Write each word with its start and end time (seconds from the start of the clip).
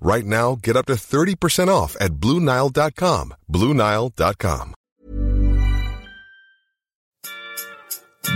Right 0.00 0.24
now, 0.24 0.56
get 0.62 0.76
up 0.76 0.86
to 0.86 0.94
30% 0.94 1.68
off 1.68 1.96
at 2.00 2.12
BlueNile.com. 2.12 3.34
BlueNile.com. 3.50 4.74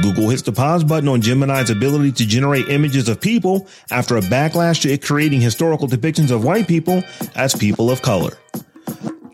Google 0.02 0.30
hits 0.30 0.42
the 0.42 0.52
pause 0.52 0.82
button 0.84 1.08
on 1.08 1.20
Gemini's 1.20 1.68
ability 1.68 2.12
to 2.12 2.26
generate 2.26 2.68
images 2.68 3.08
of 3.08 3.20
people 3.20 3.68
after 3.90 4.16
a 4.16 4.20
backlash 4.20 4.82
to 4.82 4.90
it 4.90 5.04
creating 5.04 5.40
historical 5.40 5.88
depictions 5.88 6.30
of 6.30 6.44
white 6.44 6.66
people 6.66 7.02
as 7.34 7.54
people 7.54 7.90
of 7.90 8.00
color. 8.00 8.38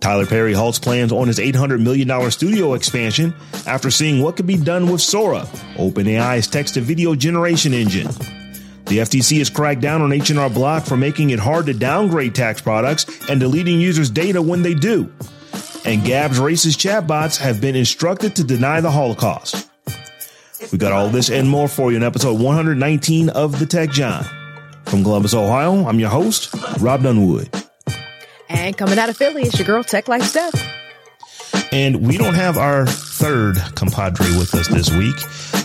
Tyler 0.00 0.26
Perry 0.26 0.54
halts 0.54 0.78
plans 0.78 1.12
on 1.12 1.26
his 1.26 1.38
$800 1.38 1.80
million 1.80 2.30
studio 2.30 2.74
expansion 2.74 3.34
after 3.66 3.90
seeing 3.90 4.22
what 4.22 4.36
could 4.36 4.46
be 4.46 4.56
done 4.56 4.90
with 4.90 5.00
Sora, 5.00 5.40
OpenAI's 5.76 6.46
text 6.46 6.74
to 6.74 6.80
video 6.80 7.14
generation 7.14 7.72
engine. 7.72 8.08
The 8.86 8.98
FTC 8.98 9.38
has 9.38 9.50
cracked 9.50 9.80
down 9.80 10.00
on 10.00 10.12
H&R 10.12 10.48
Block 10.48 10.84
for 10.84 10.96
making 10.96 11.30
it 11.30 11.40
hard 11.40 11.66
to 11.66 11.74
downgrade 11.74 12.36
tax 12.36 12.60
products 12.60 13.04
and 13.28 13.40
deleting 13.40 13.80
users' 13.80 14.10
data 14.10 14.40
when 14.40 14.62
they 14.62 14.74
do. 14.74 15.12
And 15.84 16.04
Gab's 16.04 16.38
racist 16.38 16.78
chatbots 16.78 17.36
have 17.38 17.60
been 17.60 17.74
instructed 17.74 18.36
to 18.36 18.44
deny 18.44 18.80
the 18.80 18.90
Holocaust. 18.90 19.68
We 20.72 20.78
got 20.78 20.92
all 20.92 21.08
this 21.08 21.30
and 21.30 21.48
more 21.48 21.68
for 21.68 21.90
you 21.90 21.96
in 21.96 22.02
episode 22.04 22.40
119 22.40 23.28
of 23.30 23.58
The 23.58 23.66
Tech 23.66 23.90
Jawn. 23.90 24.24
From 24.84 25.02
Columbus, 25.02 25.34
Ohio, 25.34 25.84
I'm 25.86 25.98
your 25.98 26.10
host, 26.10 26.54
Rob 26.80 27.02
Dunwood. 27.02 27.50
And 28.48 28.76
coming 28.76 28.98
out 28.98 29.08
of 29.08 29.16
Philly, 29.16 29.42
it's 29.42 29.58
your 29.58 29.66
girl, 29.66 29.82
Tech 29.82 30.06
Life 30.06 30.22
Steph. 30.22 30.54
And 31.72 32.06
we 32.06 32.16
don't 32.18 32.34
have 32.34 32.56
our 32.56 32.86
third 32.86 33.56
compadre 33.74 34.26
with 34.38 34.54
us 34.54 34.68
this 34.68 34.90
week. 34.92 35.16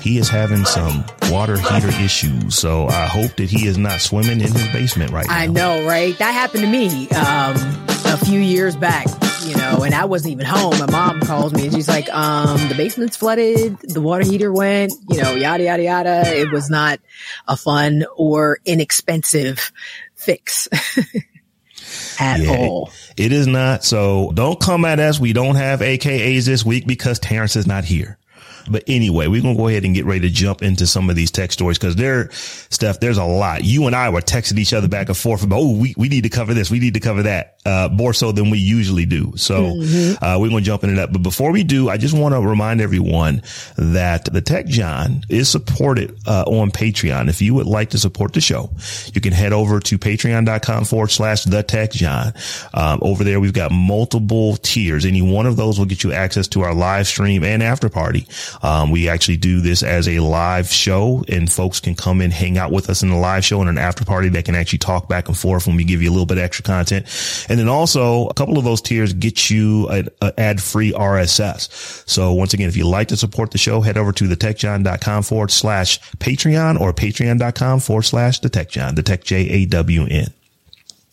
He 0.01 0.17
is 0.17 0.29
having 0.29 0.65
some 0.65 1.05
water 1.29 1.57
heater 1.57 1.89
issues. 2.01 2.57
So 2.57 2.87
I 2.87 3.05
hope 3.05 3.35
that 3.35 3.49
he 3.49 3.67
is 3.67 3.77
not 3.77 4.01
swimming 4.01 4.41
in 4.41 4.51
his 4.51 4.67
basement 4.69 5.11
right 5.11 5.27
now. 5.27 5.37
I 5.37 5.47
know, 5.47 5.85
right? 5.85 6.17
That 6.17 6.31
happened 6.31 6.63
to 6.63 6.69
me 6.69 7.07
um, 7.09 7.55
a 8.05 8.17
few 8.17 8.39
years 8.39 8.75
back, 8.75 9.05
you 9.43 9.55
know, 9.55 9.83
and 9.83 9.93
I 9.93 10.05
wasn't 10.05 10.33
even 10.33 10.47
home. 10.47 10.77
My 10.79 10.89
mom 10.89 11.21
calls 11.21 11.53
me 11.53 11.65
and 11.65 11.73
she's 11.73 11.87
like, 11.87 12.11
um, 12.13 12.67
the 12.67 12.75
basement's 12.75 13.15
flooded, 13.15 13.77
the 13.79 14.01
water 14.01 14.23
heater 14.23 14.51
went, 14.51 14.91
you 15.09 15.21
know, 15.21 15.35
yada, 15.35 15.63
yada, 15.63 15.83
yada. 15.83 16.23
It 16.25 16.51
was 16.51 16.69
not 16.69 16.99
a 17.47 17.55
fun 17.55 18.03
or 18.15 18.57
inexpensive 18.65 19.71
fix. 20.15 20.67
at 22.19 22.39
yeah, 22.39 22.57
all. 22.57 22.91
It 23.17 23.31
is 23.31 23.47
not. 23.47 23.83
So 23.83 24.31
don't 24.33 24.59
come 24.59 24.85
at 24.85 24.99
us. 24.99 25.19
We 25.19 25.33
don't 25.33 25.55
have 25.55 25.81
AKAs 25.81 26.45
this 26.45 26.65
week 26.65 26.87
because 26.87 27.19
Terrence 27.19 27.55
is 27.55 27.67
not 27.67 27.83
here. 27.83 28.17
But 28.69 28.83
anyway, 28.87 29.27
we're 29.27 29.41
going 29.41 29.55
to 29.55 29.61
go 29.61 29.67
ahead 29.67 29.85
and 29.85 29.95
get 29.95 30.05
ready 30.05 30.21
to 30.21 30.29
jump 30.29 30.61
into 30.61 30.87
some 30.87 31.09
of 31.09 31.15
these 31.15 31.31
tech 31.31 31.51
stories 31.51 31.77
because 31.77 31.95
there, 31.95 32.29
Steph, 32.31 32.99
there's 32.99 33.17
a 33.17 33.23
lot. 33.23 33.63
You 33.63 33.87
and 33.87 33.95
I 33.95 34.09
were 34.09 34.21
texting 34.21 34.57
each 34.57 34.73
other 34.73 34.87
back 34.87 35.07
and 35.07 35.17
forth 35.17 35.43
about, 35.43 35.59
oh, 35.59 35.77
we, 35.77 35.93
we 35.97 36.09
need 36.09 36.23
to 36.23 36.29
cover 36.29 36.53
this. 36.53 36.69
We 36.69 36.79
need 36.79 36.93
to 36.93 36.99
cover 36.99 37.23
that, 37.23 37.59
uh, 37.65 37.89
more 37.91 38.13
so 38.13 38.31
than 38.31 38.49
we 38.49 38.59
usually 38.59 39.05
do. 39.05 39.33
So, 39.35 39.73
mm-hmm. 39.73 40.23
uh, 40.23 40.39
we're 40.39 40.49
going 40.49 40.63
to 40.63 40.65
jump 40.65 40.83
into 40.83 40.95
that. 40.97 41.11
But 41.11 41.23
before 41.23 41.51
we 41.51 41.63
do, 41.63 41.89
I 41.89 41.97
just 41.97 42.17
want 42.17 42.33
to 42.35 42.41
remind 42.41 42.81
everyone 42.81 43.41
that 43.77 44.25
the 44.25 44.41
Tech 44.41 44.65
Jawn 44.67 45.23
is 45.29 45.49
supported, 45.49 46.17
uh, 46.27 46.43
on 46.47 46.71
Patreon. 46.71 47.29
If 47.29 47.41
you 47.41 47.53
would 47.55 47.67
like 47.67 47.91
to 47.91 47.97
support 47.97 48.33
the 48.33 48.41
show, 48.41 48.71
you 49.13 49.21
can 49.21 49.33
head 49.33 49.53
over 49.53 49.79
to 49.79 49.97
patreon.com 49.97 50.85
forward 50.85 51.11
slash 51.11 51.43
the 51.43 51.63
Tech 51.63 51.91
Jawn. 51.91 52.33
Um, 52.73 52.99
over 53.01 53.23
there, 53.23 53.39
we've 53.39 53.53
got 53.53 53.71
multiple 53.71 54.57
tiers. 54.57 55.05
Any 55.05 55.21
one 55.21 55.45
of 55.45 55.55
those 55.55 55.79
will 55.79 55.85
get 55.85 56.03
you 56.03 56.13
access 56.13 56.47
to 56.49 56.61
our 56.61 56.73
live 56.73 57.07
stream 57.07 57.43
and 57.43 57.61
after 57.61 57.89
party. 57.89 58.27
Um, 58.61 58.91
we 58.91 59.09
actually 59.09 59.37
do 59.37 59.61
this 59.61 59.83
as 59.83 60.07
a 60.07 60.19
live 60.19 60.67
show 60.67 61.23
and 61.27 61.51
folks 61.51 61.79
can 61.79 61.95
come 61.95 62.21
and 62.21 62.31
hang 62.31 62.57
out 62.57 62.71
with 62.71 62.89
us 62.89 63.03
in 63.03 63.09
the 63.09 63.15
live 63.15 63.45
show 63.45 63.61
and 63.61 63.69
an 63.69 63.77
after 63.77 64.05
party 64.05 64.29
that 64.29 64.45
can 64.45 64.55
actually 64.55 64.79
talk 64.79 65.07
back 65.07 65.27
and 65.27 65.37
forth 65.37 65.67
when 65.67 65.75
we 65.75 65.83
give 65.83 66.01
you 66.01 66.09
a 66.09 66.11
little 66.13 66.25
bit 66.25 66.37
extra 66.37 66.63
content. 66.63 67.05
And 67.49 67.59
then 67.59 67.67
also 67.67 68.27
a 68.27 68.33
couple 68.33 68.57
of 68.57 68.63
those 68.63 68.81
tiers 68.81 69.13
get 69.13 69.49
you 69.49 69.87
an 69.89 70.09
ad 70.37 70.61
free 70.61 70.91
RSS. 70.91 72.07
So 72.07 72.33
once 72.33 72.53
again, 72.53 72.69
if 72.69 72.77
you'd 72.77 72.87
like 72.87 73.09
to 73.09 73.17
support 73.17 73.51
the 73.51 73.57
show, 73.57 73.81
head 73.81 73.97
over 73.97 74.11
to 74.13 74.25
thetechjawn.com 74.25 75.23
forward 75.23 75.51
slash 75.51 75.99
Patreon 76.17 76.79
or 76.79 76.93
patreon.com 76.93 77.79
forward 77.79 78.03
slash 78.03 78.39
the 78.39 78.49
tech 78.49 78.69
Jawn, 78.69 78.95
the 78.95 79.03
tech 79.03 79.23
J 79.23 79.49
A 79.49 79.65
W 79.65 80.05
N. 80.05 80.27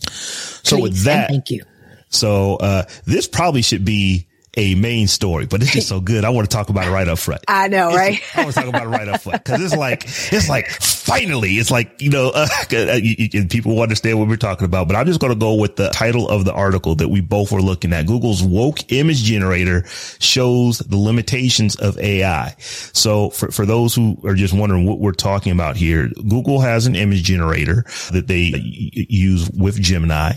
So 0.00 0.76
Please, 0.76 0.82
with 0.82 1.02
that, 1.04 1.28
thank 1.28 1.50
you. 1.50 1.64
So, 2.10 2.56
uh, 2.56 2.84
this 3.04 3.28
probably 3.28 3.62
should 3.62 3.84
be 3.84 4.27
a 4.58 4.74
main 4.74 5.06
story, 5.06 5.46
but 5.46 5.62
it's 5.62 5.70
just 5.70 5.88
so 5.88 6.00
good. 6.00 6.24
I 6.24 6.30
want 6.30 6.50
to 6.50 6.54
talk 6.54 6.68
about 6.68 6.88
it 6.88 6.90
right 6.90 7.06
up 7.06 7.18
front. 7.20 7.42
I 7.46 7.68
know, 7.68 7.94
right? 7.94 8.20
I 8.34 8.42
want 8.42 8.54
to 8.54 8.60
talk 8.60 8.68
about 8.68 8.82
it 8.82 8.88
right 8.88 9.06
up 9.06 9.20
front 9.20 9.44
because 9.44 9.62
it's 9.62 9.76
like, 9.76 10.04
it's 10.04 10.48
like 10.48 10.68
finally, 10.68 11.52
it's 11.52 11.70
like, 11.70 12.02
you 12.02 12.10
know, 12.10 12.32
uh, 12.34 12.48
people 13.50 13.76
will 13.76 13.82
understand 13.82 14.18
what 14.18 14.26
we're 14.26 14.36
talking 14.36 14.64
about, 14.64 14.88
but 14.88 14.96
I'm 14.96 15.06
just 15.06 15.20
going 15.20 15.32
to 15.32 15.38
go 15.38 15.54
with 15.54 15.76
the 15.76 15.90
title 15.90 16.28
of 16.28 16.44
the 16.44 16.52
article 16.52 16.96
that 16.96 17.08
we 17.08 17.20
both 17.20 17.52
were 17.52 17.62
looking 17.62 17.92
at. 17.92 18.06
Google's 18.06 18.42
woke 18.42 18.92
image 18.92 19.22
generator 19.22 19.84
shows 20.18 20.78
the 20.78 20.96
limitations 20.96 21.76
of 21.76 21.96
AI. 21.98 22.56
So 22.58 23.30
for, 23.30 23.52
for 23.52 23.64
those 23.64 23.94
who 23.94 24.18
are 24.24 24.34
just 24.34 24.54
wondering 24.54 24.86
what 24.86 24.98
we're 24.98 25.12
talking 25.12 25.52
about 25.52 25.76
here, 25.76 26.08
Google 26.28 26.60
has 26.60 26.88
an 26.88 26.96
image 26.96 27.22
generator 27.22 27.84
that 28.10 28.26
they 28.26 28.60
use 29.08 29.48
with 29.50 29.80
Gemini 29.80 30.32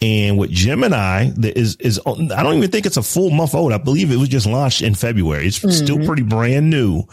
and 0.00 0.38
with 0.38 0.50
Gemini, 0.50 1.30
is, 1.38 1.76
is, 1.76 2.00
I 2.06 2.42
don't 2.42 2.56
even 2.56 2.70
think 2.70 2.86
it's 2.86 2.96
a 2.96 3.02
full 3.02 3.30
month 3.30 3.54
old. 3.58 3.72
I 3.72 3.78
believe 3.78 4.10
it 4.10 4.16
was 4.16 4.28
just 4.28 4.46
launched 4.46 4.82
in 4.82 4.94
February. 4.94 5.46
It's 5.46 5.58
mm-hmm. 5.58 5.70
still 5.70 6.04
pretty 6.06 6.22
brand 6.22 6.70
new. 6.70 7.04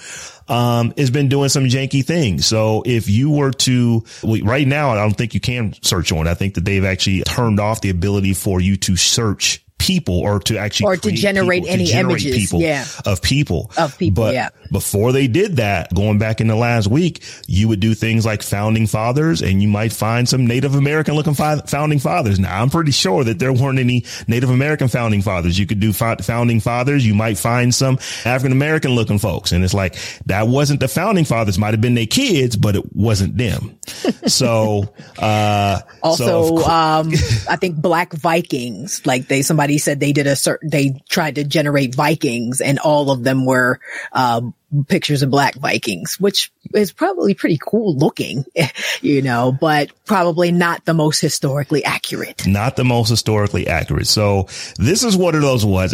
Um, 0.48 0.94
it's 0.96 1.10
been 1.10 1.28
doing 1.28 1.50
some 1.50 1.66
janky 1.66 2.06
things. 2.06 2.46
So 2.46 2.84
if 2.86 3.10
you 3.10 3.32
were 3.32 3.52
to, 3.52 4.06
right 4.24 4.68
now, 4.68 4.92
I 4.92 4.96
don't 4.96 5.18
think 5.18 5.34
you 5.34 5.40
can 5.40 5.74
search 5.82 6.12
on. 6.12 6.28
I 6.28 6.36
think 6.36 6.54
that 6.54 6.66
they've 6.66 6.86
actually 6.86 7.24
turned 7.24 7.60
off 7.60 7.82
the 7.82 7.90
ability 7.90 8.34
for 8.34 8.62
you 8.62 8.78
to 8.78 8.96
search 8.96 9.65
people 9.78 10.20
or 10.20 10.40
to 10.40 10.58
actually 10.58 10.86
or 10.86 10.98
to 10.98 11.12
generate 11.12 11.64
people, 11.64 11.74
any 11.74 11.86
to 11.86 11.92
generate 11.92 12.26
images 12.26 12.36
people 12.36 12.62
yeah. 12.62 12.86
of 13.06 13.22
people. 13.22 13.72
Of 13.78 13.98
people 13.98 14.24
but 14.24 14.34
yeah. 14.34 14.50
before 14.72 15.12
they 15.12 15.28
did 15.28 15.58
that 15.58 15.94
going 15.94 16.18
back 16.18 16.42
in 16.42 16.48
the 16.48 16.56
last 16.56 16.88
week 16.88 17.24
you 17.46 17.68
would 17.68 17.82
do 17.82 17.94
things 17.94 18.26
like 18.26 18.42
founding 18.42 18.88
fathers 18.88 19.42
and 19.42 19.62
you 19.62 19.68
might 19.68 19.92
find 19.92 20.28
some 20.28 20.48
native 20.48 20.76
american 20.76 21.14
looking 21.14 21.34
fi- 21.34 21.62
founding 21.68 22.00
fathers. 22.00 22.40
Now 22.40 22.62
i'm 22.62 22.70
pretty 22.70 22.92
sure 22.92 23.24
that 23.26 23.38
there 23.38 23.54
weren't 23.54 23.78
any 23.78 24.06
native 24.28 24.50
american 24.50 24.88
founding 24.88 25.22
fathers. 25.22 25.60
You 25.60 25.68
could 25.68 25.80
do 25.80 25.94
fa- 25.94 26.18
founding 26.22 26.62
fathers. 26.62 27.06
You 27.06 27.14
might 27.14 27.38
find 27.38 27.74
some 27.74 28.00
african 28.24 28.54
american 28.54 28.92
looking 28.92 29.20
folks. 29.20 29.52
And 29.52 29.64
it's 29.64 29.74
like 29.74 29.98
that 30.26 30.48
wasn't 30.48 30.80
the 30.80 30.88
founding 30.88 31.26
fathers. 31.26 31.60
Might 31.60 31.74
have 31.74 31.82
been 31.82 31.96
their 31.96 32.08
kids 32.08 32.56
but 32.56 32.76
it 32.76 32.96
wasn't 32.96 33.38
them. 33.38 33.78
So 34.28 34.94
uh 35.20 35.82
also 36.02 36.58
so 36.58 36.66
um 36.66 37.12
i 37.50 37.56
think 37.56 37.76
black 37.76 38.12
vikings 38.14 39.06
like 39.06 39.28
they 39.28 39.44
somebody 39.44 39.65
somebody 39.66 39.80
said 39.80 40.00
they 40.00 40.14
did 40.14 40.28
a 40.28 40.36
certain, 40.36 40.70
they 40.70 41.02
tried 41.10 41.36
to 41.36 41.44
generate 41.44 41.96
Vikings 41.96 42.62
and 42.62 42.78
all 42.78 43.10
of 43.10 43.24
them 43.24 43.46
were, 43.46 43.80
um, 44.12 44.54
pictures 44.88 45.24
of 45.24 45.32
black 45.32 45.56
Vikings, 45.56 46.20
which 46.20 46.52
is 46.76 46.92
probably 46.92 47.34
pretty 47.34 47.58
cool 47.60 47.98
looking, 47.98 48.46
you 49.02 49.24
know, 49.24 49.52
but 49.52 49.90
probably 50.06 50.52
not 50.52 50.86
the 50.86 50.94
most 50.94 51.20
historically 51.20 51.84
accurate. 51.84 52.46
Not 52.46 52.76
the 52.76 52.84
most 52.84 53.10
historically 53.10 53.68
accurate. 53.68 54.06
So 54.06 54.44
this 54.78 55.04
is 55.04 55.18
one 55.18 55.34
of 55.34 55.42
those 55.42 55.66
ones. 55.66 55.94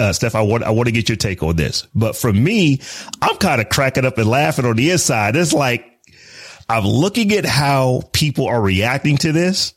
Uh, 0.00 0.12
Steph, 0.12 0.34
I 0.34 0.42
want, 0.42 0.64
I 0.64 0.70
want 0.70 0.86
to 0.86 0.92
get 0.92 1.08
your 1.08 1.16
take 1.16 1.44
on 1.44 1.54
this, 1.54 1.86
but 1.94 2.16
for 2.16 2.32
me, 2.32 2.80
I'm 3.22 3.36
kind 3.36 3.60
of 3.60 3.68
cracking 3.68 4.04
up 4.04 4.18
and 4.18 4.28
laughing 4.28 4.64
on 4.64 4.74
the 4.74 4.90
inside. 4.90 5.36
It's 5.36 5.52
like, 5.52 5.84
I'm 6.68 6.84
looking 6.84 7.30
at 7.32 7.44
how 7.44 8.02
people 8.12 8.46
are 8.46 8.60
reacting 8.60 9.18
to 9.18 9.30
this 9.30 9.75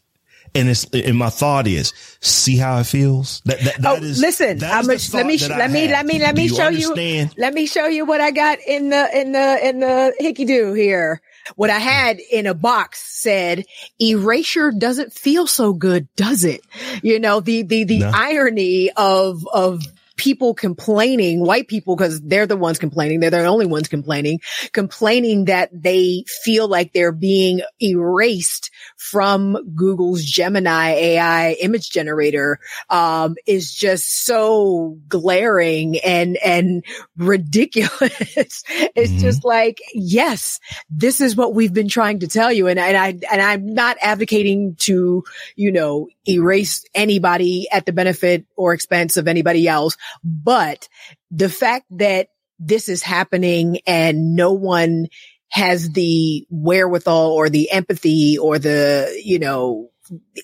And 0.59 0.69
it's, 0.69 0.83
and 0.93 1.17
my 1.17 1.29
thought 1.29 1.67
is, 1.67 1.93
see 2.19 2.57
how 2.57 2.79
it 2.79 2.83
feels? 2.83 3.41
That, 3.45 3.59
that, 3.61 3.81
that 3.81 4.01
oh, 4.01 4.03
is, 4.03 4.19
listen, 4.19 4.61
I'm 4.63 4.89
a, 4.89 4.97
let 5.13 5.25
me, 5.25 5.37
let 5.37 5.71
me, 5.71 5.87
let 5.87 6.05
me, 6.05 6.19
let 6.19 6.35
me 6.35 6.47
show 6.49 6.63
understand? 6.63 7.33
you, 7.35 7.41
let 7.41 7.53
me 7.53 7.65
show 7.65 7.87
you 7.87 8.05
what 8.05 8.19
I 8.19 8.31
got 8.31 8.59
in 8.59 8.89
the, 8.89 9.19
in 9.19 9.31
the, 9.31 9.67
in 9.67 9.79
the 9.79 10.13
hickey 10.19 10.43
do 10.43 10.73
here. 10.73 11.21
What 11.55 11.69
I 11.69 11.79
had 11.79 12.19
in 12.19 12.45
a 12.45 12.53
box 12.53 13.01
said, 13.01 13.63
erasure 14.01 14.71
doesn't 14.71 15.13
feel 15.13 15.47
so 15.47 15.71
good, 15.73 16.13
does 16.15 16.43
it? 16.43 16.61
You 17.01 17.19
know, 17.19 17.39
the, 17.39 17.63
the, 17.63 17.85
the 17.85 17.99
no. 17.99 18.11
irony 18.13 18.91
of, 18.91 19.47
of 19.47 19.81
people 20.19 20.53
complaining, 20.53 21.39
white 21.39 21.69
people, 21.69 21.95
because 21.95 22.19
they're 22.19 22.45
the 22.45 22.57
ones 22.57 22.77
complaining. 22.77 23.21
They're 23.21 23.29
the 23.29 23.45
only 23.45 23.65
ones 23.65 23.87
complaining, 23.87 24.41
complaining 24.73 25.45
that 25.45 25.69
they 25.71 26.25
feel 26.43 26.67
like 26.67 26.91
they're 26.91 27.13
being 27.13 27.61
erased 27.81 28.69
from 28.97 29.57
Google's 29.75 30.25
Gemini 30.25 30.89
AI 30.89 31.53
image 31.53 31.89
generator, 31.89 32.59
um, 32.89 33.35
is 33.47 33.73
just 33.73 34.25
so 34.25 34.97
glaring 35.07 35.97
and, 35.99 36.35
and 36.37 36.83
ridiculous. 37.15 37.93
it's 38.01 38.63
mm-hmm. 38.65 39.19
just 39.19 39.45
like, 39.45 39.79
yes, 39.93 40.59
this 40.89 41.21
is 41.21 41.37
what 41.37 41.53
we've 41.53 41.73
been 41.73 41.87
trying 41.87 42.19
to 42.19 42.27
tell 42.27 42.51
you. 42.51 42.67
And, 42.67 42.77
and 42.77 42.97
I, 42.97 43.07
and 43.31 43.41
I'm 43.41 43.73
not 43.73 43.95
advocating 44.01 44.75
to, 44.79 45.23
you 45.55 45.71
know, 45.71 46.09
erase 46.27 46.83
anybody 46.93 47.67
at 47.71 47.85
the 47.85 47.93
benefit 47.93 48.45
or 48.57 48.73
expense 48.73 49.15
of 49.15 49.29
anybody 49.29 49.65
else. 49.65 49.95
But 50.23 50.87
the 51.31 51.49
fact 51.49 51.85
that 51.91 52.27
this 52.59 52.89
is 52.89 53.01
happening 53.01 53.79
and 53.87 54.35
no 54.35 54.53
one 54.53 55.07
has 55.49 55.89
the 55.91 56.45
wherewithal 56.49 57.31
or 57.31 57.49
the 57.49 57.71
empathy 57.71 58.37
or 58.37 58.59
the, 58.59 59.19
you 59.23 59.39
know, 59.39 59.89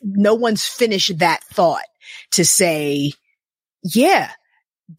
no 0.01 0.33
one's 0.33 0.65
finished 0.65 1.19
that 1.19 1.43
thought 1.43 1.85
to 2.31 2.45
say, 2.45 3.11
yeah, 3.83 4.31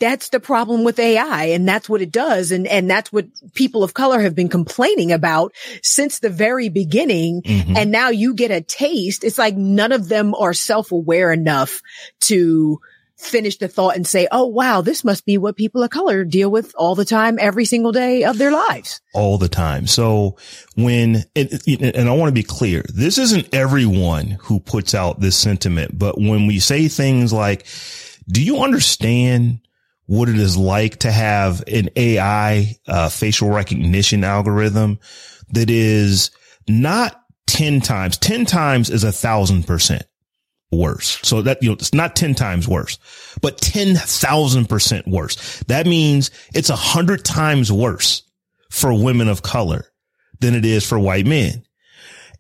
that's 0.01 0.31
the 0.31 0.41
problem 0.41 0.85
with 0.85 0.99
AI 0.99 1.45
and 1.47 1.67
that's 1.67 1.89
what 1.89 2.03
it 2.03 2.11
does. 2.11 2.51
And, 2.51 2.67
and 2.67 2.91
that's 2.91 3.13
what 3.13 3.27
people 3.55 3.85
of 3.85 3.95
color 3.95 4.21
have 4.21 4.35
been 4.35 4.49
complaining 4.49 5.13
about 5.13 5.53
since 5.83 6.19
the 6.19 6.31
very 6.31 6.69
beginning. 6.69 7.43
Mm-hmm. 7.43 7.77
And 7.77 7.93
now 7.93 8.11
you 8.11 8.35
get 8.35 8.51
a 8.51 8.61
taste. 8.61 9.23
It's 9.25 9.39
like 9.39 9.57
none 9.57 9.93
of 9.93 10.09
them 10.09 10.35
are 10.35 10.55
self-aware 10.55 11.33
enough 11.33 11.83
to 12.23 12.81
finish 13.17 13.57
the 13.59 13.69
thought 13.69 13.97
and 13.97 14.07
say, 14.07 14.29
Oh, 14.31 14.47
wow, 14.47 14.81
this 14.81 15.05
must 15.05 15.25
be 15.25 15.39
what 15.39 15.57
people 15.57 15.83
of 15.83 15.91
color 15.91 16.25
deal 16.25 16.51
with 16.51 16.75
all 16.77 16.95
the 16.95 17.05
time, 17.05 17.39
every 17.41 17.65
single 17.65 17.93
day 17.93 18.25
of 18.25 18.39
their 18.39 18.53
lives. 18.53 19.01
All 19.15 19.39
the 19.39 19.49
time. 19.49 19.87
So 19.87 20.37
when, 20.75 21.25
and 21.35 22.09
I 22.09 22.13
want 22.13 22.29
to 22.29 22.35
be 22.35 22.43
clear, 22.43 22.85
this 22.93 23.19
isn't 23.19 23.55
everyone 23.55 24.39
who 24.43 24.61
puts 24.61 24.95
out 24.95 25.21
this 25.21 25.37
sentiment, 25.37 25.99
but 25.99 26.19
when 26.19 26.47
we 26.47 26.59
say 26.59 26.89
things 26.89 27.33
like, 27.33 27.67
do 28.29 28.43
you 28.43 28.59
understand 28.59 29.61
what 30.07 30.29
it 30.29 30.39
is 30.39 30.57
like 30.57 30.99
to 30.99 31.11
have 31.11 31.65
an 31.67 31.91
AI 31.97 32.77
uh, 32.87 33.09
facial 33.09 33.51
recognition 33.51 34.25
algorithm 34.25 34.99
that 35.51 35.71
is 35.71 36.31
not 36.69 37.21
10 37.47 37.81
times, 37.81 38.19
10 38.19 38.45
times 38.45 38.91
is 38.91 39.05
a 39.05 39.13
thousand 39.13 39.67
percent 39.67 40.05
worse. 40.71 41.19
So 41.23 41.43
that, 41.43 41.63
you 41.63 41.69
know, 41.69 41.75
it's 41.75 41.95
not 41.95 42.17
10 42.17 42.35
times 42.35 42.69
worse, 42.69 42.99
but 43.41 43.59
10,000 43.59 44.67
percent 44.67 45.07
worse. 45.07 45.63
That 45.69 45.87
means 45.87 46.31
it's 46.55 46.71
a 46.71 46.77
hundred 46.77 47.25
times 47.25 47.71
worse 47.71 48.23
for 48.71 48.93
women 48.93 49.29
of 49.29 49.43
color 49.43 49.87
than 50.41 50.55
it 50.55 50.65
is 50.65 50.87
for 50.87 50.99
white 50.99 51.27
men. 51.27 51.65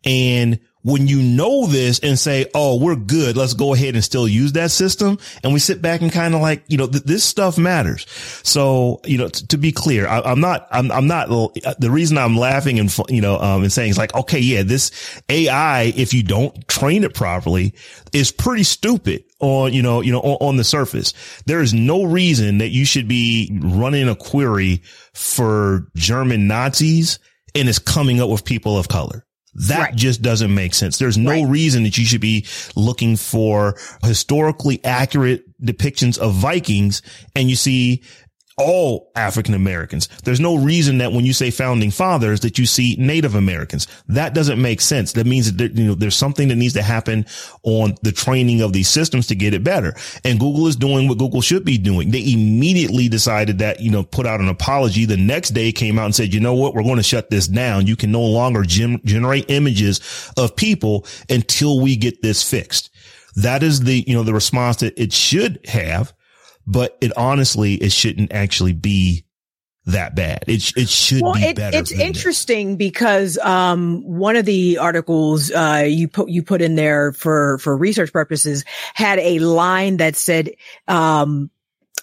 And 0.04 0.60
when 0.86 1.08
you 1.08 1.20
know 1.20 1.66
this 1.66 1.98
and 1.98 2.16
say, 2.16 2.48
Oh, 2.54 2.78
we're 2.78 2.94
good. 2.94 3.36
Let's 3.36 3.54
go 3.54 3.74
ahead 3.74 3.96
and 3.96 4.04
still 4.04 4.28
use 4.28 4.52
that 4.52 4.70
system. 4.70 5.18
And 5.42 5.52
we 5.52 5.58
sit 5.58 5.82
back 5.82 6.00
and 6.00 6.12
kind 6.12 6.32
of 6.32 6.40
like, 6.40 6.62
you 6.68 6.78
know, 6.78 6.86
th- 6.86 7.02
this 7.02 7.24
stuff 7.24 7.58
matters. 7.58 8.06
So, 8.44 9.00
you 9.04 9.18
know, 9.18 9.26
t- 9.26 9.46
to 9.46 9.58
be 9.58 9.72
clear, 9.72 10.06
I- 10.06 10.30
am 10.30 10.40
not, 10.40 10.68
I'm, 10.70 10.92
I'm 10.92 11.08
not, 11.08 11.28
the 11.28 11.90
reason 11.90 12.16
I'm 12.16 12.36
laughing 12.36 12.78
and, 12.78 12.96
you 13.08 13.20
know, 13.20 13.36
um, 13.40 13.64
and 13.64 13.72
saying 13.72 13.90
it's 13.90 13.98
like, 13.98 14.14
okay, 14.14 14.38
yeah, 14.38 14.62
this 14.62 14.92
AI, 15.28 15.92
if 15.96 16.14
you 16.14 16.22
don't 16.22 16.68
train 16.68 17.02
it 17.02 17.14
properly 17.14 17.74
is 18.12 18.30
pretty 18.30 18.62
stupid 18.62 19.24
on, 19.40 19.72
you 19.72 19.82
know, 19.82 20.02
you 20.02 20.12
know, 20.12 20.20
on, 20.20 20.50
on 20.50 20.56
the 20.56 20.64
surface. 20.64 21.14
There 21.46 21.62
is 21.62 21.74
no 21.74 22.04
reason 22.04 22.58
that 22.58 22.68
you 22.68 22.84
should 22.84 23.08
be 23.08 23.50
running 23.60 24.08
a 24.08 24.14
query 24.14 24.82
for 25.14 25.88
German 25.96 26.46
Nazis 26.46 27.18
and 27.56 27.68
it's 27.68 27.80
coming 27.80 28.20
up 28.20 28.30
with 28.30 28.44
people 28.44 28.78
of 28.78 28.86
color. 28.86 29.25
That 29.56 29.78
right. 29.78 29.96
just 29.96 30.20
doesn't 30.20 30.54
make 30.54 30.74
sense. 30.74 30.98
There's 30.98 31.16
no 31.16 31.30
right. 31.30 31.48
reason 31.48 31.84
that 31.84 31.96
you 31.96 32.04
should 32.04 32.20
be 32.20 32.46
looking 32.74 33.16
for 33.16 33.76
historically 34.02 34.84
accurate 34.84 35.44
depictions 35.62 36.18
of 36.18 36.34
Vikings 36.34 37.00
and 37.34 37.48
you 37.48 37.56
see 37.56 38.02
all 38.58 39.10
African 39.14 39.52
Americans. 39.52 40.08
There's 40.24 40.40
no 40.40 40.56
reason 40.56 40.98
that 40.98 41.12
when 41.12 41.26
you 41.26 41.34
say 41.34 41.50
founding 41.50 41.90
fathers 41.90 42.40
that 42.40 42.58
you 42.58 42.64
see 42.64 42.96
Native 42.98 43.34
Americans. 43.34 43.86
That 44.08 44.32
doesn't 44.32 44.60
make 44.60 44.80
sense. 44.80 45.12
That 45.12 45.26
means 45.26 45.52
that 45.52 45.76
you 45.76 45.84
know 45.84 45.94
there's 45.94 46.16
something 46.16 46.48
that 46.48 46.56
needs 46.56 46.72
to 46.74 46.82
happen 46.82 47.26
on 47.64 47.96
the 48.02 48.12
training 48.12 48.62
of 48.62 48.72
these 48.72 48.88
systems 48.88 49.26
to 49.26 49.34
get 49.34 49.52
it 49.52 49.62
better. 49.62 49.94
And 50.24 50.40
Google 50.40 50.66
is 50.68 50.76
doing 50.76 51.06
what 51.06 51.18
Google 51.18 51.42
should 51.42 51.64
be 51.64 51.76
doing. 51.76 52.10
They 52.10 52.32
immediately 52.32 53.08
decided 53.08 53.58
that 53.58 53.80
you 53.80 53.90
know 53.90 54.04
put 54.04 54.26
out 54.26 54.40
an 54.40 54.48
apology. 54.48 55.04
The 55.04 55.18
next 55.18 55.50
day 55.50 55.70
came 55.70 55.98
out 55.98 56.06
and 56.06 56.14
said, 56.14 56.32
you 56.32 56.40
know 56.40 56.54
what, 56.54 56.74
we're 56.74 56.82
going 56.82 56.96
to 56.96 57.02
shut 57.02 57.28
this 57.28 57.46
down. 57.46 57.86
You 57.86 57.96
can 57.96 58.10
no 58.10 58.22
longer 58.22 58.62
gem- 58.62 59.02
generate 59.04 59.50
images 59.50 60.00
of 60.38 60.56
people 60.56 61.06
until 61.28 61.80
we 61.80 61.96
get 61.96 62.22
this 62.22 62.48
fixed. 62.48 62.90
That 63.36 63.62
is 63.62 63.80
the 63.80 64.02
you 64.06 64.14
know 64.14 64.22
the 64.22 64.32
response 64.32 64.78
that 64.78 64.98
it 64.98 65.12
should 65.12 65.60
have 65.66 66.14
but 66.66 66.96
it 67.00 67.16
honestly, 67.16 67.74
it 67.74 67.92
shouldn't 67.92 68.32
actually 68.32 68.72
be 68.72 69.24
that 69.86 70.16
bad. 70.16 70.44
It 70.48 70.72
it 70.76 70.88
should 70.88 71.22
well, 71.22 71.34
be 71.34 71.44
it, 71.44 71.56
better. 71.56 71.78
It's 71.78 71.92
interesting 71.92 72.70
this. 72.70 72.76
because 72.76 73.38
um 73.38 74.02
one 74.02 74.34
of 74.34 74.44
the 74.44 74.78
articles 74.78 75.50
uh 75.52 75.84
you 75.86 76.08
put 76.08 76.28
you 76.28 76.42
put 76.42 76.60
in 76.60 76.74
there 76.74 77.12
for 77.12 77.58
for 77.58 77.76
research 77.76 78.12
purposes 78.12 78.64
had 78.94 79.20
a 79.20 79.38
line 79.38 79.98
that 79.98 80.16
said 80.16 80.50
um 80.88 81.50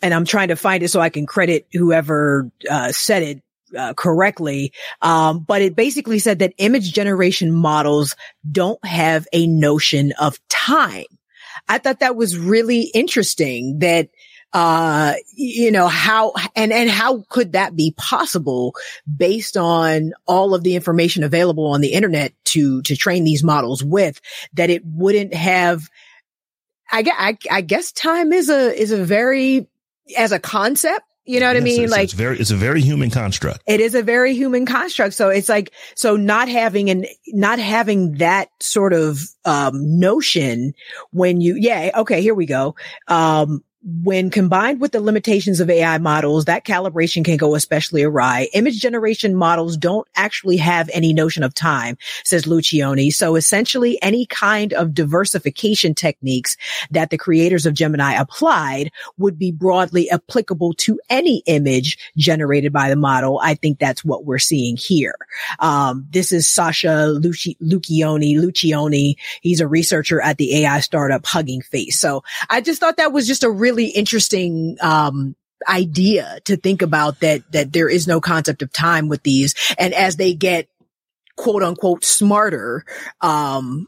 and 0.02 0.14
I'm 0.14 0.24
trying 0.24 0.48
to 0.48 0.56
find 0.56 0.82
it 0.82 0.90
so 0.90 1.02
I 1.02 1.10
can 1.10 1.26
credit 1.26 1.68
whoever 1.74 2.50
uh 2.70 2.94
said 2.94 3.24
it 3.24 3.42
uh, 3.78 3.94
correctly. 3.96 4.72
Um, 5.02 5.40
but 5.40 5.64
it 5.64 5.76
basically 5.76 6.20
said 6.20 6.40
that 6.40 6.54
image 6.58 6.94
generation 6.94 7.52
models 7.52 8.16
don't 8.50 8.84
have 8.86 9.28
a 9.34 9.48
notion 9.48 10.14
of 10.20 10.38
time. 10.48 11.06
I 11.68 11.80
thought 11.80 12.02
that 12.02 12.16
was 12.16 12.38
really 12.38 12.82
interesting 12.82 13.80
that 13.80 14.10
uh, 14.54 15.16
you 15.36 15.72
know, 15.72 15.88
how, 15.88 16.34
and, 16.56 16.72
and 16.72 16.90
how 16.90 17.24
could 17.30 17.54
that 17.54 17.76
be 17.76 17.94
possible 17.98 18.76
based 19.18 19.58
on 19.58 20.14
all 20.28 20.54
of 20.54 20.64
the 20.64 20.76
information 20.76 21.24
available 21.24 21.66
on 21.66 21.82
the 21.82 21.94
internet 21.94 22.34
to, 22.46 22.82
to 22.84 22.96
train 22.96 23.24
these 23.24 23.44
models 23.44 23.84
with 23.84 24.22
that 24.54 24.70
it 24.70 24.84
wouldn't 24.86 25.34
have, 25.34 25.90
I, 26.92 27.04
I, 27.08 27.38
I 27.50 27.62
guess 27.62 27.92
time 27.92 28.32
is 28.32 28.50
a, 28.50 28.80
is 28.80 28.92
a 28.92 29.04
very, 29.04 29.68
as 30.16 30.32
a 30.32 30.40
concept, 30.40 31.02
you 31.26 31.40
know 31.40 31.48
what 31.48 31.56
yes, 31.56 31.62
I 31.62 31.64
mean? 31.64 31.84
It's, 31.84 31.92
like 31.92 32.04
it's 32.04 32.14
very, 32.14 32.38
it's 32.38 32.52
a 32.52 32.56
very 32.56 32.82
human 32.82 33.10
construct. 33.10 33.64
It 33.66 33.80
is 33.80 33.96
a 33.96 34.04
very 34.04 34.36
human 34.36 34.66
construct. 34.66 35.16
So 35.16 35.30
it's 35.30 35.50
like, 35.50 35.72
so 35.96 36.18
not 36.18 36.50
having 36.50 36.90
and 36.90 37.08
not 37.28 37.60
having 37.60 38.16
that 38.16 38.50
sort 38.60 38.94
of, 38.94 39.20
um, 39.46 40.00
notion 40.00 40.74
when 41.12 41.42
you, 41.42 41.56
yeah, 41.56 41.92
okay, 41.96 42.22
here 42.22 42.36
we 42.36 42.46
go. 42.46 42.76
Um, 43.08 43.64
when 43.86 44.30
combined 44.30 44.80
with 44.80 44.94
the 44.94 45.02
limitations 45.02 45.60
of 45.60 45.70
AI 45.70 45.98
models, 45.98 46.46
that 46.46 46.66
calibration 46.66 47.26
can 47.26 47.36
go 47.36 47.56
especially 47.56 48.04
awry. 48.04 48.48
Image 48.54 48.80
generation 48.80 49.36
models 49.36 49.76
don't 49.76 50.08
actually 50.16 50.58
have 50.58 50.90
any 50.94 51.14
notion 51.14 51.44
of 51.44 51.54
time, 51.54 51.98
says 52.24 52.46
Luccioni. 52.46 53.12
So 53.12 53.36
essentially 53.36 54.02
any 54.02 54.26
kind 54.26 54.72
of 54.74 54.94
diversification 54.94 55.96
techniques 55.96 56.56
that 56.92 57.10
the 57.10 57.18
creators 57.18 57.66
of 57.66 57.74
Gemini 57.74 58.14
applied 58.14 58.92
would 59.18 59.38
be 59.38 59.52
broadly 59.52 60.10
applicable 60.10 60.74
to 60.74 61.00
any 61.10 61.44
image 61.46 61.98
generated 62.16 62.72
by 62.72 62.90
the 62.90 62.96
model. 62.96 63.40
I 63.44 63.56
think 63.56 63.80
that's 63.80 64.06
what 64.06 64.24
we're 64.24 64.40
seeing 64.40 64.78
here. 64.78 65.16
Um, 65.60 66.08
this 66.10 66.32
is 66.32 66.48
Sasha 66.48 67.14
Luci- 67.20 67.58
Luccioni, 67.62 68.38
Luccioni. 68.38 69.16
He's 69.42 69.60
a 69.60 69.68
researcher 69.68 70.22
at 70.22 70.38
the 70.38 70.64
AI 70.64 70.80
startup 70.80 71.26
Hugging 71.26 71.62
Face. 71.62 72.00
So 72.00 72.24
I 72.50 72.62
just 72.62 72.80
thought 72.80 72.98
that 72.98 73.12
was 73.12 73.28
just 73.28 73.44
a 73.44 73.50
really 73.50 73.73
really 73.74 73.90
interesting, 73.90 74.78
um, 74.82 75.36
idea 75.68 76.40
to 76.46 76.58
think 76.58 76.82
about 76.82 77.22
that, 77.22 77.42
that 77.52 77.72
there 77.72 77.90
is 77.90 78.08
no 78.08 78.20
concept 78.20 78.62
of 78.62 78.72
time 78.72 79.08
with 79.08 79.24
these. 79.24 79.56
And 79.78 79.94
as 79.94 80.18
they 80.18 80.34
get 80.34 80.68
quote 81.38 81.64
unquote 81.64 82.04
smarter, 82.04 82.86
um, 83.22 83.88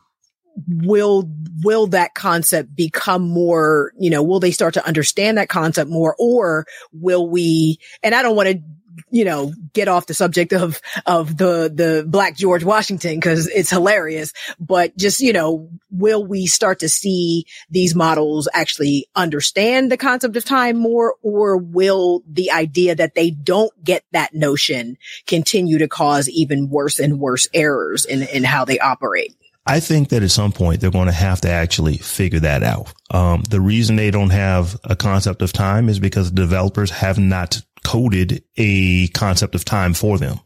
will 0.67 1.29
will 1.63 1.87
that 1.87 2.15
concept 2.15 2.73
become 2.73 3.21
more 3.27 3.91
you 3.99 4.09
know 4.09 4.23
will 4.23 4.39
they 4.39 4.51
start 4.51 4.73
to 4.73 4.87
understand 4.87 5.37
that 5.37 5.49
concept 5.49 5.91
more 5.91 6.15
or 6.17 6.65
will 6.93 7.27
we 7.27 7.77
and 8.01 8.15
i 8.15 8.21
don't 8.21 8.37
want 8.37 8.47
to 8.47 8.61
you 9.09 9.25
know, 9.25 9.53
get 9.73 9.87
off 9.87 10.07
the 10.07 10.13
subject 10.13 10.53
of, 10.53 10.81
of 11.05 11.37
the, 11.37 11.71
the 11.73 12.05
black 12.07 12.35
George 12.35 12.63
Washington 12.63 13.15
because 13.15 13.47
it's 13.47 13.69
hilarious, 13.69 14.33
but 14.59 14.95
just, 14.97 15.21
you 15.21 15.33
know, 15.33 15.69
will 15.89 16.25
we 16.25 16.45
start 16.45 16.79
to 16.79 16.89
see 16.89 17.45
these 17.69 17.95
models 17.95 18.47
actually 18.53 19.07
understand 19.15 19.91
the 19.91 19.97
concept 19.97 20.35
of 20.35 20.45
time 20.45 20.77
more 20.77 21.15
or 21.21 21.57
will 21.57 22.23
the 22.27 22.51
idea 22.51 22.95
that 22.95 23.15
they 23.15 23.31
don't 23.31 23.71
get 23.83 24.03
that 24.11 24.33
notion 24.33 24.97
continue 25.27 25.77
to 25.77 25.87
cause 25.87 26.29
even 26.29 26.69
worse 26.69 26.99
and 26.99 27.19
worse 27.19 27.47
errors 27.53 28.05
in, 28.05 28.23
in 28.23 28.43
how 28.43 28.65
they 28.65 28.79
operate? 28.79 29.35
I 29.67 29.79
think 29.79 30.09
that 30.09 30.21
at 30.21 30.29
some 30.29 30.51
point 30.51 30.79
they're 30.79 30.91
going 30.91 31.07
to 31.07 31.11
have 31.11 31.41
to 31.41 31.49
actually 31.49 31.97
figure 31.97 32.41
that 32.41 32.61
out. 32.61 32.93
Um, 33.09 33.41
the 33.49 33.59
reason 33.59 33.95
they 33.95 34.11
don't 34.11 34.29
have 34.29 34.79
a 34.83 34.95
concept 34.95 35.41
of 35.41 35.51
time 35.53 35.89
is 35.89 35.99
because 35.99 36.29
developers 36.29 36.91
have 36.91 37.17
not 37.17 37.61
coded 37.85 38.43
a 38.57 39.07
concept 39.09 39.53
of 39.53 39.63
time 39.63 39.93
for 39.93 40.17
them. 40.17 40.39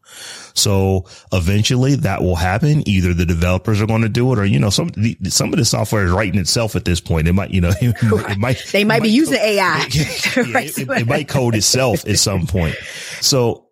So 0.54 1.06
eventually 1.32 1.96
that 1.96 2.22
will 2.22 2.36
happen. 2.36 2.88
Either 2.88 3.14
the 3.14 3.26
developers 3.26 3.82
are 3.82 3.88
going 3.88 4.02
to 4.02 4.10
do 4.10 4.32
it 4.34 4.40
or, 4.40 4.46
you 4.46 4.60
know, 4.60 4.70
some, 4.70 4.90
the, 4.90 5.18
some 5.30 5.54
of 5.54 5.58
the 5.58 5.64
software 5.64 6.06
is 6.06 6.12
writing 6.12 6.40
itself 6.40 6.76
at 6.76 6.84
this 6.84 7.00
point. 7.00 7.30
It 7.30 7.34
might, 7.34 7.52
you 7.52 7.62
know, 7.62 7.72
it, 7.82 7.96
it 8.02 8.38
might, 8.38 8.62
they 8.72 8.84
might, 8.84 8.98
might 8.98 9.04
be 9.04 9.10
using 9.10 9.40
AI. 9.40 9.88
Yeah, 9.90 10.06
it, 10.36 10.78
it, 10.78 11.08
might 11.08 11.28
code 11.28 11.56
itself 11.56 12.06
at 12.06 12.20
some 12.20 12.46
point. 12.46 12.76
So 13.22 13.70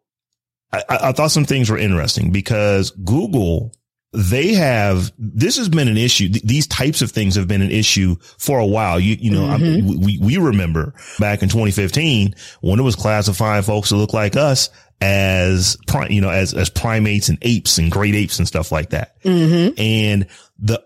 I, 0.72 0.84
I 0.90 1.12
thought 1.12 1.32
some 1.32 1.46
things 1.46 1.70
were 1.70 1.78
interesting 1.78 2.32
because 2.32 2.92
Google 2.92 3.74
they 4.18 4.56
have, 4.56 5.14
this 5.20 5.58
has 5.58 5.70
been 5.70 5.88
an 5.88 5.96
issue. 5.96 6.28
These 6.30 6.66
types 6.66 7.04
of 7.04 7.12
things 7.12 7.36
have 7.36 7.48
been 7.48 7.62
an 7.62 7.70
issue 7.70 8.16
for 8.40 8.58
a 8.58 8.66
while. 8.66 9.00
You, 9.00 9.16
you 9.20 9.30
know, 9.30 9.44
mm-hmm. 9.44 10.04
we, 10.04 10.18
we 10.18 10.38
remember 10.38 10.96
back 11.20 11.44
in 11.44 11.50
2015 11.50 12.34
when 12.62 12.80
it 12.80 12.84
was 12.84 12.96
classifying 12.96 13.62
folks 13.62 13.92
that 13.92 13.98
look 13.98 14.14
like 14.14 14.36
us 14.36 14.72
as, 15.02 15.78
you 16.10 16.20
know, 16.20 16.32
as, 16.32 16.56
as 16.56 16.72
primates 16.72 17.30
and 17.30 17.38
apes 17.44 17.78
and 17.78 17.92
great 17.92 18.16
apes 18.16 18.40
and 18.40 18.48
stuff 18.48 18.72
like 18.72 18.90
that. 18.90 19.22
Mm-hmm. 19.22 19.80
And 19.80 20.28
the 20.58 20.84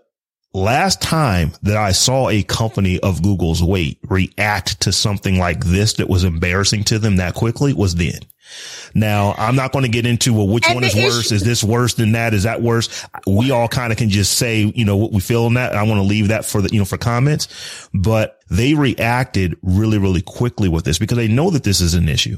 last 0.52 1.00
time 1.00 1.52
that 1.62 1.78
I 1.78 1.92
saw 1.92 2.28
a 2.28 2.42
company 2.42 3.00
of 3.00 3.22
Google's 3.22 3.62
weight 3.62 3.98
react 4.02 4.80
to 4.82 4.92
something 4.92 5.38
like 5.38 5.64
this 5.64 5.94
that 5.94 6.10
was 6.10 6.24
embarrassing 6.24 6.84
to 6.84 6.98
them 6.98 7.16
that 7.16 7.32
quickly 7.32 7.72
was 7.72 7.94
then. 7.94 8.20
Now, 8.94 9.34
I'm 9.38 9.56
not 9.56 9.72
going 9.72 9.84
to 9.84 9.90
get 9.90 10.06
into 10.06 10.32
well, 10.32 10.48
which 10.48 10.66
and 10.66 10.74
one 10.74 10.84
is 10.84 10.94
worse. 10.94 11.26
Issue- 11.26 11.34
is 11.34 11.42
this 11.44 11.64
worse 11.64 11.94
than 11.94 12.12
that? 12.12 12.34
Is 12.34 12.42
that 12.42 12.62
worse? 12.62 13.06
We 13.26 13.50
all 13.50 13.68
kind 13.68 13.92
of 13.92 13.98
can 13.98 14.10
just 14.10 14.38
say, 14.38 14.72
you 14.74 14.84
know, 14.84 14.96
what 14.96 15.12
we 15.12 15.20
feel 15.20 15.46
in 15.46 15.54
that. 15.54 15.74
I 15.74 15.82
want 15.84 15.98
to 15.98 16.06
leave 16.06 16.28
that 16.28 16.44
for 16.44 16.60
the, 16.60 16.70
you 16.72 16.78
know, 16.78 16.84
for 16.84 16.98
comments, 16.98 17.88
but 17.94 18.38
they 18.50 18.74
reacted 18.74 19.56
really, 19.62 19.98
really 19.98 20.22
quickly 20.22 20.68
with 20.68 20.84
this 20.84 20.98
because 20.98 21.16
they 21.16 21.28
know 21.28 21.50
that 21.50 21.64
this 21.64 21.80
is 21.80 21.94
an 21.94 22.08
issue. 22.08 22.36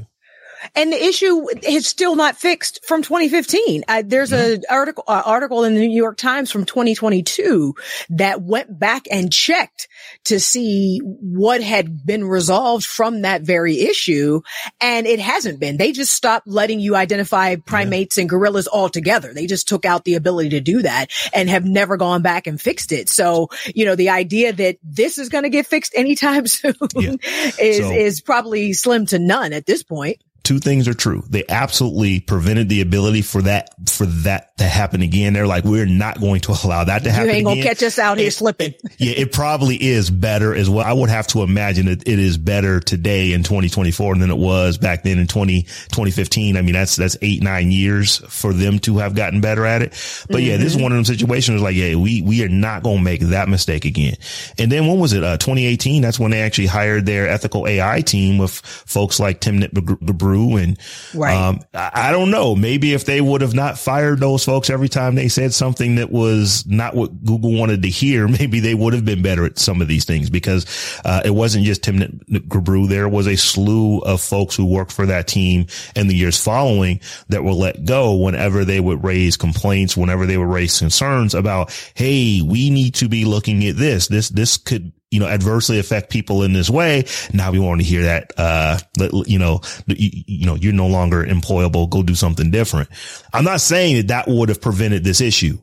And 0.75 0.91
the 0.91 1.03
issue 1.03 1.47
is 1.63 1.87
still 1.87 2.15
not 2.15 2.37
fixed 2.37 2.85
from 2.85 3.01
2015. 3.01 3.83
Uh, 3.87 4.03
there's 4.05 4.31
an 4.31 4.63
article, 4.69 5.03
uh, 5.07 5.21
article 5.25 5.63
in 5.63 5.75
the 5.75 5.81
New 5.81 5.95
York 5.95 6.17
Times 6.17 6.51
from 6.51 6.65
2022 6.65 7.75
that 8.09 8.41
went 8.41 8.77
back 8.79 9.05
and 9.11 9.31
checked 9.31 9.87
to 10.25 10.39
see 10.39 10.99
what 11.03 11.61
had 11.61 12.05
been 12.05 12.23
resolved 12.23 12.85
from 12.85 13.21
that 13.21 13.41
very 13.41 13.79
issue. 13.81 14.41
And 14.81 15.07
it 15.07 15.19
hasn't 15.19 15.59
been. 15.59 15.77
They 15.77 15.91
just 15.91 16.13
stopped 16.13 16.47
letting 16.47 16.79
you 16.79 16.95
identify 16.95 17.55
primates 17.55 18.17
yeah. 18.17 18.21
and 18.21 18.29
gorillas 18.29 18.67
altogether. 18.67 19.33
They 19.33 19.47
just 19.47 19.67
took 19.67 19.85
out 19.85 20.05
the 20.05 20.15
ability 20.15 20.49
to 20.49 20.61
do 20.61 20.81
that 20.81 21.11
and 21.33 21.49
have 21.49 21.65
never 21.65 21.97
gone 21.97 22.21
back 22.21 22.47
and 22.47 22.59
fixed 22.59 22.91
it. 22.91 23.09
So, 23.09 23.49
you 23.73 23.85
know, 23.85 23.95
the 23.95 24.09
idea 24.09 24.53
that 24.53 24.77
this 24.83 25.17
is 25.17 25.29
going 25.29 25.43
to 25.43 25.49
get 25.49 25.67
fixed 25.67 25.93
anytime 25.95 26.47
soon 26.47 26.75
yeah. 26.95 27.15
is, 27.59 27.77
so, 27.77 27.91
is 27.91 28.21
probably 28.21 28.73
slim 28.73 29.05
to 29.07 29.19
none 29.19 29.53
at 29.53 29.65
this 29.65 29.83
point 29.83 30.21
two 30.45 30.59
things 30.59 30.87
are 30.87 30.93
true. 30.93 31.23
They 31.29 31.43
absolutely 31.49 32.19
prevented 32.19 32.69
the 32.69 32.81
ability 32.81 33.23
for 33.23 33.41
that, 33.41 33.71
for 33.89 34.05
that 34.05 34.57
to 34.59 34.65
happen 34.65 35.01
again. 35.01 35.33
They're 35.33 35.47
like, 35.47 35.63
we're 35.63 35.85
not 35.85 36.19
going 36.19 36.41
to 36.41 36.55
allow 36.63 36.83
that 36.83 37.03
to 37.03 37.11
happen. 37.11 37.29
You 37.29 37.35
ain't 37.35 37.45
gonna 37.45 37.63
catch 37.63 37.83
us 37.83 37.97
out 37.97 38.17
here 38.17 38.31
slipping. 38.31 38.73
yeah, 38.97 39.13
it 39.17 39.33
probably 39.33 39.81
is 39.81 40.09
better 40.09 40.53
as 40.53 40.69
well. 40.69 40.85
I 40.85 40.93
would 40.93 41.09
have 41.09 41.27
to 41.27 41.41
imagine 41.41 41.87
that 41.87 42.07
it 42.07 42.19
is 42.19 42.37
better 42.37 42.79
today 42.79 43.33
in 43.33 43.43
2024 43.43 44.15
than 44.15 44.29
it 44.29 44.37
was 44.37 44.77
back 44.77 45.03
then 45.03 45.17
in 45.17 45.27
20, 45.27 45.63
2015. 45.63 46.57
I 46.57 46.61
mean, 46.61 46.73
that's, 46.73 46.95
that's 46.95 47.17
eight, 47.23 47.41
nine 47.41 47.71
years 47.71 48.17
for 48.29 48.53
them 48.53 48.77
to 48.79 48.99
have 48.99 49.15
gotten 49.15 49.41
better 49.41 49.65
at 49.65 49.81
it. 49.81 49.89
But 50.29 50.37
mm-hmm. 50.37 50.47
yeah, 50.47 50.57
this 50.57 50.67
is 50.67 50.73
mm-hmm. 50.75 50.83
one 50.83 50.91
of 50.91 50.97
them 50.97 51.05
situations 51.05 51.61
like, 51.61 51.75
yeah, 51.75 51.95
we, 51.95 52.21
we 52.21 52.43
are 52.43 52.49
not 52.49 52.83
going 52.83 52.97
to 52.99 53.03
make 53.03 53.21
that 53.21 53.49
mistake 53.49 53.85
again. 53.85 54.15
And 54.59 54.71
then 54.71 54.85
when 54.85 54.99
was 54.99 55.13
it? 55.13 55.23
Uh, 55.23 55.37
2018. 55.37 56.03
That's 56.03 56.19
when 56.19 56.31
they 56.31 56.41
actually 56.41 56.67
hired 56.67 57.05
their 57.07 57.27
ethical 57.27 57.67
AI 57.67 58.01
team 58.01 58.37
with 58.37 58.51
folks 58.51 59.19
like 59.19 59.39
Tim 59.41 59.55
Timnit 59.55 60.05
Gebru 60.35 60.61
and 60.61 60.79
right. 61.13 61.35
um, 61.35 61.61
I, 61.73 62.09
I, 62.09 62.11
don't 62.11 62.31
know. 62.31 62.55
Maybe 62.55 62.93
if 62.93 63.05
they 63.05 63.21
would 63.21 63.41
have 63.41 63.53
not 63.53 63.77
fired 63.77 64.19
those 64.19 64.43
folks 64.43 64.69
every 64.69 64.89
time 64.89 65.15
they 65.15 65.27
said 65.27 65.53
something 65.53 65.95
that 65.95 66.11
was 66.11 66.65
not 66.65 66.95
what 66.95 67.23
Google 67.23 67.53
wanted 67.53 67.81
to 67.83 67.89
hear, 67.89 68.27
maybe 68.39 68.59
they 68.59 68.73
would 68.73 68.93
have 68.93 69.05
been 69.05 69.21
better 69.21 69.45
at 69.45 69.57
some 69.57 69.81
of 69.81 69.87
these 69.87 70.05
things 70.05 70.29
because 70.29 70.65
uh, 71.05 71.21
it 71.25 71.31
wasn't 71.31 71.65
just 71.65 71.83
Tim 71.83 71.99
Gebru. 71.99 72.87
There 72.87 73.09
was 73.09 73.27
a 73.27 73.35
slew 73.35 73.99
of 73.99 74.21
folks 74.21 74.55
who 74.55 74.65
worked 74.65 74.91
for 74.91 75.05
that 75.05 75.27
team 75.27 75.67
in 75.95 76.07
the 76.07 76.15
years 76.15 76.41
following 76.41 76.99
that 77.29 77.43
were 77.43 77.53
let 77.53 77.85
go 77.85 78.15
whenever 78.15 78.65
they 78.65 78.79
would 78.79 79.03
raise 79.03 79.37
complaints, 79.37 79.97
whenever 79.97 80.25
they 80.25 80.37
would 80.37 80.47
raise 80.47 80.79
concerns 80.79 81.33
about, 81.33 81.71
hey, 81.93 82.41
we 82.41 82.69
need 82.69 82.95
to 82.95 83.07
be 83.07 83.25
looking 83.25 83.65
at 83.65 83.75
this. 83.75 84.07
This 84.07 84.29
this 84.29 84.57
could 84.57 84.91
you 85.11 85.19
know, 85.19 85.27
adversely 85.27 85.79
affect 85.79 86.09
people 86.09 86.43
in 86.43 86.53
this 86.53 86.69
way. 86.69 87.05
Now 87.33 87.51
we 87.51 87.59
want 87.59 87.81
to 87.81 87.87
hear 87.87 88.03
that, 88.03 88.33
uh, 88.37 88.79
you 89.25 89.39
know, 89.39 89.61
you, 89.87 90.23
you, 90.27 90.45
know, 90.45 90.55
you're 90.55 90.73
no 90.73 90.87
longer 90.87 91.23
employable. 91.23 91.89
Go 91.89 92.03
do 92.03 92.15
something 92.15 92.51
different. 92.51 92.89
I'm 93.33 93.43
not 93.43 93.61
saying 93.61 93.97
that 93.97 94.07
that 94.07 94.27
would 94.27 94.49
have 94.49 94.61
prevented 94.61 95.03
this 95.03 95.21
issue, 95.21 95.57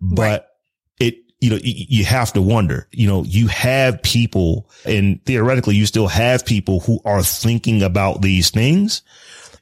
but 0.00 0.50
right. 1.00 1.08
it, 1.08 1.14
you 1.40 1.50
know, 1.50 1.58
you 1.62 2.04
have 2.04 2.32
to 2.32 2.42
wonder, 2.42 2.88
you 2.90 3.06
know, 3.06 3.22
you 3.22 3.46
have 3.48 4.02
people 4.02 4.68
and 4.84 5.24
theoretically 5.24 5.76
you 5.76 5.86
still 5.86 6.08
have 6.08 6.46
people 6.46 6.80
who 6.80 6.98
are 7.04 7.22
thinking 7.22 7.82
about 7.82 8.22
these 8.22 8.50
things. 8.50 9.02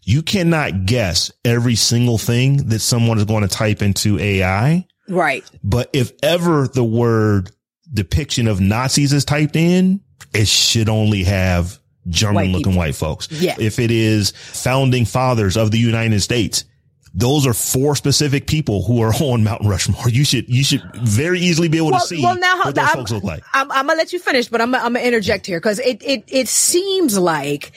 You 0.05 0.23
cannot 0.23 0.87
guess 0.87 1.33
every 1.45 1.75
single 1.75 2.19
thing 2.19 2.69
that 2.69 2.81
someone 2.81 3.19
is 3.19 3.25
going 3.25 3.43
to 3.43 3.49
type 3.49 3.83
into 3.83 4.19
AI. 4.19 4.87
Right. 5.09 5.45
But 5.62 5.91
if 5.93 6.12
ever 6.23 6.69
the 6.69 6.85
word 6.85 7.50
depiction 7.95 8.49
of 8.49 8.61
Nazis 8.61 9.13
is 9.13 9.25
typed 9.25 9.57
in, 9.57 10.01
it 10.35 10.49
should 10.49 10.89
only 10.89 11.25
have 11.25 11.79
German 12.09 12.53
looking 12.53 12.75
white 12.75 12.95
folks. 12.97 13.31
Yeah. 13.31 13.57
If 13.59 13.79
it 13.79 13.91
is 13.91 14.33
founding 14.33 15.05
fathers 15.05 15.57
of 15.57 15.71
the 15.71 15.79
United 15.79 16.21
States, 16.21 16.65
those 17.17 17.47
are 17.47 17.55
four 17.55 17.95
specific 17.95 18.49
people 18.49 18.83
who 18.83 19.01
are 19.01 19.15
on 19.15 19.45
Mount 19.45 19.65
Rushmore. 19.65 20.09
You 20.09 20.25
should 20.25 20.49
you 20.49 20.65
should 20.65 20.83
very 20.97 21.39
easily 21.39 21.69
be 21.69 21.79
able 21.79 21.93
well, 21.93 22.01
to 22.01 22.07
see 22.07 22.21
well, 22.21 22.37
now, 22.37 22.59
what 22.59 22.75
those 22.75 22.89
I'm, 22.89 22.97
folks 22.97 23.13
look 23.13 23.23
like. 23.23 23.45
I'm, 23.55 23.71
I'm, 23.71 23.87
gonna 23.87 23.97
let 23.97 24.13
you 24.13 24.19
finish, 24.19 24.49
but 24.49 24.61
I'm, 24.61 24.75
I'm 24.75 24.95
gonna 24.95 25.01
interject 25.01 25.47
here 25.47 25.61
because 25.61 25.79
it 25.79 26.03
it 26.03 26.25
it 26.27 26.49
seems 26.49 27.17
like 27.17 27.71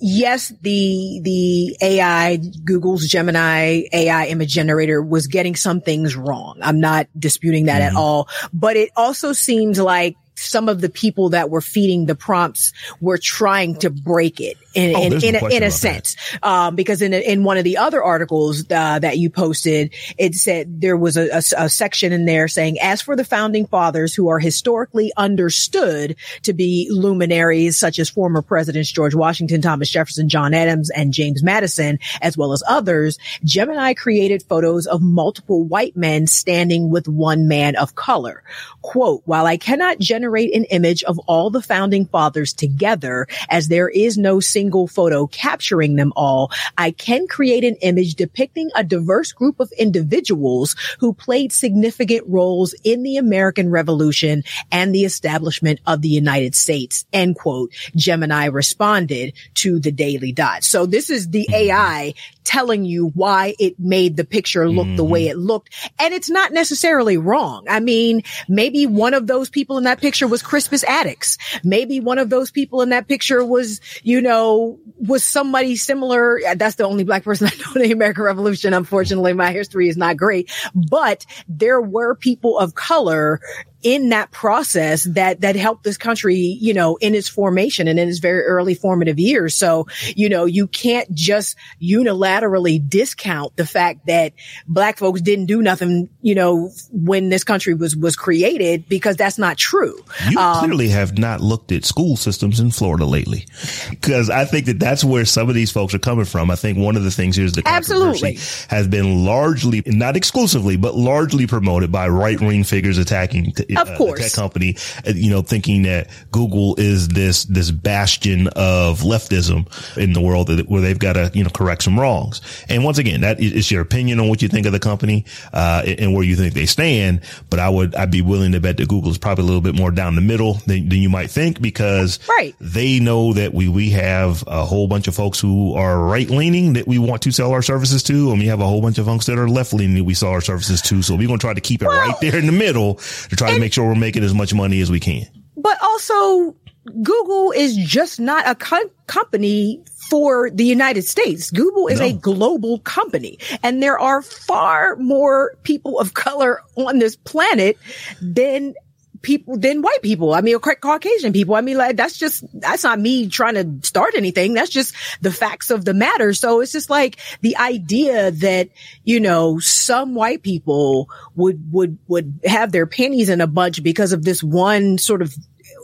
yes, 0.00 0.52
the 0.62 1.20
the 1.22 1.76
AI 1.80 2.36
Google's 2.64 3.06
Gemini 3.06 3.82
AI 3.92 4.26
image 4.26 4.52
generator 4.52 5.02
was 5.02 5.26
getting 5.26 5.56
some 5.56 5.80
things 5.80 6.16
wrong. 6.16 6.58
I'm 6.62 6.80
not 6.80 7.08
disputing 7.18 7.66
that 7.66 7.82
mm-hmm. 7.82 7.96
at 7.96 8.00
all, 8.00 8.28
but 8.52 8.76
it 8.76 8.90
also 8.96 9.32
seems 9.32 9.78
like 9.78 10.16
some 10.34 10.68
of 10.68 10.80
the 10.80 10.88
people 10.88 11.30
that 11.30 11.50
were 11.50 11.60
feeding 11.60 12.06
the 12.06 12.14
prompts 12.14 12.72
were 13.00 13.18
trying 13.18 13.76
to 13.76 13.90
break 13.90 14.40
it 14.40 14.56
in, 14.74 14.96
oh, 14.96 15.02
in, 15.02 15.12
in, 15.24 15.36
a, 15.36 15.48
in 15.48 15.62
a 15.62 15.70
sense. 15.70 16.16
Um, 16.42 16.76
because 16.76 17.02
in, 17.02 17.12
a, 17.12 17.18
in 17.18 17.44
one 17.44 17.58
of 17.58 17.64
the 17.64 17.76
other 17.76 18.02
articles, 18.02 18.64
uh, 18.70 18.98
that 18.98 19.18
you 19.18 19.30
posted, 19.30 19.94
it 20.16 20.34
said 20.34 20.80
there 20.80 20.96
was 20.96 21.16
a, 21.16 21.28
a, 21.28 21.42
a, 21.64 21.68
section 21.68 22.12
in 22.12 22.24
there 22.24 22.48
saying, 22.48 22.78
as 22.80 23.02
for 23.02 23.16
the 23.16 23.24
founding 23.24 23.66
fathers 23.66 24.14
who 24.14 24.28
are 24.28 24.38
historically 24.38 25.12
understood 25.16 26.16
to 26.42 26.52
be 26.52 26.88
luminaries 26.90 27.76
such 27.76 27.98
as 27.98 28.08
former 28.08 28.42
presidents 28.42 28.90
George 28.90 29.14
Washington, 29.14 29.60
Thomas 29.60 29.90
Jefferson, 29.90 30.28
John 30.28 30.54
Adams, 30.54 30.90
and 30.90 31.12
James 31.12 31.42
Madison, 31.42 31.98
as 32.22 32.36
well 32.36 32.52
as 32.52 32.62
others, 32.68 33.18
Gemini 33.44 33.94
created 33.94 34.42
photos 34.42 34.86
of 34.86 35.02
multiple 35.02 35.64
white 35.64 35.96
men 35.96 36.26
standing 36.26 36.90
with 36.90 37.08
one 37.08 37.48
man 37.48 37.76
of 37.76 37.94
color. 37.94 38.42
Quote, 38.82 39.22
while 39.24 39.46
I 39.46 39.56
cannot 39.56 39.98
generate 39.98 40.19
an 40.24 40.64
image 40.64 41.02
of 41.04 41.18
all 41.20 41.50
the 41.50 41.62
founding 41.62 42.06
fathers 42.06 42.52
together, 42.52 43.26
as 43.48 43.68
there 43.68 43.88
is 43.88 44.18
no 44.18 44.40
single 44.40 44.86
photo 44.86 45.26
capturing 45.26 45.96
them 45.96 46.12
all, 46.16 46.50
I 46.76 46.90
can 46.90 47.26
create 47.26 47.64
an 47.64 47.76
image 47.76 48.14
depicting 48.14 48.70
a 48.74 48.84
diverse 48.84 49.32
group 49.32 49.60
of 49.60 49.72
individuals 49.72 50.76
who 50.98 51.12
played 51.12 51.52
significant 51.52 52.24
roles 52.26 52.74
in 52.84 53.02
the 53.02 53.16
American 53.16 53.70
Revolution 53.70 54.44
and 54.70 54.94
the 54.94 55.04
establishment 55.04 55.80
of 55.86 56.02
the 56.02 56.08
United 56.08 56.54
States. 56.54 57.04
End 57.12 57.36
quote. 57.36 57.72
Gemini 57.96 58.46
responded 58.46 59.34
to 59.54 59.80
the 59.80 59.92
Daily 59.92 60.32
Dot. 60.32 60.64
So 60.64 60.86
this 60.86 61.10
is 61.10 61.30
the 61.30 61.48
AI 61.52 62.14
telling 62.44 62.84
you 62.84 63.08
why 63.14 63.54
it 63.58 63.78
made 63.78 64.16
the 64.16 64.24
picture 64.24 64.68
look 64.68 64.86
mm-hmm. 64.86 64.96
the 64.96 65.04
way 65.04 65.24
mm-hmm. 65.24 65.38
it 65.38 65.42
looked. 65.42 65.92
And 65.98 66.14
it's 66.14 66.30
not 66.30 66.52
necessarily 66.52 67.16
wrong. 67.16 67.64
I 67.68 67.80
mean, 67.80 68.22
maybe 68.48 68.86
one 68.86 69.14
of 69.14 69.26
those 69.26 69.50
people 69.50 69.78
in 69.78 69.84
that 69.84 70.00
picture 70.00 70.10
picture 70.10 70.26
was 70.26 70.42
Crispus 70.42 70.82
Attucks. 70.82 71.38
Maybe 71.62 72.00
one 72.00 72.18
of 72.18 72.30
those 72.30 72.50
people 72.50 72.82
in 72.82 72.88
that 72.90 73.06
picture 73.06 73.44
was, 73.44 73.80
you 74.02 74.20
know, 74.20 74.78
was 74.98 75.24
somebody 75.24 75.76
similar. 75.76 76.40
That's 76.56 76.74
the 76.74 76.84
only 76.84 77.04
black 77.04 77.22
person 77.22 77.46
I 77.52 77.56
know 77.56 77.80
in 77.80 77.82
the 77.82 77.92
American 77.92 78.24
Revolution. 78.24 78.74
Unfortunately, 78.74 79.32
my 79.32 79.52
history 79.52 79.88
is 79.88 79.96
not 79.96 80.16
great, 80.16 80.50
but 80.74 81.24
there 81.48 81.80
were 81.80 82.16
people 82.16 82.58
of 82.58 82.74
color 82.74 83.40
in 83.82 84.10
that 84.10 84.30
process 84.30 85.04
that 85.04 85.40
that 85.40 85.56
helped 85.56 85.84
this 85.84 85.96
country, 85.96 86.36
you 86.36 86.74
know, 86.74 86.96
in 86.96 87.14
its 87.14 87.28
formation 87.28 87.88
and 87.88 87.98
in 87.98 88.08
its 88.08 88.18
very 88.18 88.42
early 88.42 88.74
formative 88.74 89.18
years. 89.18 89.54
So, 89.54 89.86
you 90.14 90.28
know, 90.28 90.44
you 90.44 90.66
can't 90.66 91.12
just 91.14 91.56
unilaterally 91.80 92.86
discount 92.86 93.56
the 93.56 93.66
fact 93.66 94.06
that 94.06 94.32
black 94.66 94.98
folks 94.98 95.20
didn't 95.20 95.46
do 95.46 95.62
nothing, 95.62 96.10
you 96.20 96.34
know, 96.34 96.70
when 96.92 97.28
this 97.28 97.44
country 97.44 97.74
was 97.74 97.96
was 97.96 98.16
created 98.16 98.88
because 98.88 99.16
that's 99.16 99.38
not 99.38 99.56
true. 99.56 100.04
You 100.28 100.38
um, 100.38 100.58
clearly 100.58 100.88
have 100.88 101.18
not 101.18 101.40
looked 101.40 101.72
at 101.72 101.84
school 101.84 102.16
systems 102.16 102.60
in 102.60 102.70
Florida 102.70 103.06
lately, 103.06 103.46
because 103.90 104.28
I 104.28 104.44
think 104.44 104.66
that 104.66 104.78
that's 104.78 105.04
where 105.04 105.24
some 105.24 105.48
of 105.48 105.54
these 105.54 105.70
folks 105.70 105.94
are 105.94 105.98
coming 105.98 106.24
from. 106.24 106.50
I 106.50 106.56
think 106.56 106.78
one 106.78 106.96
of 106.96 107.04
the 107.04 107.10
things 107.10 107.36
here 107.36 107.46
is 107.46 107.52
the 107.52 107.62
absolutely 107.64 108.38
has 108.68 108.88
been 108.88 109.24
largely, 109.24 109.82
not 109.86 110.16
exclusively, 110.16 110.76
but 110.76 110.94
largely 110.94 111.46
promoted 111.46 111.90
by 111.90 112.08
right 112.08 112.40
wing 112.40 112.64
figures 112.64 112.98
attacking 112.98 113.52
of 113.76 113.88
uh, 113.88 113.96
course. 113.96 114.20
tech 114.20 114.32
company, 114.32 114.76
uh, 115.06 115.12
you 115.14 115.30
know, 115.30 115.42
thinking 115.42 115.82
that 115.82 116.08
Google 116.30 116.74
is 116.78 117.08
this, 117.08 117.44
this 117.44 117.70
bastion 117.70 118.48
of 118.48 119.00
leftism 119.00 119.66
in 119.96 120.12
the 120.12 120.20
world 120.20 120.48
that, 120.48 120.68
where 120.68 120.80
they've 120.80 120.98
got 120.98 121.14
to, 121.14 121.30
you 121.34 121.44
know, 121.44 121.50
correct 121.50 121.82
some 121.82 121.98
wrongs. 121.98 122.40
And 122.68 122.84
once 122.84 122.98
again, 122.98 123.22
that 123.22 123.40
is 123.40 123.70
your 123.70 123.82
opinion 123.82 124.20
on 124.20 124.28
what 124.28 124.42
you 124.42 124.48
think 124.48 124.66
of 124.66 124.72
the 124.72 124.80
company, 124.80 125.24
uh, 125.52 125.82
and 125.86 126.14
where 126.14 126.24
you 126.24 126.36
think 126.36 126.54
they 126.54 126.66
stand. 126.66 127.20
But 127.48 127.60
I 127.60 127.68
would, 127.68 127.94
I'd 127.94 128.10
be 128.10 128.22
willing 128.22 128.52
to 128.52 128.60
bet 128.60 128.76
that 128.78 128.88
Google 128.88 129.10
is 129.10 129.18
probably 129.18 129.42
a 129.42 129.46
little 129.46 129.60
bit 129.60 129.74
more 129.74 129.90
down 129.90 130.14
the 130.14 130.20
middle 130.20 130.54
than, 130.66 130.88
than 130.88 130.98
you 130.98 131.08
might 131.08 131.30
think 131.30 131.60
because 131.60 132.18
right. 132.28 132.54
they 132.60 133.00
know 133.00 133.32
that 133.32 133.54
we, 133.54 133.68
we 133.68 133.90
have 133.90 134.44
a 134.46 134.64
whole 134.64 134.88
bunch 134.88 135.08
of 135.08 135.14
folks 135.14 135.40
who 135.40 135.74
are 135.74 135.98
right 135.98 136.28
leaning 136.30 136.74
that 136.74 136.86
we 136.86 136.98
want 136.98 137.22
to 137.22 137.30
sell 137.30 137.52
our 137.52 137.62
services 137.62 138.02
to. 138.04 138.30
And 138.30 138.38
we 138.40 138.46
have 138.46 138.60
a 138.60 138.66
whole 138.66 138.80
bunch 138.80 138.98
of 138.98 139.06
folks 139.06 139.26
that 139.26 139.38
are 139.38 139.48
left 139.48 139.72
leaning 139.72 139.96
that 139.96 140.04
we 140.04 140.14
sell 140.14 140.30
our 140.30 140.40
services 140.40 140.80
to. 140.82 141.02
So 141.02 141.14
we're 141.14 141.26
going 141.26 141.38
to 141.38 141.44
try 141.44 141.54
to 141.54 141.60
keep 141.60 141.82
it 141.82 141.88
well, 141.88 142.08
right 142.08 142.20
there 142.20 142.36
in 142.36 142.46
the 142.46 142.52
middle 142.52 142.94
to 142.94 143.36
try 143.36 143.54
to 143.54 143.59
make 143.60 143.72
sure 143.72 143.86
we're 143.86 143.94
making 143.94 144.24
as 144.24 144.34
much 144.34 144.54
money 144.54 144.80
as 144.80 144.90
we 144.90 145.00
can. 145.00 145.26
But 145.56 145.76
also, 145.82 146.56
Google 147.02 147.52
is 147.52 147.76
just 147.76 148.18
not 148.18 148.48
a 148.48 148.54
co- 148.54 148.90
company 149.06 149.82
for 150.08 150.50
the 150.50 150.64
United 150.64 151.02
States. 151.02 151.50
Google 151.50 151.86
is 151.86 152.00
no. 152.00 152.06
a 152.06 152.12
global 152.12 152.80
company 152.80 153.38
and 153.62 153.82
there 153.82 153.98
are 153.98 154.22
far 154.22 154.96
more 154.96 155.54
people 155.62 156.00
of 156.00 156.14
color 156.14 156.62
on 156.76 156.98
this 156.98 157.16
planet 157.16 157.76
than 158.20 158.74
people 159.22 159.58
than 159.58 159.82
white 159.82 160.02
people. 160.02 160.32
I 160.32 160.40
mean, 160.40 160.58
Caucasian 160.58 161.32
people. 161.32 161.54
I 161.54 161.60
mean, 161.60 161.76
like 161.76 161.96
that's 161.96 162.16
just, 162.16 162.44
that's 162.58 162.84
not 162.84 162.98
me 162.98 163.28
trying 163.28 163.54
to 163.54 163.86
start 163.86 164.14
anything. 164.16 164.54
That's 164.54 164.70
just 164.70 164.94
the 165.20 165.32
facts 165.32 165.70
of 165.70 165.84
the 165.84 165.94
matter. 165.94 166.32
So 166.32 166.60
it's 166.60 166.72
just 166.72 166.90
like 166.90 167.18
the 167.40 167.56
idea 167.56 168.30
that, 168.30 168.70
you 169.04 169.20
know, 169.20 169.58
some 169.58 170.14
white 170.14 170.42
people 170.42 171.08
would, 171.36 171.72
would, 171.72 171.98
would 172.08 172.40
have 172.44 172.72
their 172.72 172.86
pennies 172.86 173.28
in 173.28 173.40
a 173.40 173.46
bunch 173.46 173.82
because 173.82 174.12
of 174.12 174.24
this 174.24 174.42
one 174.42 174.98
sort 174.98 175.22
of 175.22 175.34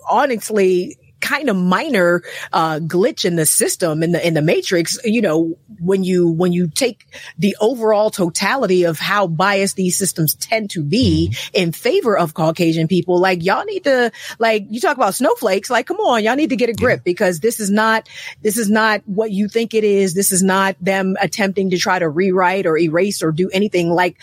honestly 0.09 0.97
kind 1.27 1.51
of 1.51 1.57
minor 1.57 2.23
uh, 2.53 2.79
glitch 2.79 3.25
in 3.25 3.35
the 3.35 3.45
system 3.45 4.05
in 4.05 4.13
the 4.13 4.25
in 4.25 4.35
the 4.35 4.43
matrix 4.43 4.97
you 5.05 5.21
know 5.21 5.59
when 5.81 6.05
you 6.05 6.29
when 6.29 6.53
you 6.53 6.69
take 6.69 7.05
the 7.37 7.57
overall 7.61 8.11
totality 8.11 8.85
of 8.85 8.97
how 8.97 9.27
biased 9.27 9.75
these 9.75 9.97
systems 9.97 10.35
tend 10.35 10.71
to 10.71 10.85
be 10.85 11.31
mm-hmm. 11.33 11.65
in 11.65 11.73
favor 11.73 12.17
of 12.17 12.33
caucasian 12.33 12.87
people 12.87 13.19
like 13.19 13.45
y'all 13.45 13.65
need 13.65 13.83
to 13.83 14.13
like 14.39 14.67
you 14.71 14.81
talk 14.81 14.97
about 14.97 15.17
snowflakes 15.17 15.69
like 15.69 15.87
come 15.87 15.97
on 15.97 16.23
y'all 16.23 16.37
need 16.37 16.51
to 16.51 16.57
get 16.57 16.69
a 16.69 16.73
grip 16.75 17.03
because 17.03 17.41
this 17.41 17.59
is 17.59 17.73
not 17.73 18.09
this 18.43 18.57
is 18.57 18.71
not 18.71 19.03
what 19.07 19.33
you 19.33 19.49
think 19.49 19.75
it 19.75 19.83
is 19.83 20.15
this 20.15 20.31
is 20.31 20.45
not 20.45 20.77
them 20.81 21.17
attempting 21.21 21.71
to 21.71 21.77
try 21.77 21.99
to 21.99 22.09
rewrite 22.09 22.67
or 22.67 22.79
erase 22.79 23.21
or 23.21 23.33
do 23.33 23.51
anything 23.51 23.91
like 23.91 24.17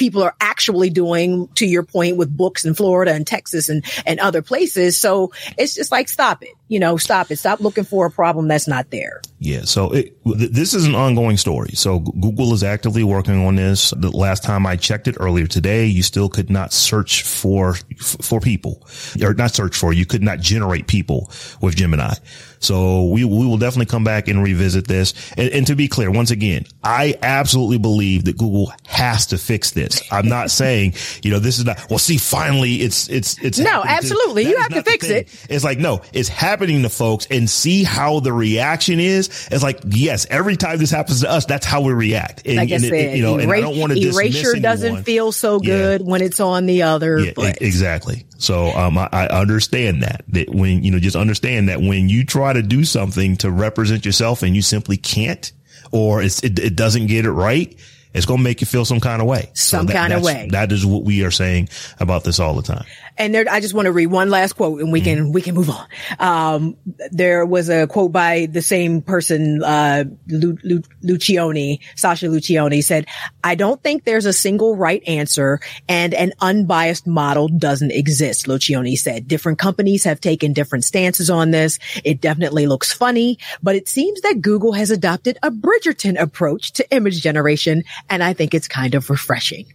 people 0.00 0.22
are 0.22 0.34
actually 0.40 0.88
doing 0.88 1.46
to 1.48 1.66
your 1.66 1.82
point 1.82 2.16
with 2.16 2.34
books 2.34 2.64
in 2.64 2.72
Florida 2.72 3.12
and 3.12 3.26
Texas 3.26 3.68
and, 3.68 3.84
and 4.06 4.18
other 4.18 4.40
places. 4.40 4.98
So 4.98 5.30
it's 5.58 5.74
just 5.74 5.92
like, 5.92 6.08
stop 6.08 6.42
it, 6.42 6.54
you 6.68 6.80
know, 6.80 6.96
stop 6.96 7.30
it. 7.30 7.36
Stop 7.36 7.60
looking 7.60 7.84
for 7.84 8.06
a 8.06 8.10
problem 8.10 8.48
that's 8.48 8.66
not 8.66 8.90
there. 8.90 9.20
Yeah. 9.40 9.64
So 9.64 9.90
it, 9.90 10.16
this 10.24 10.72
is 10.72 10.86
an 10.86 10.94
ongoing 10.94 11.36
story. 11.36 11.72
So 11.74 11.98
Google 11.98 12.54
is 12.54 12.64
actively 12.64 13.04
working 13.04 13.44
on 13.44 13.56
this. 13.56 13.90
The 13.90 14.10
last 14.10 14.42
time 14.42 14.66
I 14.66 14.76
checked 14.76 15.06
it 15.06 15.18
earlier 15.20 15.46
today, 15.46 15.84
you 15.84 16.02
still 16.02 16.30
could 16.30 16.48
not 16.48 16.72
search 16.72 17.22
for, 17.22 17.74
for 17.98 18.40
people 18.40 18.82
or 19.22 19.34
not 19.34 19.50
search 19.50 19.76
for, 19.76 19.92
you 19.92 20.06
could 20.06 20.22
not 20.22 20.40
generate 20.40 20.86
people 20.86 21.30
with 21.60 21.76
Gemini. 21.76 22.14
So 22.60 23.06
we, 23.06 23.24
we 23.24 23.46
will 23.46 23.56
definitely 23.56 23.86
come 23.86 24.04
back 24.04 24.28
and 24.28 24.42
revisit 24.42 24.86
this. 24.86 25.14
And, 25.32 25.48
and, 25.50 25.66
to 25.66 25.74
be 25.74 25.88
clear, 25.88 26.10
once 26.10 26.30
again, 26.30 26.66
I 26.84 27.16
absolutely 27.22 27.78
believe 27.78 28.26
that 28.26 28.36
Google 28.36 28.70
has 28.86 29.26
to 29.28 29.38
fix 29.38 29.70
this. 29.70 30.02
I'm 30.12 30.28
not 30.28 30.50
saying, 30.50 30.94
you 31.22 31.30
know, 31.30 31.38
this 31.38 31.58
is 31.58 31.64
not, 31.64 31.86
well, 31.88 31.98
see, 31.98 32.18
finally 32.18 32.76
it's, 32.76 33.08
it's, 33.08 33.42
it's, 33.42 33.58
no, 33.58 33.82
absolutely. 33.82 34.46
You 34.46 34.58
have 34.58 34.72
to 34.74 34.82
fix 34.82 35.08
it. 35.08 35.28
It's 35.48 35.64
like, 35.64 35.78
no, 35.78 36.02
it's 36.12 36.28
happening 36.28 36.82
to 36.82 36.90
folks 36.90 37.26
and 37.30 37.48
see 37.48 37.82
how 37.82 38.20
the 38.20 38.32
reaction 38.32 39.00
is. 39.00 39.48
It's 39.50 39.62
like, 39.62 39.80
yes, 39.86 40.26
every 40.28 40.56
time 40.56 40.78
this 40.78 40.90
happens 40.90 41.22
to 41.22 41.30
us, 41.30 41.46
that's 41.46 41.64
how 41.64 41.80
we 41.80 41.94
react. 41.94 42.46
And, 42.46 42.56
like 42.56 42.72
I 42.72 42.76
said, 42.76 42.92
it, 42.92 43.16
you 43.16 43.22
know, 43.22 43.38
and 43.38 43.50
I 43.50 43.60
don't 43.60 43.78
want 43.78 43.92
to 43.92 43.98
erasure 43.98 44.54
doesn't 44.60 45.04
feel 45.04 45.32
so 45.32 45.60
good 45.60 46.02
yeah. 46.02 46.06
when 46.06 46.20
it's 46.20 46.40
on 46.40 46.66
the 46.66 46.82
other. 46.82 47.20
Yeah, 47.20 47.32
exactly. 47.60 48.26
So, 48.36 48.68
um, 48.68 48.98
I, 48.98 49.08
I 49.12 49.26
understand 49.40 50.02
that, 50.02 50.24
that 50.28 50.50
when, 50.50 50.84
you 50.84 50.90
know, 50.90 50.98
just 50.98 51.16
understand 51.16 51.68
that 51.68 51.80
when 51.80 52.08
you 52.08 52.24
try 52.24 52.49
try 52.50 52.60
to 52.60 52.66
do 52.66 52.84
something 52.84 53.36
to 53.36 53.50
represent 53.50 54.04
yourself 54.04 54.42
and 54.42 54.56
you 54.56 54.62
simply 54.62 54.96
can't, 54.96 55.52
or 55.92 56.22
it, 56.22 56.42
it 56.42 56.76
doesn't 56.76 57.06
get 57.06 57.24
it 57.24 57.30
right, 57.30 57.78
it's 58.12 58.26
going 58.26 58.38
to 58.38 58.44
make 58.44 58.60
you 58.60 58.66
feel 58.66 58.84
some 58.84 59.00
kind 59.00 59.22
of 59.22 59.28
way. 59.28 59.50
Some 59.54 59.86
so 59.86 59.92
that, 59.92 59.92
kind 59.92 60.12
of 60.12 60.22
way. 60.22 60.48
That 60.50 60.72
is 60.72 60.84
what 60.84 61.04
we 61.04 61.24
are 61.24 61.30
saying 61.30 61.68
about 62.00 62.24
this 62.24 62.40
all 62.40 62.54
the 62.54 62.62
time. 62.62 62.84
And 63.16 63.34
there, 63.34 63.44
I 63.50 63.60
just 63.60 63.74
want 63.74 63.86
to 63.86 63.92
read 63.92 64.06
one 64.06 64.30
last 64.30 64.54
quote 64.54 64.80
and 64.80 64.92
we 64.92 65.00
can, 65.00 65.18
mm-hmm. 65.18 65.32
we 65.32 65.42
can 65.42 65.54
move 65.54 65.70
on. 65.70 65.86
Um, 66.18 66.76
there 67.10 67.44
was 67.46 67.68
a 67.68 67.86
quote 67.86 68.12
by 68.12 68.46
the 68.50 68.62
same 68.62 69.02
person, 69.02 69.62
uh, 69.62 70.04
Lu, 70.28 70.56
Lu, 70.64 70.82
Luccioni, 71.04 71.80
Sasha 71.96 72.26
Luccioni 72.26 72.82
said, 72.82 73.06
I 73.44 73.54
don't 73.54 73.82
think 73.82 74.04
there's 74.04 74.26
a 74.26 74.32
single 74.32 74.76
right 74.76 75.02
answer 75.06 75.60
and 75.88 76.14
an 76.14 76.32
unbiased 76.40 77.06
model 77.06 77.48
doesn't 77.48 77.92
exist. 77.92 78.46
Luccioni 78.46 78.96
said 78.96 79.28
different 79.28 79.58
companies 79.58 80.04
have 80.04 80.20
taken 80.20 80.52
different 80.52 80.84
stances 80.84 81.30
on 81.30 81.50
this. 81.50 81.78
It 82.04 82.20
definitely 82.20 82.66
looks 82.66 82.92
funny, 82.92 83.38
but 83.62 83.76
it 83.76 83.88
seems 83.88 84.20
that 84.22 84.40
Google 84.40 84.72
has 84.72 84.90
adopted 84.90 85.38
a 85.42 85.50
Bridgerton 85.50 86.20
approach 86.20 86.72
to 86.72 86.90
image 86.90 87.20
generation. 87.20 87.84
And 88.08 88.22
I 88.22 88.32
think 88.32 88.54
it's 88.54 88.68
kind 88.68 88.94
of 88.94 89.10
refreshing. 89.10 89.66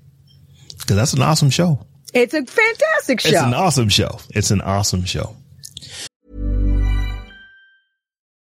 Cause 0.87 0.97
that's 0.97 1.13
an 1.13 1.21
awesome 1.21 1.49
show. 1.49 1.85
It's 2.13 2.33
a 2.33 2.45
fantastic 2.45 3.19
show. 3.19 3.29
It's 3.29 3.41
an 3.41 3.53
awesome 3.53 3.89
show. 3.89 4.19
It's 4.29 4.51
an 4.51 4.61
awesome 4.61 5.03
show. 5.03 5.35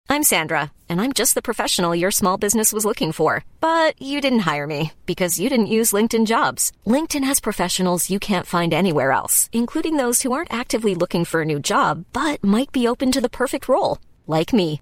I'm 0.10 0.22
Sandra, 0.22 0.72
and 0.88 1.02
I'm 1.02 1.12
just 1.12 1.34
the 1.34 1.41
professional 1.41 1.96
your 1.96 2.12
small 2.12 2.38
business 2.38 2.72
was 2.72 2.86
looking 2.86 3.12
for. 3.12 3.43
But 3.62 4.00
you 4.00 4.22
didn't 4.22 4.46
hire 4.52 4.67
me 4.67 4.91
because 5.08 5.39
you 5.39 5.50
didn't 5.50 5.74
use 5.80 5.91
LinkedIn 5.91 6.28
jobs. 6.28 6.72
LinkedIn 6.86 7.24
has 7.24 7.39
professionals 7.39 8.12
you 8.12 8.19
can't 8.19 8.46
find 8.46 8.74
anywhere 8.76 9.12
else, 9.12 9.50
including 9.52 9.98
those 9.98 10.22
who 10.22 10.32
aren't 10.32 10.54
actively 10.54 10.93
looking 10.93 11.26
for 11.26 11.41
a 11.41 11.46
new 11.46 11.60
job, 11.60 12.06
but 12.13 12.43
might 12.43 12.72
be 12.72 12.88
open 12.88 13.12
to 13.12 13.22
the 13.22 13.30
perfect 13.30 13.67
role, 13.67 13.98
like 14.28 14.54
me. 14.54 14.82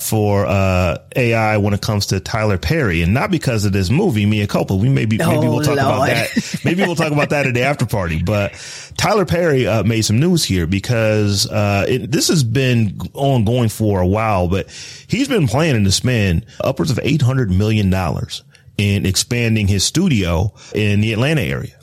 for, 0.00 0.46
uh, 0.46 0.98
AI 1.16 1.56
when 1.58 1.74
it 1.74 1.80
comes 1.80 2.06
to 2.06 2.20
Tyler 2.20 2.58
Perry 2.58 3.02
and 3.02 3.12
not 3.12 3.30
because 3.30 3.64
of 3.64 3.72
this 3.72 3.90
movie, 3.90 4.26
Mea 4.26 4.46
Culpa. 4.46 4.74
We 4.74 4.88
maybe, 4.88 5.18
maybe 5.18 5.46
Oh, 5.46 5.54
we'll 5.56 5.64
talk 5.64 5.74
about 5.74 6.06
that. 6.06 6.60
Maybe 6.64 6.82
we'll 6.82 6.94
talk 6.94 7.12
about 7.12 7.30
that 7.30 7.46
at 7.46 7.54
the 7.54 7.62
after 7.62 7.86
party, 7.86 8.22
but 8.22 8.52
Tyler 8.96 9.24
Perry, 9.24 9.66
uh, 9.66 9.82
made 9.82 10.02
some 10.02 10.18
news 10.20 10.44
here 10.44 10.66
because, 10.66 11.48
uh, 11.50 11.84
it, 11.88 12.10
this 12.12 12.28
has 12.28 12.44
been 12.44 12.98
ongoing 13.14 13.68
for 13.68 14.00
a 14.00 14.06
while, 14.06 14.48
but 14.48 14.68
he's 15.08 15.28
been 15.28 15.48
planning 15.48 15.84
to 15.84 15.92
spend 15.92 16.46
upwards 16.60 16.90
of 16.90 16.98
$800 16.98 17.48
million 17.56 17.92
in 18.76 19.06
expanding 19.06 19.66
his 19.66 19.84
studio 19.84 20.52
in 20.74 21.00
the 21.00 21.12
Atlanta 21.12 21.42
area. 21.42 21.74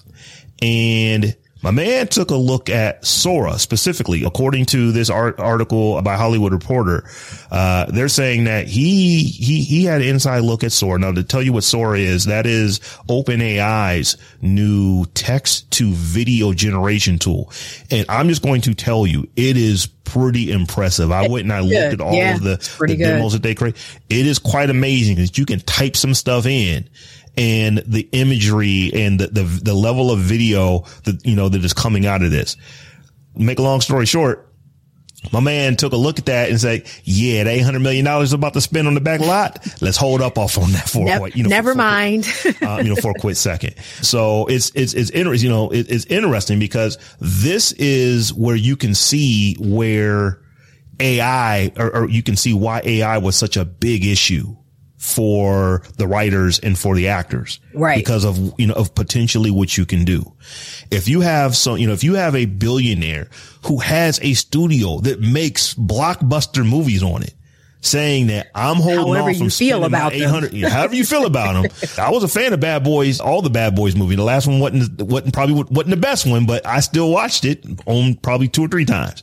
And 0.61 1.35
my 1.65 1.71
man 1.71 2.07
took 2.07 2.29
a 2.29 2.35
look 2.35 2.69
at 2.69 3.03
Sora 3.03 3.57
specifically. 3.57 4.23
According 4.23 4.67
to 4.67 4.91
this 4.91 5.09
art 5.09 5.39
article 5.39 5.99
by 6.03 6.15
Hollywood 6.15 6.53
Reporter, 6.53 7.09
uh, 7.49 7.85
they're 7.85 8.07
saying 8.07 8.43
that 8.43 8.67
he, 8.67 9.23
he, 9.23 9.63
he 9.63 9.83
had 9.83 10.01
an 10.01 10.07
inside 10.07 10.41
look 10.41 10.63
at 10.63 10.71
Sora. 10.71 10.99
Now 10.99 11.11
to 11.13 11.23
tell 11.23 11.41
you 11.41 11.53
what 11.53 11.63
Sora 11.63 11.97
is, 11.97 12.25
that 12.25 12.45
is 12.45 12.77
OpenAI's 13.09 14.15
new 14.43 15.05
text 15.15 15.71
to 15.71 15.91
video 15.91 16.53
generation 16.53 17.17
tool. 17.17 17.51
And 17.89 18.05
I'm 18.09 18.29
just 18.29 18.43
going 18.43 18.61
to 18.61 18.75
tell 18.75 19.07
you, 19.07 19.27
it 19.35 19.57
is 19.57 19.87
pretty 19.87 20.51
impressive. 20.51 21.11
I 21.11 21.27
went 21.27 21.45
and 21.45 21.53
I 21.53 21.61
looked 21.61 21.93
at 21.93 21.99
all 21.99 22.13
Yeah, 22.13 22.35
of 22.35 22.43
the, 22.43 22.57
the 22.85 22.95
demos 22.95 23.33
that 23.33 23.41
they 23.41 23.55
create. 23.55 23.75
It 24.07 24.27
is 24.27 24.37
quite 24.37 24.69
amazing 24.69 25.15
that 25.15 25.39
you 25.39 25.47
can 25.47 25.61
type 25.61 25.95
some 25.95 26.13
stuff 26.13 26.45
in 26.45 26.87
and 27.37 27.79
the 27.79 28.07
imagery 28.11 28.91
and 28.93 29.19
the, 29.19 29.27
the, 29.27 29.43
the 29.43 29.73
level 29.73 30.11
of 30.11 30.19
video 30.19 30.85
that, 31.03 31.25
you 31.25 31.35
know, 31.35 31.49
that 31.49 31.63
is 31.63 31.73
coming 31.73 32.05
out 32.05 32.21
of 32.21 32.31
this. 32.31 32.57
Make 33.35 33.59
a 33.59 33.61
long 33.61 33.81
story 33.81 34.05
short, 34.05 34.45
my 35.31 35.39
man 35.39 35.75
took 35.75 35.93
a 35.93 35.97
look 35.97 36.19
at 36.19 36.25
that 36.25 36.49
and 36.49 36.59
said, 36.59 36.85
yeah, 37.03 37.43
the 37.43 37.49
$800 37.51 37.81
million 37.81 38.05
is 38.21 38.33
about 38.33 38.53
to 38.53 38.61
spend 38.61 38.87
on 38.87 38.93
the 38.93 39.01
back 39.01 39.19
lot. 39.19 39.65
Let's 39.81 39.97
hold 39.97 40.21
up 40.21 40.37
off 40.37 40.57
on 40.57 40.71
that 40.73 40.89
for 40.89 40.99
a 40.99 41.19
while, 41.19 41.29
you 41.29 41.43
know, 41.43 41.49
never 41.49 41.71
for- 41.71 41.77
mind. 41.77 42.27
uh, 42.61 42.81
you 42.83 42.89
know, 42.89 42.95
for 42.95 43.11
a 43.11 43.19
quick 43.19 43.35
second. 43.35 43.77
So 44.01 44.45
it's, 44.47 44.71
it's, 44.75 44.93
it's 44.93 45.09
interesting, 45.11 45.49
you 45.49 45.55
know, 45.55 45.69
it, 45.71 45.89
it's 45.89 46.05
interesting 46.05 46.59
because 46.59 46.97
this 47.19 47.71
is 47.73 48.33
where 48.33 48.55
you 48.55 48.75
can 48.75 48.93
see 48.95 49.55
where 49.59 50.41
AI 50.99 51.71
or, 51.77 51.95
or 51.95 52.09
you 52.09 52.23
can 52.23 52.35
see 52.35 52.53
why 52.53 52.81
AI 52.83 53.17
was 53.17 53.35
such 53.35 53.57
a 53.57 53.65
big 53.65 54.05
issue 54.05 54.55
for 55.05 55.83
the 55.97 56.07
writers 56.07 56.57
and 56.57 56.77
for 56.77 56.95
the 56.95 57.09
actors. 57.09 57.59
Right. 57.75 57.95
Because 57.95 58.25
of, 58.25 58.59
you 58.59 58.65
know, 58.65 58.73
of 58.73 58.95
potentially 58.95 59.51
what 59.51 59.77
you 59.77 59.85
can 59.85 60.03
do. 60.03 60.33
If 60.89 61.07
you 61.07 61.21
have 61.21 61.55
some, 61.55 61.77
you 61.77 61.85
know, 61.85 61.93
if 61.93 62.03
you 62.03 62.15
have 62.15 62.35
a 62.35 62.45
billionaire 62.45 63.27
who 63.65 63.77
has 63.77 64.19
a 64.23 64.33
studio 64.33 64.97
that 65.01 65.21
makes 65.21 65.75
blockbuster 65.75 66.67
movies 66.67 67.03
on 67.03 67.21
it, 67.21 67.35
saying 67.81 68.27
that 68.27 68.49
I'm 68.55 68.77
holding 68.77 69.13
However 69.13 69.29
off 69.29 69.37
from 69.37 69.43
you 69.43 69.49
feel 69.51 69.85
about 69.85 70.13
them. 70.13 70.23
800 70.23 70.53
yeah, 70.53 70.69
however 70.69 70.95
you 70.95 71.05
feel 71.05 71.27
about 71.27 71.53
them. 71.53 71.71
I 72.03 72.09
was 72.09 72.23
a 72.23 72.27
fan 72.27 72.51
of 72.53 72.59
Bad 72.59 72.83
Boys, 72.83 73.19
all 73.19 73.43
the 73.43 73.51
Bad 73.51 73.75
Boys 73.75 73.95
movie. 73.95 74.15
The 74.15 74.23
last 74.23 74.47
one 74.47 74.59
wasn't, 74.59 74.99
wasn't 75.03 75.35
probably 75.35 75.53
wasn't 75.53 75.89
the 75.91 75.97
best 75.97 76.25
one, 76.25 76.47
but 76.47 76.65
I 76.65 76.79
still 76.79 77.11
watched 77.11 77.45
it 77.45 77.63
on 77.85 78.15
probably 78.15 78.47
two 78.47 78.65
or 78.65 78.67
three 78.69 78.85
times. 78.85 79.21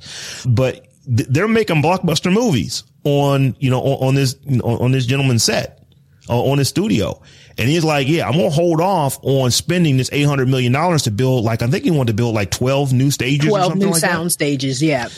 But 0.49 0.87
th- 1.05 1.29
they're 1.29 1.49
making 1.49 1.83
blockbuster 1.83 2.33
movies 2.33 2.85
on, 3.04 3.56
you 3.58 3.70
know, 3.70 3.80
on, 3.80 4.08
on 4.08 4.14
this, 4.14 4.36
on, 4.46 4.60
on 4.60 4.92
this 4.92 5.06
gentleman's 5.06 5.44
set, 5.44 5.82
on, 6.28 6.52
on 6.52 6.58
his 6.58 6.68
studio. 6.68 7.20
And 7.58 7.68
he's 7.68 7.84
like, 7.84 8.08
yeah, 8.08 8.26
I'm 8.26 8.32
going 8.32 8.50
to 8.50 8.54
hold 8.54 8.80
off 8.80 9.18
on 9.22 9.50
spending 9.50 9.98
this 9.98 10.08
$800 10.10 10.48
million 10.48 10.72
to 10.72 11.10
build, 11.10 11.44
like, 11.44 11.62
I 11.62 11.66
think 11.66 11.84
he 11.84 11.90
wanted 11.90 12.12
to 12.12 12.14
build 12.14 12.34
like 12.34 12.50
12 12.50 12.92
new 12.92 13.10
stages 13.10 13.46
or 13.46 13.50
12 13.50 13.64
something 13.64 13.80
new 13.80 13.92
like 13.92 14.00
that. 14.00 14.10
sound 14.10 14.32
stages. 14.32 14.82
Yeah. 14.82 15.08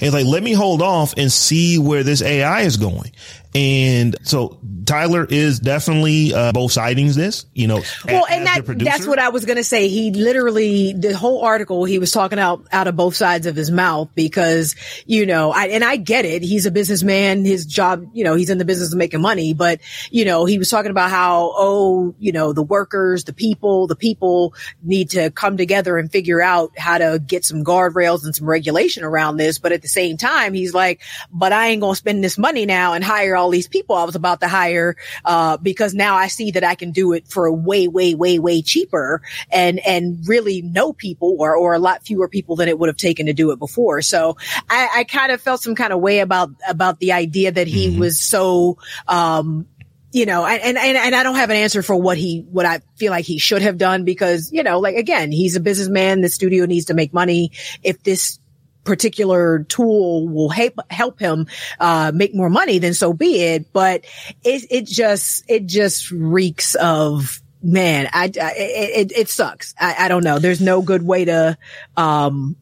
And 0.00 0.08
it's 0.08 0.14
like, 0.14 0.26
let 0.26 0.42
me 0.42 0.52
hold 0.52 0.82
off 0.82 1.14
and 1.16 1.30
see 1.30 1.78
where 1.78 2.02
this 2.02 2.22
AI 2.22 2.62
is 2.62 2.76
going. 2.76 3.12
And 3.54 4.16
so 4.22 4.58
Tyler 4.84 5.24
is 5.24 5.60
definitely, 5.60 6.34
uh, 6.34 6.50
both 6.50 6.72
sidings 6.72 7.14
this, 7.14 7.46
you 7.54 7.68
know. 7.68 7.82
Well, 8.04 8.26
and 8.28 8.46
that, 8.46 8.64
that's 8.66 9.06
what 9.06 9.20
I 9.20 9.28
was 9.28 9.44
going 9.44 9.58
to 9.58 9.64
say. 9.64 9.86
He 9.86 10.10
literally 10.10 10.92
the 10.92 11.16
whole 11.16 11.42
article 11.42 11.84
he 11.84 12.00
was 12.00 12.10
talking 12.10 12.40
out 12.40 12.66
out 12.72 12.88
of 12.88 12.96
both 12.96 13.14
sides 13.14 13.46
of 13.46 13.54
his 13.54 13.70
mouth 13.70 14.10
because 14.16 14.74
you 15.06 15.24
know, 15.24 15.52
I 15.52 15.66
and 15.66 15.84
I 15.84 15.96
get 15.96 16.24
it. 16.24 16.42
He's 16.42 16.66
a 16.66 16.72
businessman. 16.72 17.44
His 17.44 17.64
job, 17.64 18.10
you 18.12 18.24
know, 18.24 18.34
he's 18.34 18.50
in 18.50 18.58
the 18.58 18.64
business 18.64 18.92
of 18.92 18.98
making 18.98 19.20
money. 19.20 19.54
But 19.54 19.80
you 20.10 20.24
know, 20.24 20.46
he 20.46 20.58
was 20.58 20.68
talking 20.68 20.90
about 20.90 21.10
how 21.10 21.52
oh, 21.54 22.14
you 22.18 22.32
know, 22.32 22.52
the 22.52 22.62
workers, 22.62 23.22
the 23.22 23.32
people, 23.32 23.86
the 23.86 23.96
people 23.96 24.52
need 24.82 25.10
to 25.10 25.30
come 25.30 25.56
together 25.56 25.96
and 25.96 26.10
figure 26.10 26.42
out 26.42 26.76
how 26.76 26.98
to 26.98 27.22
get 27.24 27.44
some 27.44 27.62
guardrails 27.62 28.24
and 28.24 28.34
some 28.34 28.48
regulation 28.48 29.04
around 29.04 29.36
this. 29.36 29.60
But 29.60 29.70
at 29.70 29.82
the 29.84 29.88
same 29.88 30.16
time, 30.16 30.52
he's 30.54 30.74
like, 30.74 31.00
but 31.30 31.52
I 31.52 31.68
ain't 31.68 31.80
gonna 31.80 31.94
spend 31.94 32.24
this 32.24 32.36
money 32.36 32.66
now 32.66 32.94
and 32.94 33.04
hire 33.04 33.36
all 33.36 33.50
these 33.50 33.68
people 33.68 33.94
I 33.94 34.02
was 34.02 34.16
about 34.16 34.40
to 34.40 34.48
hire 34.48 34.96
uh, 35.24 35.56
because 35.58 35.94
now 35.94 36.16
I 36.16 36.26
see 36.26 36.50
that 36.52 36.64
I 36.64 36.74
can 36.74 36.90
do 36.90 37.12
it 37.12 37.28
for 37.28 37.46
a 37.46 37.52
way, 37.52 37.86
way, 37.86 38.14
way, 38.14 38.40
way 38.40 38.62
cheaper 38.62 39.22
and 39.50 39.78
and 39.86 40.26
really 40.26 40.62
know 40.62 40.92
people 40.92 41.36
or 41.38 41.54
or 41.56 41.74
a 41.74 41.78
lot 41.78 42.04
fewer 42.04 42.28
people 42.28 42.56
than 42.56 42.68
it 42.68 42.78
would 42.78 42.88
have 42.88 42.96
taken 42.96 43.26
to 43.26 43.32
do 43.32 43.52
it 43.52 43.60
before. 43.60 44.02
So 44.02 44.36
I, 44.68 44.88
I 44.96 45.04
kind 45.04 45.30
of 45.30 45.40
felt 45.40 45.62
some 45.62 45.76
kind 45.76 45.92
of 45.92 46.00
way 46.00 46.18
about 46.18 46.50
about 46.68 46.98
the 46.98 47.12
idea 47.12 47.52
that 47.52 47.68
he 47.68 47.98
was 47.98 48.20
so 48.20 48.78
um 49.06 49.66
you 50.14 50.26
know, 50.26 50.46
and, 50.46 50.78
and, 50.78 50.96
and 50.96 51.14
I 51.14 51.24
don't 51.24 51.34
have 51.34 51.50
an 51.50 51.56
answer 51.56 51.82
for 51.82 51.96
what 51.96 52.16
he, 52.16 52.46
what 52.48 52.64
I 52.64 52.82
feel 52.94 53.10
like 53.10 53.24
he 53.24 53.38
should 53.38 53.62
have 53.62 53.76
done 53.76 54.04
because, 54.04 54.52
you 54.52 54.62
know, 54.62 54.78
like 54.78 54.94
again, 54.94 55.32
he's 55.32 55.56
a 55.56 55.60
businessman. 55.60 56.20
The 56.20 56.28
studio 56.28 56.66
needs 56.66 56.86
to 56.86 56.94
make 56.94 57.12
money. 57.12 57.50
If 57.82 58.00
this 58.04 58.38
particular 58.84 59.64
tool 59.64 60.28
will 60.28 60.50
help, 60.50 60.74
help 60.90 61.18
him, 61.18 61.46
uh, 61.80 62.12
make 62.14 62.34
more 62.34 62.50
money, 62.50 62.78
then 62.78 62.94
so 62.94 63.12
be 63.12 63.42
it. 63.42 63.72
But 63.72 64.04
it, 64.44 64.66
it 64.70 64.86
just, 64.86 65.44
it 65.48 65.66
just 65.66 66.10
reeks 66.10 66.74
of, 66.74 67.40
man, 67.62 68.08
I, 68.12 68.24
I 68.24 68.52
it, 68.56 69.12
it, 69.12 69.28
sucks. 69.28 69.74
I, 69.80 69.96
I 70.00 70.08
don't 70.08 70.22
know. 70.22 70.38
There's 70.38 70.60
no 70.60 70.82
good 70.82 71.02
way 71.02 71.24
to, 71.24 71.56
um, 71.96 72.56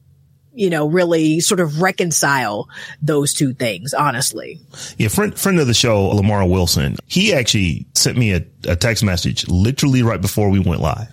you 0.54 0.70
know, 0.70 0.86
really 0.86 1.40
sort 1.40 1.60
of 1.60 1.80
reconcile 1.80 2.68
those 3.00 3.32
two 3.32 3.54
things, 3.54 3.94
honestly. 3.94 4.60
Yeah, 4.98 5.08
friend 5.08 5.36
friend 5.38 5.58
of 5.58 5.66
the 5.66 5.74
show, 5.74 6.08
Lamar 6.08 6.46
Wilson. 6.46 6.96
He 7.06 7.32
actually 7.34 7.86
sent 7.94 8.18
me 8.18 8.32
a, 8.34 8.44
a 8.68 8.76
text 8.76 9.02
message 9.02 9.48
literally 9.48 10.02
right 10.02 10.20
before 10.20 10.50
we 10.50 10.58
went 10.58 10.82
live. 10.82 11.12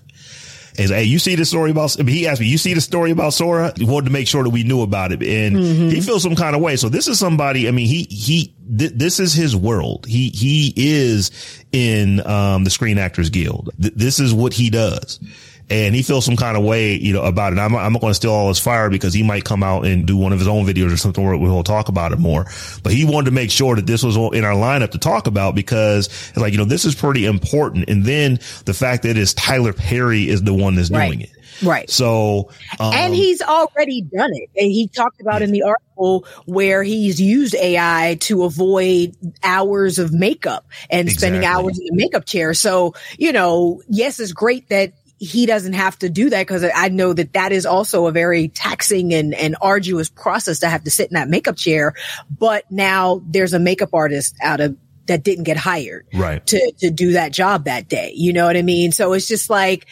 Is 0.80 0.90
hey, 0.90 1.04
you 1.04 1.20
see 1.20 1.36
the 1.36 1.46
story 1.46 1.72
about? 1.72 1.92
He 2.08 2.28
asked 2.28 2.40
me, 2.42 2.48
you 2.48 2.58
see 2.58 2.74
the 2.74 2.82
story 2.82 3.12
about 3.12 3.34
Sora? 3.34 3.74
He 3.76 3.86
wanted 3.86 4.06
to 4.06 4.12
make 4.12 4.28
sure 4.28 4.44
that 4.44 4.50
we 4.50 4.64
knew 4.64 4.82
about 4.82 5.12
it, 5.12 5.22
and 5.22 5.58
he 5.92 6.00
feels 6.02 6.24
some 6.24 6.36
kind 6.36 6.56
of 6.56 6.62
way. 6.62 6.76
So 6.78 6.88
this 6.90 7.08
is 7.08 7.20
somebody. 7.20 7.68
I 7.68 7.72
mean, 7.72 7.88
he 7.88 8.04
he. 8.10 8.56
Th- 8.78 8.92
this 8.94 9.20
is 9.20 9.34
his 9.34 9.56
world. 9.56 10.06
He 10.06 10.30
he 10.30 10.74
is 10.78 11.32
in 11.72 12.26
um, 12.26 12.64
the 12.64 12.70
Screen 12.70 12.98
Actors 12.98 13.30
Guild. 13.30 13.72
Th- 13.82 13.94
this 13.94 14.20
is 14.20 14.34
what 14.34 14.54
he 14.54 14.70
does. 14.70 15.20
And 15.70 15.94
he 15.94 16.02
feels 16.02 16.26
some 16.26 16.36
kind 16.36 16.58
of 16.58 16.64
way, 16.64 16.96
you 16.96 17.14
know, 17.14 17.24
about 17.24 17.54
it. 17.54 17.60
I'm, 17.60 17.76
I'm 17.76 17.94
not 17.94 18.02
going 18.02 18.12
to 18.12 18.16
steal 18.16 18.32
all 18.32 18.48
his 18.48 18.60
fire 18.60 18.90
because 18.90 19.14
he 19.14 19.24
might 19.24 19.44
come 19.44 19.62
out 19.62 19.86
and 19.86 20.06
do 20.06 20.18
one 20.18 20.34
of 20.34 20.40
his 20.40 20.48
own 20.48 20.66
videos 20.66 20.92
or 20.92 20.98
something 20.98 21.24
where 21.24 21.38
we'll 21.38 21.64
talk 21.64 21.90
about 21.90 22.12
it 22.12 22.20
more. 22.20 22.46
But 22.84 22.94
he 22.94 23.06
wanted 23.06 23.26
to 23.26 23.32
make 23.32 23.52
sure 23.52 23.76
that 23.76 23.86
this 23.86 24.04
was 24.04 24.16
in 24.16 24.44
our 24.44 24.56
lineup 24.56 24.92
to 24.92 24.98
talk 24.98 25.28
about 25.28 25.54
because 25.56 26.08
it's 26.08 26.38
like, 26.38 26.54
you 26.54 26.58
know, 26.58 26.66
this 26.66 26.86
is 26.86 26.96
pretty 26.96 27.26
important. 27.26 27.90
And 27.90 28.04
then 28.04 28.40
the 28.66 28.74
fact 28.74 29.04
that 29.04 29.18
it's 29.18 29.34
Tyler 29.34 29.74
Perry 29.74 30.28
is 30.28 30.42
the 30.42 30.54
one 30.54 30.76
that's 30.76 30.90
Right. 30.90 31.08
doing 31.08 31.22
it. 31.22 31.30
Right. 31.62 31.90
So, 31.90 32.52
um, 32.80 32.94
and 32.94 33.14
he's 33.14 33.42
already 33.42 34.02
done 34.02 34.32
it. 34.34 34.50
And 34.56 34.72
he 34.72 34.88
talked 34.88 35.20
about 35.22 35.42
in 35.42 35.52
the 35.52 35.64
article 35.64 36.26
where 36.46 36.84
he's 36.84 37.20
used 37.20 37.54
AI 37.56 38.18
to 38.22 38.44
avoid 38.46 39.16
hours 39.44 40.00
of 40.00 40.14
makeup 40.14 40.66
and 40.90 41.12
spending 41.12 41.44
hours 41.46 41.78
in 41.78 41.86
the 41.86 41.96
makeup 41.96 42.26
chair. 42.26 42.54
So, 42.54 42.94
you 43.18 43.32
know, 43.34 43.82
yes, 43.90 44.20
it's 44.20 44.32
great 44.32 44.70
that 44.70 44.94
he 45.20 45.46
doesn't 45.46 45.74
have 45.74 46.00
to 46.00 46.10
do 46.10 46.30
that 46.30 46.48
because 46.48 46.64
I 46.64 46.88
know 46.88 47.12
that 47.12 47.34
that 47.34 47.52
is 47.52 47.66
also 47.66 48.08
a 48.08 48.12
very 48.12 48.48
taxing 48.48 49.14
and, 49.14 49.34
and 49.34 49.58
arduous 49.62 50.10
process 50.10 50.60
to 50.60 50.70
have 50.70 50.86
to 50.86 50.92
sit 50.92 51.10
in 51.10 51.16
that 51.16 51.28
makeup 51.28 51.58
chair. 51.58 51.94
But 52.30 52.72
now 52.72 53.22
there's 53.28 53.54
a 53.54 53.60
makeup 53.60 53.90
artist 53.94 54.36
out 54.42 54.62
of 54.62 54.78
that 55.08 55.24
didn't 55.24 55.44
get 55.44 55.58
hired 55.58 56.08
right. 56.14 56.46
to, 56.48 56.74
to 56.80 56.90
do 56.90 57.14
that 57.14 57.34
job 57.34 57.66
that 57.66 57.90
day. 57.90 58.14
You 58.16 58.32
know 58.32 58.46
what 58.46 58.56
I 58.56 58.62
mean? 58.62 58.92
So 58.92 59.12
it's 59.14 59.28
just 59.28 59.50
like, 59.50 59.88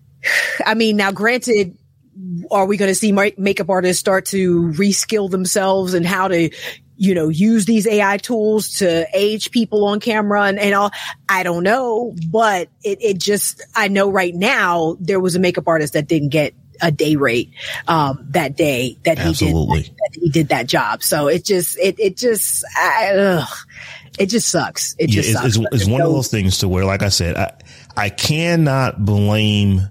I 0.66 0.74
mean, 0.74 0.96
now 0.96 1.12
granted, 1.12 1.76
are 2.50 2.64
we 2.64 2.76
going 2.76 2.90
to 2.90 2.94
see 2.94 3.12
makeup 3.12 3.68
artists 3.68 4.00
start 4.00 4.26
to 4.26 4.62
reskill 4.72 5.30
themselves 5.30 5.94
and 5.94 6.06
how 6.06 6.28
to, 6.28 6.50
you 6.96 7.14
know, 7.14 7.28
use 7.28 7.64
these 7.64 7.86
AI 7.86 8.16
tools 8.18 8.78
to 8.78 9.06
age 9.12 9.50
people 9.50 9.84
on 9.86 10.00
camera 10.00 10.44
and, 10.44 10.58
and 10.58 10.74
all? 10.74 10.90
I 11.28 11.42
don't 11.42 11.62
know, 11.62 12.14
but 12.28 12.68
it, 12.82 13.02
it 13.02 13.18
just, 13.18 13.62
I 13.74 13.88
know 13.88 14.10
right 14.10 14.34
now 14.34 14.96
there 15.00 15.20
was 15.20 15.34
a 15.34 15.38
makeup 15.38 15.66
artist 15.66 15.94
that 15.94 16.06
didn't 16.06 16.28
get 16.30 16.54
a 16.82 16.90
day 16.90 17.16
rate, 17.16 17.52
um, 17.86 18.26
that 18.30 18.56
day 18.56 18.98
that 19.04 19.18
he 19.18 19.32
did, 19.32 19.54
that 19.54 20.10
he 20.12 20.30
did 20.30 20.48
that 20.48 20.66
job. 20.66 21.02
So 21.02 21.28
it 21.28 21.44
just, 21.44 21.78
it, 21.78 21.98
it 21.98 22.16
just, 22.16 22.64
I, 22.76 23.12
ugh, 23.14 23.48
it 24.18 24.26
just 24.26 24.48
sucks. 24.48 24.94
It 24.98 25.10
Yeah, 25.10 25.22
just 25.22 25.30
it's, 25.30 25.38
sucks. 25.38 25.56
it's, 25.56 25.82
it's 25.82 25.86
one 25.86 26.00
of 26.00 26.10
those 26.10 26.28
things 26.28 26.58
to 26.58 26.68
where, 26.68 26.84
like 26.84 27.02
I 27.02 27.08
said, 27.08 27.36
I, 27.36 27.52
I 27.96 28.08
cannot 28.10 29.04
blame 29.04 29.88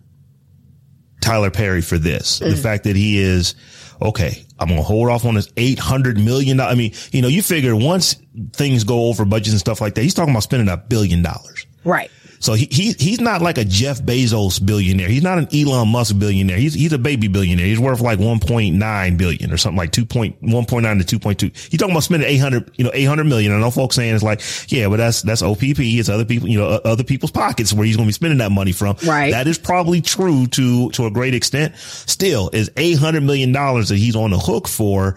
Tyler 1.22 1.52
Perry 1.52 1.82
for 1.82 1.98
this. 1.98 2.40
Mm. 2.40 2.50
The 2.50 2.58
fact 2.58 2.84
that 2.84 2.96
he 2.96 3.18
is, 3.18 3.56
okay, 4.04 4.46
I'm 4.60 4.68
going 4.68 4.80
to 4.80 4.84
hold 4.86 5.10
off 5.10 5.26
on 5.26 5.36
this 5.36 5.48
$800 5.54 6.24
million. 6.24 6.60
I 6.60 6.76
mean, 6.76 6.94
you 7.12 7.22
know, 7.22 7.28
you 7.28 7.42
figure 7.42 7.76
once 7.76 8.16
things 8.54 8.84
go 8.84 9.06
over 9.06 9.26
budgets 9.26 9.52
and 9.52 9.60
stuff 9.60 9.82
like 9.82 9.96
that, 9.96 10.02
he's 10.02 10.14
talking 10.14 10.34
about 10.34 10.44
spending 10.44 10.70
a 10.70 10.78
billion 10.78 11.22
dollars. 11.22 11.66
Right. 11.84 12.12
So 12.44 12.56
he, 12.56 12.68
he 12.70 12.92
he's 13.00 13.22
not 13.22 13.42
like 13.42 13.58
a 13.58 13.64
Jeff 13.64 14.02
Bezos 14.02 14.64
billionaire. 14.64 15.08
He's 15.08 15.24
not 15.24 15.38
an 15.38 15.48
Elon 15.54 15.88
Musk 15.88 16.20
billionaire. 16.20 16.58
He's 16.58 16.74
he's 16.74 16.92
a 16.92 16.98
baby 16.98 17.30
billionaire. 17.30 17.66
He's 17.66 17.80
worth 17.80 18.02
like 18.02 18.20
1.9 18.20 19.18
billion 19.18 19.50
or 19.54 19.56
something 19.56 19.78
like 19.78 19.92
2.1.9 19.92 21.08
to 21.08 21.20
2.2. 21.20 21.70
He's 21.70 21.80
talking 21.80 21.94
about 21.94 22.04
spending 22.04 22.28
800, 22.28 22.72
you 22.76 22.84
know, 22.84 22.92
800 22.94 23.24
million. 23.24 23.54
I 23.54 23.60
know 23.60 23.72
folks 23.72 23.96
saying 23.96 24.14
it's 24.14 24.26
like, 24.26 24.42
yeah, 24.70 24.90
but 24.90 24.98
that's 24.98 25.22
that's 25.22 25.42
OPP. 25.42 25.80
It's 25.80 26.10
other 26.10 26.26
people, 26.26 26.50
you 26.50 26.58
know, 26.58 26.68
other 26.84 27.06
people's 27.06 27.32
pockets 27.32 27.72
where 27.72 27.86
he's 27.86 27.96
going 27.96 28.08
to 28.08 28.10
be 28.10 28.14
spending 28.14 28.40
that 28.40 28.52
money 28.52 28.74
from. 28.74 28.98
Right. 29.06 29.32
That 29.32 29.48
is 29.48 29.58
probably 29.58 30.02
true 30.02 30.46
to 30.48 30.90
to 30.90 31.06
a 31.06 31.12
great 31.12 31.34
extent. 31.34 31.78
Still, 31.78 32.50
is 32.52 32.70
800 32.76 33.24
million 33.24 33.54
dollars 33.54 33.88
that 33.88 33.98
he's 33.98 34.18
on 34.18 34.32
the 34.32 34.40
hook 34.40 34.68
for, 34.68 35.16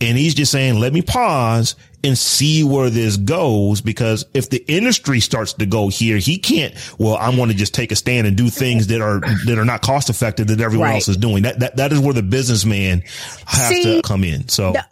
and 0.00 0.16
he's 0.16 0.34
just 0.34 0.50
saying, 0.50 0.80
let 0.80 0.94
me 0.94 1.02
pause 1.02 1.76
and 2.04 2.18
see 2.18 2.64
where 2.64 2.90
this 2.90 3.16
goes 3.16 3.80
because 3.80 4.24
if 4.34 4.50
the 4.50 4.64
industry 4.68 5.20
starts 5.20 5.52
to 5.54 5.66
go 5.66 5.88
here, 5.88 6.18
he 6.18 6.38
can't, 6.38 6.74
well, 6.98 7.16
I'm 7.16 7.36
going 7.36 7.48
to 7.48 7.54
just 7.54 7.74
take 7.74 7.92
a 7.92 7.96
stand 7.96 8.26
and 8.26 8.36
do 8.36 8.48
things 8.48 8.88
that 8.88 9.00
are, 9.00 9.20
that 9.20 9.58
are 9.58 9.64
not 9.64 9.82
cost 9.82 10.10
effective 10.10 10.48
that 10.48 10.60
everyone 10.60 10.88
right. 10.88 10.94
else 10.96 11.08
is 11.08 11.16
doing. 11.16 11.44
That, 11.44 11.60
that, 11.60 11.76
that 11.76 11.92
is 11.92 12.00
where 12.00 12.14
the 12.14 12.22
businessman 12.22 13.02
has 13.46 13.68
see, 13.68 13.96
to 13.96 14.02
come 14.02 14.24
in. 14.24 14.48
So 14.48 14.72
the, 14.72 14.84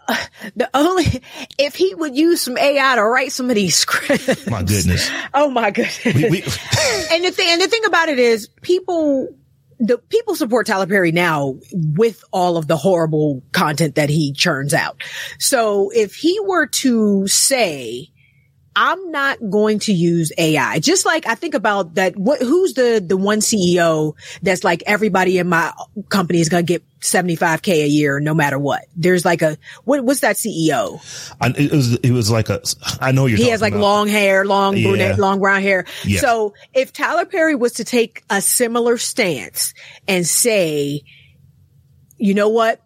the, 0.57 0.71
only, 0.75 1.23
if 1.59 1.75
he 1.75 1.95
would 1.95 2.17
use 2.17 2.43
some 2.43 2.57
AI 2.57 2.95
to 2.95 3.05
write 3.05 3.33
some 3.33 3.51
of 3.51 3.57
these 3.57 3.77
scripts. 3.77 4.47
My 4.49 4.63
goodness. 4.63 5.11
Oh 5.35 5.51
my 5.51 5.71
goodness. 5.71 6.05
We, 6.05 6.31
we, 6.31 6.43
and 6.43 7.25
the 7.25 7.33
thing, 7.33 7.49
and 7.51 7.61
the 7.61 7.69
thing 7.69 7.85
about 7.87 8.09
it 8.09 8.19
is 8.19 8.49
people, 8.63 9.35
the 9.81 9.97
people 9.97 10.37
support 10.37 10.67
Tyler 10.67 10.87
Perry 10.87 11.11
now 11.11 11.57
with 11.73 12.23
all 12.31 12.57
of 12.59 12.69
the 12.69 12.77
horrible 12.77 13.43
content 13.53 13.95
that 13.95 14.11
he 14.11 14.33
churns 14.33 14.75
out. 14.75 15.03
So 15.39 15.91
if 15.91 16.15
he 16.15 16.39
were 16.41 16.67
to 16.67 17.27
say, 17.27 18.11
I'm 18.77 19.11
not 19.11 19.39
going 19.51 19.81
to 19.81 19.93
use 19.93 20.33
AI. 20.39 20.79
Just 20.79 21.05
like 21.05 21.27
I 21.27 21.35
think 21.35 21.55
about 21.55 21.95
that. 21.95 22.17
What, 22.17 22.41
who's 22.41 22.75
the, 22.75 23.05
the 23.05 23.17
one 23.17 23.41
CEO 23.41 24.15
that's 24.43 24.63
like 24.63 24.83
everybody 24.87 25.39
in 25.39 25.49
my 25.49 25.73
company 26.09 26.41
is 26.41 26.49
going 26.49 26.65
to 26.65 26.73
get 26.73 26.85
75k 27.01 27.85
a 27.85 27.89
year 27.89 28.21
no 28.21 28.33
matter 28.33 28.59
what. 28.59 28.87
There's 28.95 29.25
like 29.25 29.43
a, 29.43 29.59
what, 29.85 30.05
what's 30.05 30.21
that 30.21 30.37
CEO? 30.37 31.01
I, 31.41 31.49
it 31.49 31.73
was, 31.73 31.95
it 31.97 32.13
was 32.13 32.31
like 32.31 32.49
a, 32.49 32.63
I 33.01 33.13
know 33.13 33.27
you're 33.27 33.39
He 33.39 33.49
has 33.49 33.61
like 33.61 33.73
about. 33.73 33.83
long 33.83 34.09
hair, 34.09 34.45
long 34.45 34.77
yeah. 34.77 34.89
brunette, 34.89 35.19
long 35.19 35.41
brown 35.41 35.63
hair. 35.63 35.87
Yeah. 36.05 36.21
So 36.21 36.55
if 36.73 36.93
Tyler 36.93 37.27
Perry 37.27 37.57
was 37.57 37.73
to 37.75 37.85
take 37.85 38.23
a 38.31 38.41
similar 38.41 38.99
stance 38.99 39.75
and 40.07 40.27
say, 40.27 41.03
you 42.19 42.35
know 42.35 42.51
what? 42.51 42.81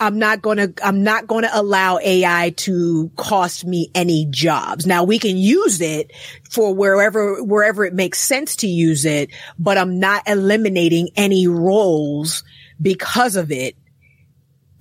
I'm 0.00 0.18
not 0.18 0.40
going 0.40 0.56
to, 0.56 0.72
I'm 0.82 1.02
not 1.02 1.26
going 1.26 1.44
to 1.44 1.50
allow 1.52 1.98
AI 1.98 2.54
to 2.56 3.10
cost 3.16 3.66
me 3.66 3.90
any 3.94 4.26
jobs. 4.30 4.86
Now 4.86 5.04
we 5.04 5.18
can 5.18 5.36
use 5.36 5.82
it 5.82 6.12
for 6.50 6.74
wherever, 6.74 7.44
wherever 7.44 7.84
it 7.84 7.92
makes 7.92 8.18
sense 8.18 8.56
to 8.56 8.66
use 8.66 9.04
it, 9.04 9.30
but 9.58 9.76
I'm 9.76 10.00
not 10.00 10.26
eliminating 10.26 11.10
any 11.16 11.46
roles 11.46 12.42
because 12.80 13.36
of 13.36 13.52
it 13.52 13.76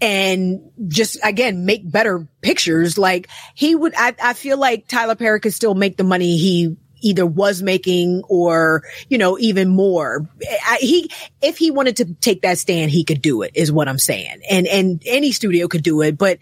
and 0.01 0.71
just 0.88 1.19
again 1.21 1.65
make 1.65 1.89
better 1.89 2.25
pictures. 2.41 2.97
Like 2.97 3.27
he 3.53 3.75
would, 3.75 3.93
I, 3.97 4.15
I 4.23 4.34
feel 4.34 4.58
like 4.58 4.88
Tyler 4.88 5.15
Perry 5.15 5.41
could 5.41 5.53
still 5.53 5.75
make 5.75 5.97
the 5.97 6.05
money 6.05 6.38
he 6.38 6.77
either 7.02 7.26
was 7.26 7.62
making 7.62 8.24
or, 8.28 8.84
you 9.08 9.18
know, 9.18 9.38
even 9.40 9.70
more. 9.70 10.28
I, 10.68 10.78
he, 10.80 11.12
if 11.42 11.58
he 11.58 11.72
wanted 11.72 11.98
to 11.98 12.14
take 12.14 12.42
that 12.42 12.58
stand, 12.58 12.92
he 12.92 13.04
could 13.04 13.22
do 13.22 13.42
it 13.42 13.52
is 13.56 13.72
what 13.72 13.88
I'm 13.88 14.00
saying. 14.00 14.42
And, 14.50 14.68
and 14.68 15.02
any 15.06 15.32
studio 15.32 15.68
could 15.68 15.84
do 15.84 16.02
it, 16.02 16.18
but 16.18 16.40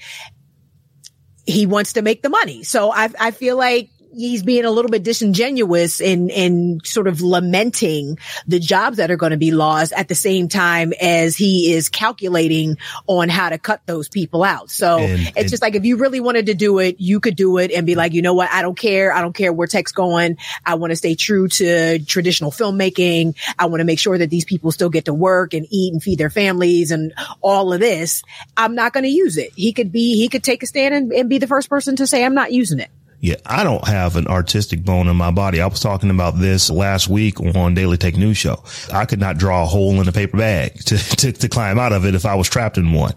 he 1.46 1.66
wants 1.66 1.94
to 1.94 2.02
make 2.02 2.22
the 2.22 2.30
money. 2.30 2.64
So 2.64 2.92
I, 2.92 3.10
I 3.20 3.32
feel 3.32 3.58
like 3.58 3.90
he's 4.18 4.42
being 4.42 4.66
a 4.66 4.72
little 4.72 4.90
bit 4.90 5.04
disingenuous 5.04 6.02
in 6.02 6.30
in 6.30 6.80
sort 6.84 7.08
of 7.08 7.22
lamenting 7.22 8.18
the 8.48 8.60
jobs 8.60 8.98
that 8.98 9.12
are 9.12 9.16
going 9.16 9.32
to 9.32 9.38
be 9.38 9.52
lost 9.52 9.94
at 9.94 10.08
the 10.08 10.16
same 10.16 10.48
time 10.48 10.92
as 11.00 11.38
he 11.38 11.72
is 11.72 11.88
calculating 11.88 12.78
on 13.06 13.30
how 13.30 13.50
to 13.50 13.58
cut 13.58 13.82
those 13.86 14.10
people 14.10 14.44
out. 14.44 14.72
So 14.72 14.98
and, 14.98 15.22
it's 15.22 15.38
and, 15.38 15.50
just 15.50 15.62
like 15.62 15.76
if 15.76 15.86
you 15.86 15.98
really 15.98 16.20
wanted 16.20 16.48
to 16.48 16.56
do 16.56 16.80
it, 16.80 17.00
you 17.00 17.20
could 17.20 17.36
do 17.36 17.58
it 17.60 17.72
and 17.72 17.86
be 17.86 17.96
like, 17.96 18.14
you 18.14 18.22
know 18.22 18.34
what, 18.34 18.50
I 18.52 18.62
don't 18.62 18.78
care. 18.78 19.14
I 19.14 19.22
don't 19.22 19.34
care 19.34 19.54
where 19.54 19.68
tech's 19.68 19.92
going. 19.92 20.38
I 20.66 20.76
want 20.76 20.92
to 20.92 20.96
stay 20.96 21.16
true 21.16 21.48
to 21.48 22.00
traditional 22.00 22.52
filmmaking. 22.52 23.36
I 23.60 23.68
want 23.68 23.82
to 23.82 23.86
make 23.86 24.00
sure 24.00 24.18
that 24.18 24.30
these 24.30 24.46
people 24.46 24.72
still 24.72 24.90
get 24.90 25.06
to 25.06 25.14
work 25.14 25.54
and 25.54 25.68
eat 25.70 25.94
and 25.94 26.02
feed 26.02 26.18
their 26.18 26.32
families 26.32 26.92
and 26.92 27.14
all 27.42 27.72
of 27.72 27.80
this. 27.80 28.24
I'm 28.56 28.74
not 28.74 28.94
going 28.94 29.04
to 29.04 29.10
use 29.10 29.38
it. 29.38 29.52
He 29.56 29.74
could 29.74 29.92
be, 29.92 30.16
he 30.16 30.28
could 30.28 30.44
take 30.44 30.64
a 30.64 30.66
stand 30.66 30.96
and, 30.96 31.14
and 31.14 31.30
be 31.30 31.38
the 31.38 31.48
first 31.48 31.70
person 31.70 31.96
to 31.98 32.08
say, 32.08 32.26
I'm 32.26 32.34
not 32.34 32.52
using 32.52 32.80
it. 32.80 32.90
Yeah, 33.20 33.38
I 33.46 33.64
don't 33.64 33.86
have 33.88 34.16
an 34.16 34.28
artistic 34.28 34.84
bone 34.84 35.08
in 35.08 35.16
my 35.16 35.32
body. 35.32 35.60
I 35.60 35.66
was 35.66 35.80
talking 35.80 36.12
about 36.12 36.38
this 36.38 36.70
last 36.70 37.08
week 37.08 37.40
on 37.42 37.74
Daily 37.74 37.98
Tech 37.98 38.16
News 38.16 38.38
Show. 38.38 38.64
I 38.94 39.06
could 39.06 39.20
not 39.20 39.40
draw 39.40 39.64
a 39.64 39.66
hole 39.66 40.00
in 40.00 40.08
a 40.08 40.12
paper 40.12 40.38
bag 40.38 40.76
to, 40.86 40.98
to, 40.98 41.32
to 41.32 41.50
climb 41.50 41.80
out 41.80 41.94
of 41.94 42.06
it 42.06 42.14
if 42.14 42.26
I 42.26 42.36
was 42.36 42.48
trapped 42.48 42.78
in 42.78 42.94
one. 42.94 43.14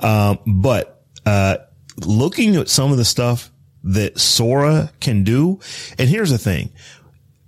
Um, 0.00 0.38
but, 0.46 1.04
uh, 1.26 1.56
looking 2.06 2.56
at 2.56 2.68
some 2.68 2.92
of 2.92 2.96
the 2.96 3.04
stuff 3.04 3.50
that 3.84 4.18
Sora 4.20 4.92
can 5.00 5.24
do, 5.24 5.58
and 5.98 6.08
here's 6.08 6.30
the 6.30 6.38
thing. 6.38 6.70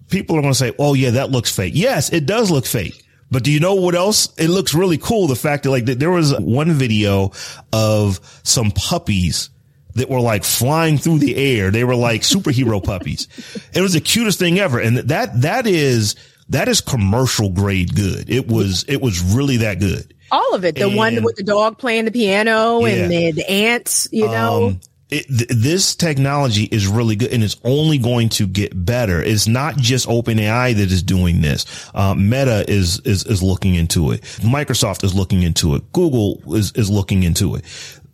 People 0.09 0.37
are 0.37 0.43
going 0.43 0.53
to 0.53 0.59
say, 0.59 0.73
oh 0.79 0.95
yeah, 0.95 1.11
that 1.11 1.31
looks 1.31 1.55
fake. 1.55 1.73
Yes, 1.77 2.13
it 2.13 2.27
does 2.27 2.51
look 2.51 2.67
fake. 2.67 3.03
But 3.31 3.45
do 3.45 3.51
you 3.51 3.61
know 3.61 3.77
what 3.77 3.95
else? 3.95 4.35
It 4.37 4.49
looks 4.49 4.75
really 4.75 4.99
cool. 4.99 5.27
The 5.27 5.37
fact 5.37 5.63
that 5.63 5.71
like 5.71 5.87
there 5.87 6.11
was 6.11 6.39
one 6.39 6.71
video 6.73 7.33
of 7.73 8.21
some 8.43 8.71
puppies 8.73 9.49
that 9.95 10.09
were 10.09 10.21
like 10.21 10.45
flying 10.45 10.99
through 10.99 11.19
the 11.19 11.37
air. 11.37 11.71
They 11.71 11.85
were 11.85 11.97
like 11.97 12.23
superhero 12.23 12.83
puppies. 12.85 13.29
It 13.75 13.81
was 13.81 13.93
the 13.93 14.01
cutest 14.01 14.39
thing 14.39 14.59
ever. 14.59 14.81
And 14.81 14.99
that, 14.99 15.41
that 15.43 15.67
is, 15.67 16.17
that 16.49 16.69
is 16.69 16.81
commercial 16.81 17.51
grade 17.51 17.95
good. 17.95 18.29
It 18.31 18.49
was, 18.49 18.85
it 18.89 19.01
was 19.01 19.23
really 19.23 19.59
that 19.59 19.81
good. 19.81 20.15
All 20.31 20.55
of 20.55 20.65
it. 20.65 20.75
The 20.77 20.87
and, 20.87 20.97
one 20.97 21.23
with 21.23 21.37
the 21.37 21.43
dog 21.43 21.79
playing 21.79 22.07
the 22.07 22.11
piano 22.11 22.81
yeah. 22.81 22.95
and 22.95 23.11
the, 23.11 23.33
the, 23.33 23.51
ants, 23.51 24.09
you 24.11 24.27
know. 24.27 24.69
Um, 24.69 24.81
it, 25.11 25.27
th- 25.29 25.51
this 25.51 25.95
technology 25.95 26.65
is 26.65 26.87
really 26.87 27.17
good 27.17 27.33
and 27.33 27.45
it's 27.45 27.61
only 27.65 27.99
going 27.99 28.31
to 28.31 28.47
get 28.47 28.73
better. 28.73 29.23
It's 29.23 29.47
not 29.47 29.77
just 29.77 30.09
OpenAI 30.09 30.75
that 30.75 30.91
is 30.91 31.03
doing 31.03 31.43
this. 31.43 31.67
Uh, 31.95 32.15
Meta 32.15 32.65
is, 32.67 33.01
is, 33.01 33.27
is 33.27 33.43
looking 33.43 33.75
into 33.75 34.11
it. 34.13 34.23
Microsoft 34.41 35.05
is 35.05 35.15
looking 35.15 35.43
into 35.43 35.75
it. 35.75 35.93
Google 35.93 36.41
is, 36.55 36.73
is 36.73 36.89
looking 36.89 37.25
into 37.25 37.57
it 37.57 37.65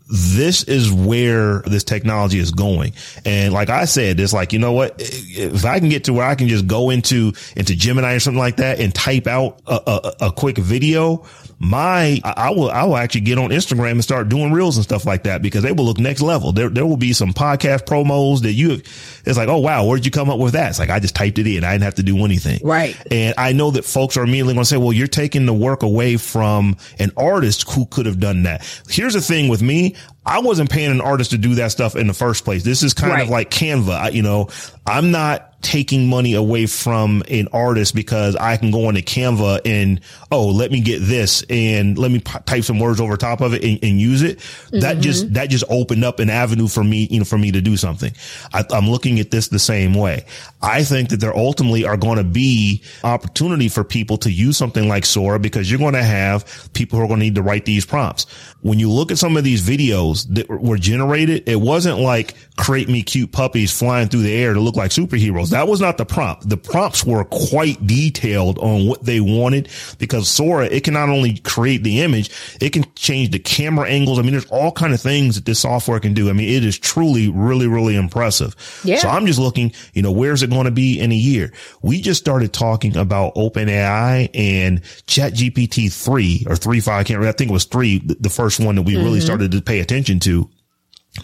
this 0.09 0.65
is 0.65 0.91
where 0.91 1.61
this 1.61 1.85
technology 1.85 2.39
is 2.39 2.51
going. 2.51 2.95
And 3.25 3.53
like 3.53 3.69
I 3.69 3.85
said, 3.85 4.19
it's 4.19 4.33
like, 4.33 4.53
you 4.53 4.59
know 4.59 4.73
what? 4.73 4.95
If 4.99 5.65
I 5.65 5.79
can 5.79 5.91
get 5.91 6.05
to 6.05 6.15
where 6.15 6.27
I 6.27 6.35
can 6.35 6.49
just 6.49 6.67
go 6.67 6.91
into, 6.91 7.33
into 7.57 7.77
Gemini 7.77 8.15
or 8.15 8.21
something 8.21 8.39
like 8.39 8.57
that 8.57 8.81
and 8.81 8.95
type 8.95 9.27
out 9.27 9.61
a, 9.67 9.81
a, 9.87 10.27
a 10.27 10.33
quick 10.33 10.57
video, 10.57 11.27
my, 11.59 12.21
I 12.25 12.51
will, 12.51 12.71
I 12.71 12.85
will 12.85 12.97
actually 12.97 13.23
get 13.23 13.37
on 13.37 13.51
Instagram 13.51 13.93
and 13.93 14.05
start 14.05 14.29
doing 14.29 14.53
reels 14.53 14.77
and 14.77 14.85
stuff 14.85 15.05
like 15.05 15.25
that 15.25 15.43
because 15.43 15.63
they 15.63 15.73
will 15.73 15.85
look 15.85 15.99
next 15.99 16.23
level. 16.23 16.53
There, 16.53 16.69
there 16.69 16.87
will 16.87 16.97
be 16.97 17.13
some 17.13 17.35
podcast 17.35 17.85
promos 17.85 18.43
that 18.43 18.53
you, 18.53 18.81
it's 19.27 19.37
like, 19.37 19.49
oh 19.49 19.59
wow, 19.59 19.85
where'd 19.85 20.05
you 20.05 20.11
come 20.11 20.31
up 20.31 20.39
with 20.39 20.53
that? 20.53 20.71
It's 20.71 20.79
like, 20.79 20.91
I 20.91 21.01
just 21.01 21.17
typed 21.17 21.39
it 21.39 21.47
in. 21.47 21.65
I 21.65 21.73
didn't 21.73 21.85
have 21.85 21.97
to 21.97 22.03
do 22.03 22.25
anything. 22.25 22.61
Right. 22.63 22.97
And 23.11 23.35
I 23.37 23.53
know 23.53 23.73
that 23.73 23.85
folks 23.85 24.17
are 24.17 24.23
immediately 24.23 24.55
going 24.55 24.65
to 24.65 24.69
say, 24.69 24.77
well, 24.77 24.93
you're 24.93 25.07
taking 25.09 25.45
the 25.47 25.53
work 25.53 25.83
away 25.83 26.17
from 26.17 26.77
an 26.99 27.11
artist 27.17 27.71
who 27.71 27.85
could 27.87 28.07
have 28.07 28.21
done 28.21 28.45
that. 28.45 28.65
Here's 28.89 29.15
the 29.15 29.21
thing 29.21 29.49
with 29.49 29.61
me. 29.61 29.97
I 30.25 30.41
wasn't 30.41 30.71
paying 30.71 30.91
an 30.91 31.01
artist 31.01 31.31
to 31.31 31.39
do 31.39 31.55
that 31.57 31.73
stuff 31.73 31.97
in 31.97 32.07
the 32.07 32.15
first 32.15 32.45
place. 32.45 32.63
This 32.63 32.83
is 32.83 32.95
kind 32.95 33.13
right. 33.13 33.23
of 33.23 33.31
like 33.31 33.51
Canva. 33.51 33.95
I, 33.95 34.09
you 34.11 34.23
know, 34.23 34.49
I'm 34.87 35.11
not 35.11 35.48
taking 35.61 36.07
money 36.07 36.35
away 36.35 36.67
from 36.67 37.23
an 37.29 37.49
artist 37.53 37.95
because 37.95 38.37
I 38.37 38.57
can 38.57 38.71
go 38.71 38.89
into 38.89 39.03
Canva 39.03 39.63
and, 39.65 40.01
oh, 40.31 40.47
let 40.47 40.71
me 40.71 40.81
get 40.81 41.01
this 41.01 41.43
and 41.51 41.99
let 41.99 42.13
me 42.13 42.21
p- 42.21 42.39
type 42.47 42.63
some 42.63 42.79
words 42.79 43.01
over 43.01 43.17
top 43.17 43.41
of 43.41 43.55
it 43.55 43.65
and, 43.65 43.79
and 43.83 44.01
use 44.01 44.23
it. 44.23 44.39
Mm-hmm. 44.39 44.81
That 44.81 45.01
just, 45.01 45.35
that 45.35 45.51
just 45.51 45.65
opened 45.69 46.05
up 46.05 46.21
an 46.21 46.31
avenue 46.31 46.69
for 46.69 46.85
me, 46.85 47.09
you 47.11 47.19
know, 47.19 47.25
for 47.25 47.39
me 47.39 47.51
to 47.51 47.61
do 47.61 47.77
something. 47.77 48.13
I, 48.53 48.65
I'm 48.71 48.89
looking 48.89 49.19
at 49.19 49.33
this 49.33 49.49
the 49.49 49.59
same 49.59 49.95
way. 49.95 50.25
I 50.63 50.85
think 50.85 51.09
that 51.09 51.19
there 51.21 51.37
ultimately 51.37 51.85
are 51.85 51.97
going 51.97 52.19
to 52.19 52.25
be 52.25 52.83
opportunity 53.03 53.69
for 53.69 53.83
people 53.83 54.17
to 54.19 54.31
use 54.31 54.57
something 54.57 54.89
like 54.89 55.05
Sora 55.05 55.41
because 55.41 55.69
you're 55.71 55.81
going 55.81 55.95
to 55.95 56.05
have 56.05 56.69
people 56.73 56.99
who 56.99 57.05
are 57.05 57.09
going 57.09 57.21
to 57.21 57.25
need 57.25 57.35
to 57.35 57.43
write 57.43 57.65
these 57.65 57.85
prompts. 57.85 58.27
When 58.61 58.79
you 58.79 58.91
look 58.91 59.11
at 59.11 59.19
some 59.19 59.37
of 59.37 59.45
these 59.45 59.63
videos 59.67 60.27
that 60.35 60.49
were 60.49 60.79
generated, 60.79 61.49
it 61.49 61.61
wasn't 61.61 61.99
like 61.99 62.35
create 62.59 62.89
me 62.89 63.03
cute 63.03 63.31
puppies 63.31 63.77
flying 63.77 64.09
through 64.09 64.23
the 64.23 64.35
air 64.35 64.53
to 64.53 64.61
look 64.61 64.77
like 64.77 64.91
superheroes. 64.91 65.51
That 65.51 65.69
was 65.69 65.81
not 65.81 65.97
the 65.97 66.05
prompt. 66.05 66.49
The 66.49 66.57
prompts 66.57 67.05
were 67.05 67.25
quite 67.25 67.87
detailed 67.87 68.59
on 68.59 68.87
what 68.87 69.05
they 69.05 69.21
wanted 69.21 69.69
because 69.99 70.29
Sora, 70.29 70.67
it 70.67 70.83
can 70.83 70.95
not 70.95 71.09
only 71.09 71.39
create 71.39 71.85
the 71.85 72.01
image, 72.01 72.31
it 72.61 72.71
can 72.71 72.85
change 72.95 73.31
the 73.31 73.39
camera 73.39 73.89
angles. 73.89 74.19
I 74.19 74.23
mean, 74.23 74.33
there's 74.33 74.51
all 74.51 74.73
kind 74.73 74.93
of 74.93 75.01
things 75.01 75.37
that 75.37 75.45
this 75.45 75.61
software 75.61 76.01
can 76.01 76.15
do. 76.15 76.29
I 76.29 76.33
mean, 76.33 76.49
it 76.49 76.65
is 76.65 76.79
truly 76.79 77.29
really, 77.29 77.69
really 77.69 77.95
impressive. 77.95 78.57
Yeah. 78.83 78.99
So 78.99 79.09
I'm 79.09 79.27
just 79.27 79.39
looking, 79.39 79.73
you 79.95 80.03
know, 80.03 80.13
where's 80.13 80.43
it 80.43 80.51
going 80.51 80.65
to 80.65 80.73
be 80.73 80.99
in 80.99 81.13
a 81.13 81.17
year? 81.17 81.53
We 81.83 82.01
just 82.01 82.21
started 82.21 82.53
talking 82.53 82.97
about 82.97 83.37
OpenAI 83.37 84.31
and 84.35 84.83
Chat 85.07 85.33
GPT 85.33 85.93
three 85.93 86.45
or 86.49 86.57
three 86.57 86.81
five. 86.81 87.01
I 87.01 87.05
can't 87.05 87.19
remember. 87.19 87.35
I 87.35 87.37
think 87.37 87.51
it 87.51 87.55
was 87.55 87.67
three, 87.67 87.99
the 87.99 88.31
first 88.31 88.59
one 88.59 88.75
that 88.75 88.83
we 88.83 88.97
really 88.97 89.19
mm-hmm. 89.19 89.27
started 89.27 89.53
to 89.53 89.63
pay 89.63 89.79
attention 89.79 90.19
to. 90.21 90.51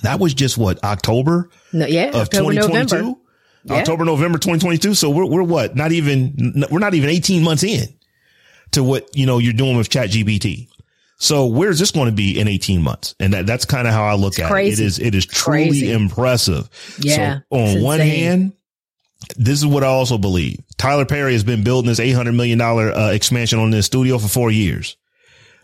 That 0.03 0.21
was 0.21 0.35
just 0.35 0.59
what 0.59 0.83
October 0.85 1.51
No, 1.73 1.87
yeah, 1.87 2.09
of 2.09 2.15
October, 2.17 2.53
2022. 2.53 2.95
November. 2.97 3.21
Yeah. 3.65 3.75
October, 3.77 4.05
November 4.05 4.39
2022. 4.39 4.95
So 4.95 5.11
we're, 5.11 5.25
we're 5.27 5.43
what? 5.43 5.75
Not 5.75 5.93
even, 5.93 6.65
we're 6.71 6.81
not 6.81 6.95
even 6.95 7.09
18 7.09 7.43
months 7.43 7.63
in 7.63 7.83
to 8.73 8.85
what, 8.85 9.09
you 9.17 9.25
know, 9.27 9.39
you're 9.39 9.53
doing 9.55 9.77
with 9.77 9.89
chat 9.89 10.11
GPT. 10.11 10.69
So 11.17 11.47
where's 11.47 11.79
this 11.79 11.91
going 11.91 12.07
to 12.07 12.15
be 12.15 12.39
in 12.39 12.49
18 12.49 12.83
months? 12.83 13.15
And 13.19 13.33
that, 13.33 13.47
that's 13.47 13.65
kind 13.65 13.89
of 13.89 13.95
how 13.95 14.05
I 14.05 14.15
look 14.15 14.39
at 14.39 14.51
crazy. 14.51 14.83
it. 14.83 14.85
It 14.85 14.87
is, 14.87 14.99
it 14.99 15.15
is 15.15 15.25
truly 15.25 15.69
crazy. 15.69 15.93
impressive. 15.93 16.69
Yeah, 16.99 17.39
So 17.51 17.57
on 17.59 17.83
one 17.83 18.01
hand, 18.01 18.53
this 19.37 19.59
is 19.59 19.67
what 19.67 19.83
I 19.83 19.87
also 19.87 20.19
believe. 20.19 20.61
Tyler 20.77 21.07
Perry 21.07 21.33
has 21.33 21.45
been 21.45 21.65
building 21.65 21.89
this 21.89 22.01
$800 22.01 22.35
million 22.35 22.61
uh, 22.61 23.11
expansion 23.15 23.59
on 23.59 23.71
this 23.71 23.87
studio 23.87 24.19
for 24.19 24.29
four 24.29 24.51
years. 24.51 24.97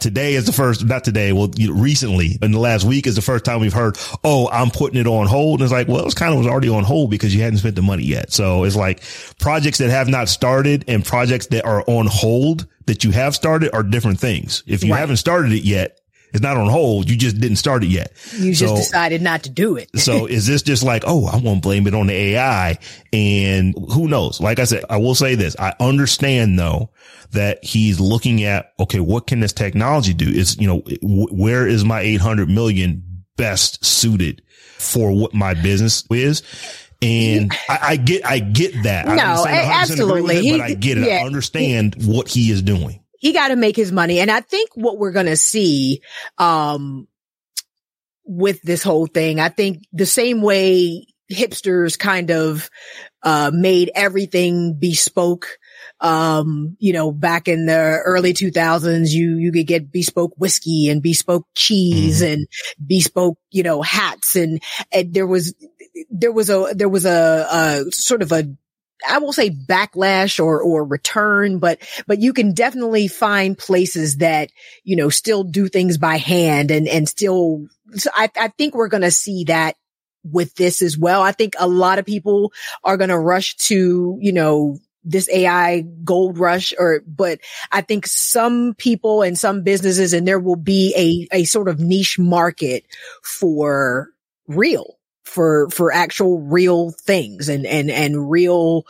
Today 0.01 0.35
is 0.35 0.47
the 0.47 0.53
first, 0.53 0.85
not 0.85 1.05
today, 1.05 1.33
well, 1.33 1.51
you 1.57 1.69
know, 1.73 1.81
recently 1.81 2.39
in 2.43 2.53
the 2.53 2.59
last 2.59 2.85
week 2.85 3.07
is 3.07 3.15
the 3.17 3.23
first 3.23 3.45
time 3.45 3.61
we've 3.61 3.73
heard, 3.73 3.97
oh, 4.25 4.49
I'm 4.51 4.71
putting 4.71 4.99
it 4.99 5.07
on 5.07 5.27
hold. 5.27 5.61
And 5.61 5.65
it's 5.67 5.73
like, 5.73 5.89
well, 5.89 6.05
it's 6.07 6.15
kind 6.15 6.33
of 6.33 6.39
was 6.39 6.47
already 6.47 6.69
on 6.69 6.85
hold 6.85 7.11
because 7.11 7.35
you 7.35 7.43
hadn't 7.43 7.59
spent 7.59 7.77
the 7.77 7.83
money 7.83 8.05
yet. 8.05 8.33
So 8.33 8.65
it's 8.65 8.77
like 8.77 9.03
projects 9.39 9.79
that 9.79 9.91
have 9.91 10.09
not 10.09 10.29
started 10.29 10.85
and 10.89 11.05
projects 11.05 11.47
that 11.49 11.65
are 11.65 11.85
on 11.87 12.07
hold 12.07 12.67
that 12.87 13.05
you 13.05 13.11
have 13.13 13.35
started 13.35 13.71
are 13.75 13.83
different 13.83 14.19
things. 14.19 14.65
If 14.67 14.83
you 14.83 14.93
Right. 14.93 14.99
haven't 15.01 15.19
started 15.19 15.53
it 15.53 15.63
yet, 15.63 16.00
it's 16.33 16.43
not 16.43 16.57
on 16.57 16.69
hold. 16.69 17.09
You 17.11 17.17
just 17.17 17.41
didn't 17.41 17.57
start 17.57 17.83
it 17.85 17.89
yet. 17.89 18.13
You 18.37 18.55
just 18.55 18.77
decided 18.77 19.23
not 19.23 19.43
to 19.45 19.51
do 19.51 19.77
it. 19.77 19.91
so 19.99 20.27
is 20.27 20.47
this 20.47 20.63
just 20.63 20.83
like, 20.83 21.05
oh, 21.07 21.27
I 21.27 21.37
won't 21.39 21.63
blame 21.63 21.87
it 21.87 21.95
on 21.95 22.07
the 22.07 22.15
AI 22.15 22.79
and 23.13 23.75
who 23.93 24.09
knows? 24.09 24.41
Like 24.41 24.59
I 24.59 24.65
said, 24.65 24.85
I 24.89 24.97
will 24.99 25.15
say 25.15 25.35
this. 25.35 25.57
I 25.59 25.75
understand 25.81 26.59
though 26.59 26.91
that 27.33 27.65
he's 27.65 28.01
looking 28.01 28.43
at, 28.45 28.73
okay, 28.81 29.01
what 29.01 29.27
can 29.27 29.41
this 29.41 29.53
technology 29.53 30.15
do? 30.15 30.29
Is, 30.29 30.57
you 30.59 30.67
know, 30.67 30.79
wh- 31.03 31.33
where 31.33 31.67
is 31.67 31.85
my 31.85 32.01
800 32.01 32.49
million 32.49 33.25
best 33.37 33.85
suited 33.85 34.43
for 34.79 35.13
what 35.13 35.33
my 35.35 35.55
business 35.55 36.05
is? 36.11 36.43
And 37.03 37.51
I, 37.69 37.79
I 37.83 37.97
get, 37.97 38.27
I 38.27 38.41
get 38.41 38.83
that. 38.83 39.07
No, 39.07 39.15
not 39.15 39.45
saying 39.45 39.71
a- 39.71 39.73
100% 39.73 39.93
agree 40.11 40.21
with 40.23 40.31
absolutely. 40.33 40.35
it, 40.35 40.59
but 40.59 40.67
He- 40.69 40.73
I 40.73 40.75
get 40.75 40.99
it. 40.99 41.07
yeah. 41.07 41.21
I 41.23 41.25
understand 41.27 41.95
what 42.05 42.29
he 42.29 42.51
is 42.51 42.63
doing. 42.63 43.03
He 43.21 43.33
got 43.33 43.49
to 43.49 43.57
make 43.57 43.77
his 43.77 43.93
money. 43.93 44.19
And 44.19 44.31
I 44.31 44.41
think 44.41 44.71
what 44.75 44.99
we're 44.99 45.13
going 45.13 45.27
to 45.27 45.37
see, 45.37 46.01
um, 46.39 47.07
with 48.25 48.63
this 48.63 48.83
whole 48.83 49.07
thing, 49.07 49.39
I 49.39 49.51
think 49.51 49.85
the 49.93 50.07
same 50.07 50.41
way 50.41 51.07
hipsters 51.31 51.99
kind 51.99 52.31
of, 52.31 52.71
uh, 53.23 53.51
made 53.53 53.91
everything 53.95 54.79
bespoke. 54.79 55.59
Um, 56.01 56.79
you 56.79 56.95
know, 56.95 57.13
back 57.13 57.47
in 57.47 57.67
the 57.67 58.01
early 58.05 58.33
2000s, 58.33 59.11
you, 59.11 59.37
you 59.37 59.53
could 59.53 59.67
get 59.67 59.93
bespoke 59.93 60.33
whiskey 60.39 60.89
and 60.89 61.03
bespoke 61.03 61.47
cheese 61.55 62.23
and 62.23 62.49
bespoke, 62.85 63.39
you 63.51 63.63
know, 63.63 63.83
hats. 63.83 64.35
And, 64.35 64.63
and 64.91 65.13
there 65.13 65.27
was, 65.27 65.55
there 66.09 66.33
was 66.33 66.49
a, 66.49 66.73
there 66.75 66.89
was 66.89 67.05
a, 67.05 67.47
a 67.53 67.93
sort 67.93 68.23
of 68.23 68.33
a, 68.33 68.45
I 69.09 69.19
won't 69.19 69.35
say 69.35 69.51
backlash 69.51 70.43
or, 70.43 70.63
or 70.63 70.85
return, 70.85 71.59
but, 71.59 71.81
but 72.07 72.21
you 72.21 72.33
can 72.33 72.53
definitely 72.53 73.09
find 73.09 73.57
places 73.57 74.19
that, 74.19 74.51
you 74.85 74.97
know, 74.97 75.09
still 75.09 75.45
do 75.45 75.69
things 75.69 75.99
by 75.99 76.17
hand 76.17 76.71
and, 76.71 76.89
and 76.89 77.09
still, 77.09 77.67
so 77.95 78.11
I, 78.15 78.31
I 78.37 78.49
think 78.49 78.75
we're 78.75 78.89
going 78.89 79.03
to 79.03 79.11
see 79.11 79.45
that 79.45 79.77
with 80.25 80.55
this 80.55 80.83
as 80.83 80.99
well. 80.99 81.23
I 81.23 81.33
think 81.33 81.55
a 81.59 81.69
lot 81.69 81.99
of 81.99 82.05
people 82.07 82.53
are 82.85 82.97
going 82.97 83.11
to 83.11 83.19
rush 83.19 83.57
to, 83.57 84.19
you 84.21 84.33
know, 84.33 84.79
this 85.03 85.31
AI 85.31 85.81
gold 86.05 86.39
rush 86.39 86.75
or, 86.79 87.03
but 87.07 87.41
I 87.73 87.81
think 87.81 88.07
some 88.07 88.75
people 88.77 89.23
and 89.23 89.39
some 89.39 89.63
businesses 89.63 90.13
and 90.13 90.29
there 90.29 90.39
will 90.39 90.57
be 90.57 91.27
a, 91.33 91.39
a 91.39 91.45
sort 91.45 91.69
of 91.69 91.81
niche 91.81 92.19
market 92.19 92.85
for 93.23 94.11
real, 94.47 94.99
for, 95.25 95.69
for 95.71 95.93
actual 95.93 96.41
real 96.41 96.91
things 96.91 97.49
and, 97.49 97.67
and, 97.67 97.91
and 97.91 98.31
real 98.31 98.85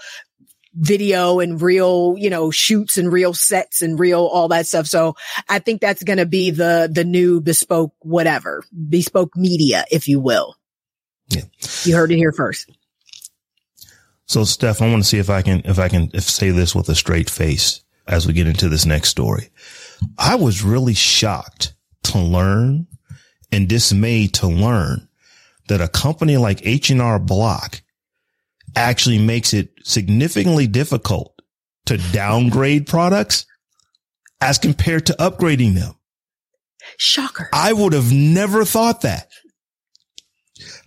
video 0.73 1.41
and 1.41 1.61
real, 1.61 2.15
you 2.17 2.31
know, 2.31 2.51
shoots 2.51 2.97
and 2.97 3.13
real 3.13 3.35
sets 3.35 3.83
and 3.83 3.99
real 3.99 4.25
all 4.25 4.49
that 4.49 4.67
stuff. 4.67 4.87
So 4.87 5.17
I 5.49 5.59
think 5.59 5.81
that's 5.81 6.03
going 6.03 6.19
to 6.19 6.27
be 6.27 6.51
the, 6.51 6.91
the 6.93 7.05
new 7.05 7.41
bespoke 7.41 7.95
whatever, 8.01 8.63
bespoke 8.89 9.37
media, 9.37 9.85
if 9.91 10.09
you 10.09 10.21
will. 10.21 10.57
Yeah. 11.29 11.43
You 11.85 11.97
heard 11.97 12.13
it 12.13 12.17
here 12.17 12.33
first. 12.33 12.71
So 14.27 14.45
Steph, 14.45 14.81
I 14.81 14.89
want 14.89 15.03
to 15.03 15.09
see 15.09 15.19
if 15.19 15.29
I 15.29 15.43
can, 15.43 15.63
if 15.65 15.79
I 15.79 15.89
can 15.89 16.11
if 16.15 16.23
say 16.23 16.51
this 16.51 16.75
with 16.75 16.89
a 16.89 16.95
straight 16.95 17.29
face 17.29 17.83
as 18.07 18.27
we 18.27 18.33
get 18.33 18.47
into 18.47 18.69
this 18.69 18.87
next 18.87 19.09
story. 19.09 19.51
I 20.19 20.37
was 20.37 20.63
really 20.63 20.95
shocked 20.95 21.75
to 22.05 22.19
learn 22.19 22.87
and 23.53 23.69
dismayed 23.69 24.35
to 24.35 24.47
learn 24.47 25.09
that 25.71 25.81
a 25.81 25.89
company 25.89 26.37
like 26.37 26.67
H&R 26.67 27.19
Block 27.19 27.81
actually 28.77 29.19
makes 29.19 29.55
it 29.55 29.71
significantly 29.83 30.67
difficult 30.67 31.33
to 31.87 31.97
downgrade 32.13 32.87
products 32.87 33.47
as 34.41 34.59
compared 34.59 35.07
to 35.07 35.13
upgrading 35.15 35.75
them. 35.75 35.95
Shocker. 36.99 37.49
I 37.53 37.73
would 37.73 37.93
have 37.93 38.13
never 38.13 38.65
thought 38.65 39.03
that. 39.03 39.29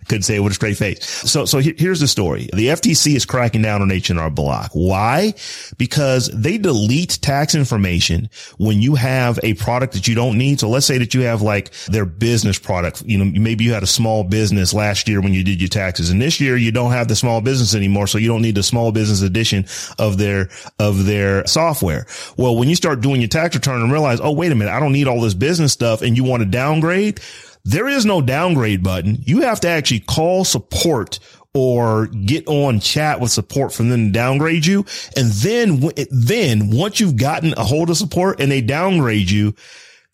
Couldn't 0.08 0.22
say 0.22 0.36
it 0.36 0.40
with 0.40 0.52
a 0.52 0.54
straight 0.54 0.76
face. 0.76 1.04
So, 1.04 1.44
so 1.44 1.58
here's 1.58 2.00
the 2.00 2.08
story. 2.08 2.48
The 2.52 2.68
FTC 2.68 3.16
is 3.16 3.24
cracking 3.24 3.62
down 3.62 3.82
on 3.82 3.90
H&R 3.90 4.30
Block. 4.30 4.70
Why? 4.72 5.34
Because 5.78 6.28
they 6.28 6.58
delete 6.58 7.18
tax 7.22 7.54
information 7.54 8.28
when 8.58 8.80
you 8.80 8.94
have 8.96 9.38
a 9.42 9.54
product 9.54 9.94
that 9.94 10.06
you 10.06 10.14
don't 10.14 10.36
need. 10.36 10.60
So 10.60 10.68
let's 10.68 10.86
say 10.86 10.98
that 10.98 11.14
you 11.14 11.22
have 11.22 11.42
like 11.42 11.72
their 11.86 12.04
business 12.04 12.58
product. 12.58 13.02
You 13.06 13.18
know, 13.18 13.24
maybe 13.24 13.64
you 13.64 13.72
had 13.72 13.82
a 13.82 13.88
small 13.88 14.24
business 14.24 14.74
last 14.74 15.08
year 15.08 15.20
when 15.20 15.32
you 15.32 15.42
did 15.42 15.60
your 15.60 15.68
taxes 15.68 16.10
and 16.10 16.20
this 16.20 16.40
year 16.40 16.56
you 16.56 16.72
don't 16.72 16.92
have 16.92 17.08
the 17.08 17.16
small 17.16 17.40
business 17.40 17.74
anymore. 17.74 18.06
So 18.06 18.18
you 18.18 18.28
don't 18.28 18.42
need 18.42 18.54
the 18.54 18.62
small 18.62 18.92
business 18.92 19.22
edition 19.22 19.66
of 19.98 20.18
their, 20.18 20.50
of 20.78 21.06
their 21.06 21.46
software. 21.46 22.06
Well, 22.36 22.56
when 22.56 22.68
you 22.68 22.76
start 22.76 23.00
doing 23.00 23.20
your 23.20 23.28
tax 23.28 23.54
return 23.54 23.80
and 23.80 23.92
realize, 23.92 24.20
oh, 24.20 24.32
wait 24.32 24.52
a 24.52 24.54
minute, 24.54 24.72
I 24.72 24.80
don't 24.80 24.92
need 24.92 25.08
all 25.08 25.20
this 25.20 25.34
business 25.34 25.72
stuff 25.72 26.02
and 26.02 26.16
you 26.16 26.24
want 26.24 26.42
to 26.42 26.48
downgrade, 26.48 27.20
there 27.64 27.88
is 27.88 28.04
no 28.04 28.20
downgrade 28.20 28.82
button. 28.82 29.18
You 29.22 29.42
have 29.42 29.60
to 29.60 29.68
actually 29.68 30.00
call 30.00 30.44
support 30.44 31.18
or 31.54 32.06
get 32.08 32.46
on 32.48 32.80
chat 32.80 33.20
with 33.20 33.30
support 33.30 33.72
from 33.72 33.88
them 33.88 34.06
to 34.06 34.12
downgrade 34.12 34.66
you. 34.66 34.84
And 35.16 35.30
then, 35.30 35.90
then 36.10 36.70
once 36.70 37.00
you've 37.00 37.16
gotten 37.16 37.54
a 37.56 37.64
hold 37.64 37.90
of 37.90 37.96
support 37.96 38.40
and 38.40 38.50
they 38.50 38.60
downgrade 38.60 39.30
you, 39.30 39.54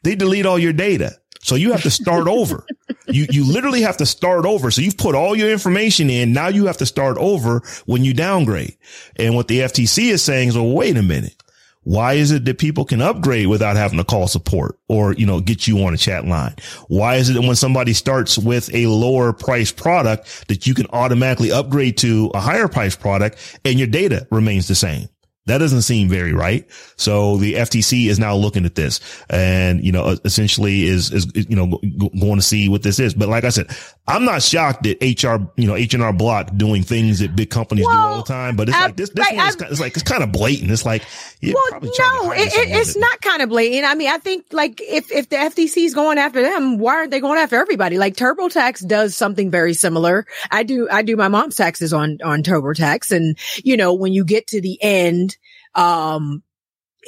they 0.04 0.14
delete 0.14 0.46
all 0.46 0.58
your 0.58 0.74
data. 0.74 1.16
So 1.42 1.54
you 1.54 1.72
have 1.72 1.82
to 1.82 1.90
start 1.90 2.28
over. 2.28 2.66
You, 3.08 3.26
you 3.30 3.50
literally 3.50 3.80
have 3.82 3.96
to 3.96 4.06
start 4.06 4.44
over. 4.44 4.70
So 4.70 4.82
you've 4.82 4.98
put 4.98 5.14
all 5.14 5.34
your 5.34 5.50
information 5.50 6.10
in. 6.10 6.32
Now 6.32 6.48
you 6.48 6.66
have 6.66 6.76
to 6.76 6.86
start 6.86 7.16
over 7.18 7.62
when 7.86 8.04
you 8.04 8.12
downgrade. 8.12 8.76
And 9.16 9.34
what 9.34 9.48
the 9.48 9.60
FTC 9.60 10.10
is 10.10 10.22
saying 10.22 10.48
is, 10.48 10.56
well, 10.56 10.70
wait 10.70 10.96
a 10.98 11.02
minute. 11.02 11.39
Why 11.82 12.14
is 12.14 12.30
it 12.30 12.44
that 12.44 12.58
people 12.58 12.84
can 12.84 13.00
upgrade 13.00 13.46
without 13.46 13.76
having 13.76 13.98
to 13.98 14.04
call 14.04 14.28
support 14.28 14.78
or, 14.88 15.14
you 15.14 15.24
know, 15.24 15.40
get 15.40 15.66
you 15.66 15.82
on 15.84 15.94
a 15.94 15.96
chat 15.96 16.26
line? 16.26 16.54
Why 16.88 17.16
is 17.16 17.30
it 17.30 17.34
that 17.34 17.42
when 17.42 17.56
somebody 17.56 17.94
starts 17.94 18.36
with 18.36 18.72
a 18.74 18.86
lower 18.86 19.32
price 19.32 19.72
product 19.72 20.48
that 20.48 20.66
you 20.66 20.74
can 20.74 20.86
automatically 20.92 21.50
upgrade 21.50 21.96
to 21.98 22.30
a 22.34 22.40
higher 22.40 22.68
price 22.68 22.94
product 22.94 23.38
and 23.64 23.78
your 23.78 23.88
data 23.88 24.26
remains 24.30 24.68
the 24.68 24.74
same? 24.74 25.08
That 25.50 25.58
doesn't 25.58 25.82
seem 25.82 26.08
very 26.08 26.32
right. 26.32 26.64
So 26.96 27.36
the 27.38 27.54
FTC 27.54 28.06
is 28.06 28.20
now 28.20 28.36
looking 28.36 28.64
at 28.64 28.76
this 28.76 29.00
and, 29.28 29.84
you 29.84 29.90
know, 29.90 30.04
uh, 30.04 30.16
essentially 30.24 30.84
is, 30.84 31.10
is, 31.10 31.26
you 31.34 31.56
know, 31.56 31.80
going 32.20 32.36
to 32.36 32.42
see 32.42 32.68
what 32.68 32.84
this 32.84 33.00
is. 33.00 33.14
But 33.14 33.28
like 33.28 33.42
I 33.42 33.48
said, 33.48 33.66
I'm 34.06 34.24
not 34.24 34.44
shocked 34.44 34.84
that 34.84 35.02
HR, 35.02 35.50
you 35.60 35.66
know, 35.66 35.74
H&R 35.74 36.12
Block 36.12 36.50
doing 36.56 36.84
things 36.84 37.18
that 37.18 37.34
big 37.34 37.50
companies 37.50 37.84
do 37.84 37.92
all 37.92 38.18
the 38.18 38.22
time, 38.22 38.54
but 38.54 38.68
it's 38.68 38.78
I- 38.78 38.86
like 38.86 38.96
this, 38.96 39.10
this 39.10 39.26
one 39.28 39.48
is, 39.48 39.56
it's 39.60 39.80
like, 39.80 39.94
it's 39.94 40.04
kind 40.04 40.22
of 40.22 40.30
blatant. 40.30 40.70
It's 40.70 40.84
like, 40.84 41.02
yeah, 41.40 41.54
well, 41.54 41.64
probably 41.70 41.90
trying 41.96 42.10
to 42.10 42.26
no, 42.26 42.32
it, 42.32 42.52
it, 42.54 42.76
it's 42.76 42.96
not 42.96 43.20
kind 43.20 43.42
of 43.42 43.48
blatant. 43.48 43.84
I 43.84 43.96
mean, 43.96 44.08
I 44.08 44.18
think 44.18 44.46
like 44.52 44.80
if, 44.80 45.10
if 45.10 45.30
the 45.30 45.36
FTC 45.36 45.84
is 45.84 45.94
going 45.94 46.18
after 46.18 46.42
them, 46.42 46.78
why 46.78 46.94
aren't 46.94 47.10
they 47.10 47.20
going 47.20 47.38
after 47.40 47.56
everybody? 47.56 47.98
Like 47.98 48.14
TurboTax 48.14 48.86
does 48.86 49.16
something 49.16 49.50
very 49.50 49.74
similar. 49.74 50.26
I 50.48 50.62
do, 50.62 50.88
I 50.88 51.02
do 51.02 51.16
my 51.16 51.28
mom's 51.28 51.56
taxes 51.56 51.92
on, 51.92 52.18
on 52.22 52.44
TurboTax. 52.44 53.10
And, 53.10 53.36
you 53.64 53.76
know, 53.76 53.94
when 53.94 54.12
you 54.12 54.24
get 54.24 54.46
to 54.48 54.60
the 54.60 54.80
end, 54.80 55.36
um, 55.74 56.42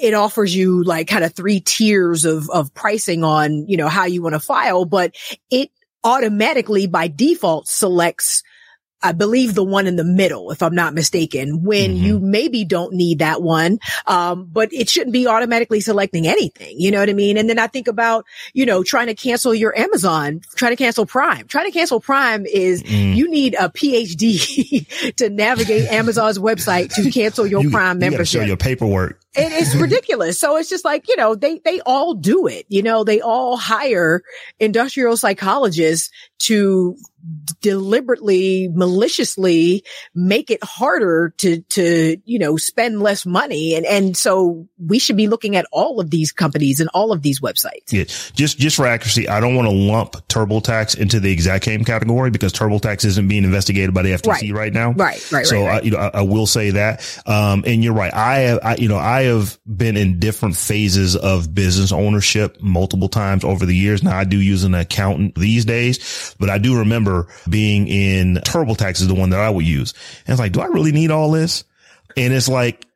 it 0.00 0.14
offers 0.14 0.54
you 0.54 0.82
like 0.82 1.08
kind 1.08 1.24
of 1.24 1.34
three 1.34 1.60
tiers 1.60 2.24
of, 2.24 2.48
of 2.50 2.72
pricing 2.74 3.24
on, 3.24 3.66
you 3.68 3.76
know, 3.76 3.88
how 3.88 4.06
you 4.06 4.22
want 4.22 4.34
to 4.34 4.40
file, 4.40 4.84
but 4.84 5.14
it 5.50 5.70
automatically 6.04 6.86
by 6.86 7.08
default 7.08 7.68
selects 7.68 8.42
I 9.02 9.12
believe 9.12 9.54
the 9.54 9.64
one 9.64 9.86
in 9.86 9.96
the 9.96 10.04
middle, 10.04 10.50
if 10.50 10.62
I'm 10.62 10.74
not 10.74 10.94
mistaken, 10.94 11.62
when 11.64 11.92
mm-hmm. 11.92 12.04
you 12.04 12.18
maybe 12.20 12.64
don't 12.64 12.94
need 12.94 13.18
that 13.20 13.42
one. 13.42 13.78
Um, 14.06 14.48
but 14.50 14.72
it 14.72 14.88
shouldn't 14.88 15.12
be 15.12 15.26
automatically 15.26 15.80
selecting 15.80 16.26
anything. 16.26 16.80
You 16.80 16.90
know 16.90 17.00
what 17.00 17.08
I 17.08 17.14
mean? 17.14 17.36
And 17.36 17.48
then 17.48 17.58
I 17.58 17.66
think 17.66 17.88
about, 17.88 18.26
you 18.52 18.66
know, 18.66 18.82
trying 18.82 19.06
to 19.06 19.14
cancel 19.14 19.54
your 19.54 19.76
Amazon, 19.78 20.40
trying 20.56 20.72
to 20.72 20.76
cancel 20.76 21.06
Prime. 21.06 21.46
Trying 21.48 21.66
to 21.66 21.72
cancel 21.72 22.00
Prime 22.00 22.46
is 22.46 22.82
mm. 22.82 23.16
you 23.16 23.28
need 23.28 23.54
a 23.54 23.68
PhD 23.68 25.14
to 25.16 25.30
navigate 25.30 25.90
Amazon's 25.90 26.38
website 26.38 26.92
to 26.94 27.10
cancel 27.10 27.46
your 27.46 27.62
you, 27.62 27.70
Prime 27.70 27.96
you 27.96 28.10
membership. 28.10 28.40
Show 28.40 28.46
your 28.46 28.56
paperwork. 28.56 29.21
And 29.34 29.52
it's 29.52 29.74
ridiculous. 29.76 30.38
So 30.38 30.56
it's 30.56 30.68
just 30.68 30.84
like, 30.84 31.08
you 31.08 31.16
know, 31.16 31.34
they, 31.34 31.58
they 31.64 31.80
all 31.80 32.14
do 32.14 32.46
it. 32.46 32.66
You 32.68 32.82
know, 32.82 33.04
they 33.04 33.20
all 33.20 33.56
hire 33.56 34.22
industrial 34.60 35.16
psychologists 35.16 36.10
to 36.40 36.96
deliberately, 37.60 38.68
maliciously 38.68 39.84
make 40.14 40.50
it 40.50 40.62
harder 40.64 41.32
to, 41.38 41.60
to, 41.62 42.16
you 42.24 42.38
know, 42.38 42.56
spend 42.56 43.00
less 43.00 43.24
money. 43.24 43.74
And, 43.76 43.86
and 43.86 44.16
so 44.16 44.66
we 44.84 44.98
should 44.98 45.16
be 45.16 45.28
looking 45.28 45.54
at 45.54 45.64
all 45.70 46.00
of 46.00 46.10
these 46.10 46.32
companies 46.32 46.80
and 46.80 46.90
all 46.92 47.12
of 47.12 47.22
these 47.22 47.40
websites. 47.40 47.92
Yeah. 47.92 48.04
Just, 48.34 48.58
just 48.58 48.76
for 48.76 48.86
accuracy, 48.86 49.28
I 49.28 49.40
don't 49.40 49.54
want 49.54 49.68
to 49.68 49.74
lump 49.74 50.12
TurboTax 50.28 50.98
into 50.98 51.20
the 51.20 51.30
exact 51.30 51.64
same 51.64 51.84
category 51.84 52.30
because 52.30 52.52
TurboTax 52.52 53.04
isn't 53.04 53.28
being 53.28 53.44
investigated 53.44 53.94
by 53.94 54.02
the 54.02 54.10
FTC 54.10 54.52
right, 54.52 54.52
right 54.52 54.72
now. 54.72 54.92
Right. 54.92 55.24
Right. 55.30 55.46
So, 55.46 55.60
right, 55.60 55.66
right. 55.66 55.82
I, 55.82 55.84
you 55.84 55.90
know, 55.92 55.98
I, 55.98 56.10
I, 56.14 56.22
will 56.22 56.48
say 56.48 56.70
that. 56.70 57.22
Um, 57.24 57.62
and 57.66 57.84
you're 57.84 57.94
right. 57.94 58.12
I 58.12 58.38
have, 58.40 58.58
I, 58.64 58.74
you 58.76 58.88
know, 58.88 58.96
I 58.96 59.21
have 59.24 59.58
been 59.66 59.96
in 59.96 60.18
different 60.18 60.56
phases 60.56 61.16
of 61.16 61.54
business 61.54 61.92
ownership 61.92 62.60
multiple 62.60 63.08
times 63.08 63.44
over 63.44 63.66
the 63.66 63.76
years. 63.76 64.02
Now 64.02 64.16
I 64.16 64.24
do 64.24 64.38
use 64.38 64.64
an 64.64 64.74
accountant 64.74 65.34
these 65.34 65.64
days, 65.64 66.34
but 66.38 66.50
I 66.50 66.58
do 66.58 66.78
remember 66.78 67.28
being 67.48 67.88
in 67.88 68.36
TurboTax 68.36 69.00
is 69.00 69.08
the 69.08 69.14
one 69.14 69.30
that 69.30 69.40
I 69.40 69.50
would 69.50 69.66
use. 69.66 69.94
And 70.26 70.34
it's 70.34 70.40
like, 70.40 70.52
do 70.52 70.60
I 70.60 70.66
really 70.66 70.92
need 70.92 71.10
all 71.10 71.30
this? 71.30 71.64
And 72.16 72.32
it's 72.32 72.48
like, 72.48 72.86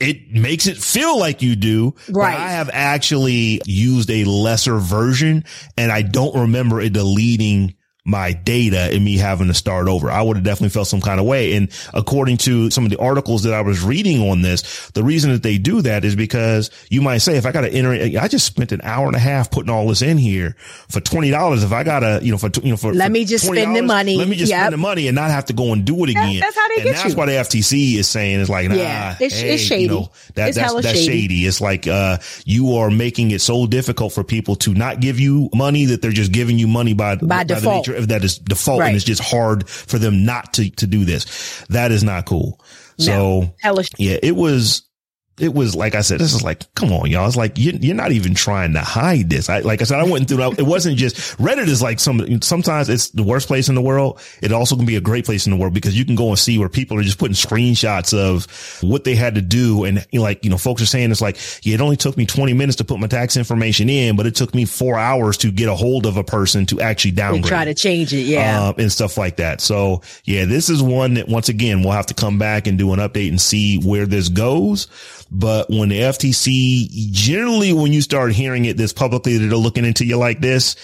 it 0.00 0.30
makes 0.30 0.66
it 0.66 0.76
feel 0.76 1.18
like 1.18 1.42
you 1.42 1.56
do. 1.56 1.94
Right. 2.10 2.36
I 2.36 2.50
have 2.50 2.70
actually 2.72 3.62
used 3.64 4.10
a 4.10 4.24
lesser 4.24 4.78
version 4.78 5.44
and 5.76 5.90
I 5.90 6.02
don't 6.02 6.34
remember 6.34 6.80
it 6.80 6.92
deleting 6.92 7.74
my 8.06 8.32
data 8.32 8.90
and 8.92 9.04
me 9.04 9.16
having 9.16 9.48
to 9.48 9.54
start 9.54 9.88
over. 9.88 10.10
I 10.10 10.22
would 10.22 10.36
have 10.36 10.44
definitely 10.44 10.70
felt 10.70 10.86
some 10.86 11.00
kind 11.00 11.18
of 11.18 11.26
way. 11.26 11.54
And 11.54 11.70
according 11.92 12.36
to 12.38 12.70
some 12.70 12.84
of 12.84 12.90
the 12.90 12.98
articles 12.98 13.42
that 13.42 13.52
I 13.52 13.60
was 13.62 13.82
reading 13.82 14.30
on 14.30 14.42
this, 14.42 14.90
the 14.90 15.02
reason 15.02 15.32
that 15.32 15.42
they 15.42 15.58
do 15.58 15.82
that 15.82 16.04
is 16.04 16.14
because 16.14 16.70
you 16.88 17.02
might 17.02 17.18
say, 17.18 17.36
if 17.36 17.46
I 17.46 17.52
got 17.52 17.62
to 17.62 17.70
enter, 17.70 17.92
I 18.18 18.28
just 18.28 18.46
spent 18.46 18.70
an 18.70 18.80
hour 18.82 19.06
and 19.06 19.16
a 19.16 19.20
half 19.20 19.50
putting 19.50 19.70
all 19.70 19.88
this 19.88 20.02
in 20.02 20.18
here 20.18 20.54
for 20.88 21.00
$20. 21.00 21.64
If 21.64 21.72
I 21.72 21.82
got 21.82 22.00
to, 22.00 22.20
you 22.22 22.30
know, 22.30 22.38
for, 22.38 22.50
you 22.62 22.70
know, 22.70 22.76
for, 22.76 22.94
let 22.94 23.06
for 23.06 23.12
me 23.12 23.24
just 23.24 23.44
spend 23.46 23.74
the 23.74 23.82
money. 23.82 24.16
Let 24.16 24.28
me 24.28 24.36
just 24.36 24.50
yep. 24.50 24.60
spend 24.60 24.74
the 24.74 24.78
money 24.78 25.08
and 25.08 25.16
not 25.16 25.30
have 25.30 25.46
to 25.46 25.52
go 25.52 25.72
and 25.72 25.84
do 25.84 26.04
it 26.04 26.10
again. 26.10 26.38
that's 26.40 26.56
how 26.56 26.68
they 26.68 26.74
and 26.76 26.84
get 26.84 26.96
that's 26.96 27.10
you. 27.10 27.16
why 27.16 27.26
the 27.26 27.32
FTC 27.32 27.96
is 27.96 28.08
saying 28.08 28.40
it's 28.40 28.50
like, 28.50 28.68
nah, 28.68 28.76
yeah, 28.76 29.16
it's, 29.18 29.40
hey, 29.40 29.54
it's 29.54 29.62
shady. 29.62 29.82
You 29.82 29.88
know, 29.88 30.10
that, 30.34 30.50
it's 30.50 30.58
that's, 30.58 30.74
that's 30.74 30.86
shady. 30.88 31.06
shady. 31.06 31.46
It's 31.46 31.60
like, 31.60 31.88
uh, 31.88 32.18
you 32.44 32.76
are 32.76 32.90
making 32.90 33.32
it 33.32 33.40
so 33.40 33.66
difficult 33.66 34.12
for 34.12 34.22
people 34.22 34.54
to 34.56 34.74
not 34.74 35.00
give 35.00 35.18
you 35.18 35.50
money 35.52 35.86
that 35.86 36.02
they're 36.02 36.12
just 36.12 36.30
giving 36.30 36.58
you 36.58 36.68
money 36.68 36.94
by, 36.94 37.16
by, 37.16 37.26
by 37.26 37.44
default. 37.44 37.88
That 38.00 38.24
is 38.24 38.38
default 38.38 38.80
right. 38.80 38.88
and 38.88 38.96
it's 38.96 39.04
just 39.04 39.22
hard 39.22 39.68
for 39.68 39.98
them 39.98 40.24
not 40.24 40.54
to, 40.54 40.70
to 40.70 40.86
do 40.86 41.04
this. 41.04 41.64
That 41.68 41.92
is 41.92 42.04
not 42.04 42.26
cool. 42.26 42.60
So 42.98 43.40
no. 43.40 43.54
yeah, 43.98 44.18
it 44.22 44.34
was, 44.36 44.82
it 45.38 45.52
was 45.52 45.74
like 45.74 45.94
I 45.94 46.00
said, 46.00 46.18
this 46.18 46.32
is 46.32 46.42
like, 46.42 46.72
come 46.74 46.92
on, 46.92 47.10
y'all. 47.10 47.26
It's 47.26 47.36
like, 47.36 47.58
you, 47.58 47.72
are 47.72 47.76
you're 47.76 47.94
not 47.94 48.12
even 48.12 48.34
trying 48.34 48.72
to 48.72 48.80
hide 48.80 49.28
this. 49.28 49.50
I, 49.50 49.60
like 49.60 49.82
I 49.82 49.84
said, 49.84 50.00
I 50.00 50.04
went 50.04 50.28
through, 50.28 50.52
it 50.52 50.62
wasn't 50.62 50.96
just 50.96 51.16
Reddit 51.38 51.68
is 51.68 51.82
like 51.82 52.00
some, 52.00 52.40
sometimes 52.40 52.88
it's 52.88 53.10
the 53.10 53.22
worst 53.22 53.46
place 53.46 53.68
in 53.68 53.74
the 53.74 53.82
world. 53.82 54.18
It 54.40 54.50
also 54.52 54.76
can 54.76 54.86
be 54.86 54.96
a 54.96 55.00
great 55.00 55.26
place 55.26 55.46
in 55.46 55.52
the 55.52 55.58
world 55.58 55.74
because 55.74 55.96
you 55.96 56.06
can 56.06 56.14
go 56.14 56.28
and 56.28 56.38
see 56.38 56.58
where 56.58 56.70
people 56.70 56.98
are 56.98 57.02
just 57.02 57.18
putting 57.18 57.34
screenshots 57.34 58.16
of 58.16 58.46
what 58.82 59.04
they 59.04 59.14
had 59.14 59.34
to 59.34 59.42
do. 59.42 59.84
And 59.84 60.06
like, 60.14 60.42
you 60.42 60.50
know, 60.50 60.56
folks 60.56 60.80
are 60.80 60.86
saying 60.86 61.10
it's 61.10 61.20
like, 61.20 61.36
yeah, 61.66 61.74
it 61.74 61.80
only 61.82 61.96
took 61.96 62.16
me 62.16 62.24
20 62.24 62.54
minutes 62.54 62.76
to 62.76 62.84
put 62.84 62.98
my 62.98 63.06
tax 63.06 63.36
information 63.36 63.90
in, 63.90 64.16
but 64.16 64.24
it 64.24 64.36
took 64.36 64.54
me 64.54 64.64
four 64.64 64.98
hours 64.98 65.36
to 65.38 65.52
get 65.52 65.68
a 65.68 65.74
hold 65.74 66.06
of 66.06 66.16
a 66.16 66.24
person 66.24 66.64
to 66.66 66.80
actually 66.80 67.10
downgrade. 67.10 67.44
And 67.44 67.48
try 67.48 67.64
to 67.66 67.74
change 67.74 68.14
it. 68.14 68.22
Yeah. 68.22 68.68
Um, 68.68 68.74
and 68.78 68.90
stuff 68.90 69.18
like 69.18 69.36
that. 69.36 69.60
So 69.60 70.00
yeah, 70.24 70.46
this 70.46 70.70
is 70.70 70.82
one 70.82 71.14
that 71.14 71.28
once 71.28 71.50
again, 71.50 71.82
we'll 71.82 71.92
have 71.92 72.06
to 72.06 72.14
come 72.14 72.38
back 72.38 72.66
and 72.66 72.78
do 72.78 72.94
an 72.94 73.00
update 73.00 73.28
and 73.28 73.40
see 73.40 73.78
where 73.80 74.06
this 74.06 74.30
goes. 74.30 74.88
But 75.30 75.68
when 75.68 75.88
the 75.88 76.00
FTC, 76.00 77.10
generally 77.12 77.72
when 77.72 77.92
you 77.92 78.00
start 78.00 78.32
hearing 78.32 78.64
it 78.64 78.76
this 78.76 78.92
publicly 78.92 79.38
that 79.38 79.46
they're 79.46 79.56
looking 79.56 79.84
into 79.84 80.04
you 80.04 80.16
like 80.16 80.40
this, 80.40 80.76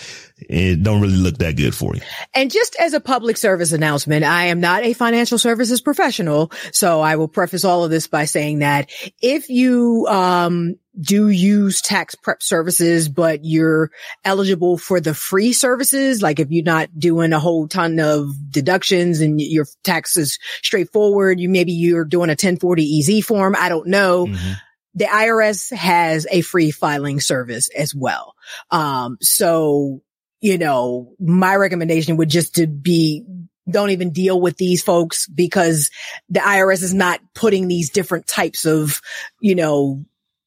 it 0.48 0.82
don't 0.82 1.00
really 1.00 1.16
look 1.16 1.38
that 1.38 1.56
good 1.56 1.74
for 1.74 1.94
you. 1.94 2.00
And 2.34 2.50
just 2.50 2.76
as 2.80 2.94
a 2.94 3.00
public 3.00 3.36
service 3.36 3.72
announcement, 3.72 4.24
I 4.24 4.46
am 4.46 4.60
not 4.60 4.82
a 4.82 4.92
financial 4.92 5.38
services 5.38 5.80
professional. 5.80 6.50
So 6.72 7.00
I 7.00 7.16
will 7.16 7.28
preface 7.28 7.64
all 7.64 7.84
of 7.84 7.90
this 7.90 8.08
by 8.08 8.24
saying 8.24 8.60
that 8.60 8.90
if 9.20 9.48
you, 9.48 10.06
um, 10.08 10.76
do 11.00 11.28
use 11.28 11.80
tax 11.80 12.14
prep 12.14 12.42
services, 12.42 13.08
but 13.08 13.44
you're 13.44 13.90
eligible 14.24 14.76
for 14.76 15.00
the 15.00 15.14
free 15.14 15.52
services. 15.52 16.22
Like 16.22 16.38
if 16.38 16.50
you're 16.50 16.64
not 16.64 16.90
doing 16.98 17.32
a 17.32 17.38
whole 17.38 17.66
ton 17.66 17.98
of 17.98 18.28
deductions 18.50 19.20
and 19.20 19.40
your 19.40 19.66
tax 19.84 20.16
is 20.16 20.38
straightforward, 20.62 21.40
you 21.40 21.48
maybe 21.48 21.72
you're 21.72 22.04
doing 22.04 22.28
a 22.28 22.32
1040 22.32 22.98
EZ 22.98 23.24
form. 23.24 23.56
I 23.58 23.68
don't 23.68 23.88
know. 23.88 24.26
Mm-hmm. 24.26 24.52
The 24.94 25.06
IRS 25.06 25.74
has 25.74 26.26
a 26.30 26.42
free 26.42 26.70
filing 26.70 27.20
service 27.20 27.70
as 27.70 27.94
well. 27.94 28.34
Um, 28.70 29.16
so, 29.22 30.02
you 30.42 30.58
know, 30.58 31.14
my 31.18 31.56
recommendation 31.56 32.18
would 32.18 32.28
just 32.28 32.56
to 32.56 32.66
be 32.66 33.24
don't 33.70 33.90
even 33.90 34.10
deal 34.10 34.40
with 34.40 34.56
these 34.56 34.82
folks 34.82 35.26
because 35.26 35.90
the 36.28 36.40
IRS 36.40 36.82
is 36.82 36.92
not 36.92 37.20
putting 37.34 37.68
these 37.68 37.90
different 37.90 38.26
types 38.26 38.66
of, 38.66 39.00
you 39.40 39.54
know, 39.54 40.04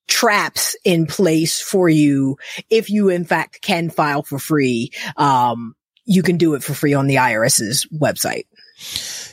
traps 0.08 0.76
in 0.84 1.08
place 1.08 1.62
for 1.62 1.90
you 1.90 2.38
if 2.70 2.90
you 2.90 3.10
in 3.10 3.26
fact 3.26 3.62
can 3.62 3.90
file 3.90 4.24
for 4.24 4.40
free. 4.40 4.92
Um, 5.18 5.76
you 6.06 6.22
can 6.22 6.38
do 6.38 6.54
it 6.54 6.64
for 6.64 6.74
free 6.74 6.94
on 6.94 7.08
the 7.08 7.16
IRS's 7.16 7.88
website. 7.94 8.46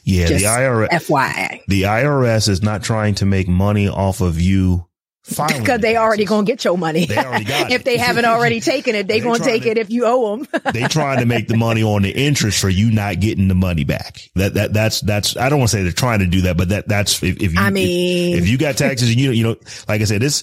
Yeah, 0.04 0.26
Just 0.26 0.44
the 0.44 0.50
IRS 0.50 0.88
FYI. 0.88 1.60
The 1.66 1.82
IRS 1.82 2.48
is 2.48 2.62
not 2.62 2.82
trying 2.82 3.14
to 3.16 3.26
make 3.26 3.48
money 3.48 3.88
off 3.88 4.20
of 4.20 4.40
you 4.40 4.86
because 5.28 5.80
they 5.80 5.96
already 5.96 6.24
gonna 6.24 6.44
get 6.44 6.64
your 6.64 6.76
money. 6.76 7.06
They 7.06 7.16
already 7.16 7.44
got 7.44 7.70
if 7.70 7.84
they 7.84 7.96
haven't 7.96 8.24
already 8.24 8.60
taken 8.60 8.94
it, 8.94 9.06
they, 9.06 9.20
they 9.20 9.24
gonna 9.24 9.38
take 9.38 9.62
to, 9.62 9.70
it 9.70 9.78
if 9.78 9.90
you 9.90 10.04
owe 10.04 10.36
them. 10.36 10.48
they 10.72 10.82
trying 10.82 11.20
to 11.20 11.26
make 11.26 11.48
the 11.48 11.56
money 11.56 11.82
on 11.82 12.02
the 12.02 12.10
interest 12.10 12.60
for 12.60 12.68
you 12.68 12.90
not 12.90 13.20
getting 13.20 13.48
the 13.48 13.54
money 13.54 13.84
back. 13.84 14.18
That 14.34 14.54
that 14.54 14.72
that's 14.72 15.00
that's. 15.00 15.36
I 15.36 15.48
don't 15.48 15.60
want 15.60 15.70
to 15.70 15.76
say 15.76 15.82
they're 15.82 15.92
trying 15.92 16.20
to 16.20 16.26
do 16.26 16.42
that, 16.42 16.56
but 16.56 16.70
that 16.70 16.88
that's 16.88 17.22
if, 17.22 17.40
if 17.40 17.54
you. 17.54 17.60
I 17.60 17.70
mean, 17.70 18.36
if, 18.36 18.42
if 18.42 18.48
you 18.48 18.58
got 18.58 18.76
taxes 18.76 19.10
and 19.10 19.20
you 19.20 19.30
you 19.30 19.44
know, 19.44 19.56
like 19.88 20.00
I 20.00 20.04
said, 20.04 20.20
this 20.20 20.42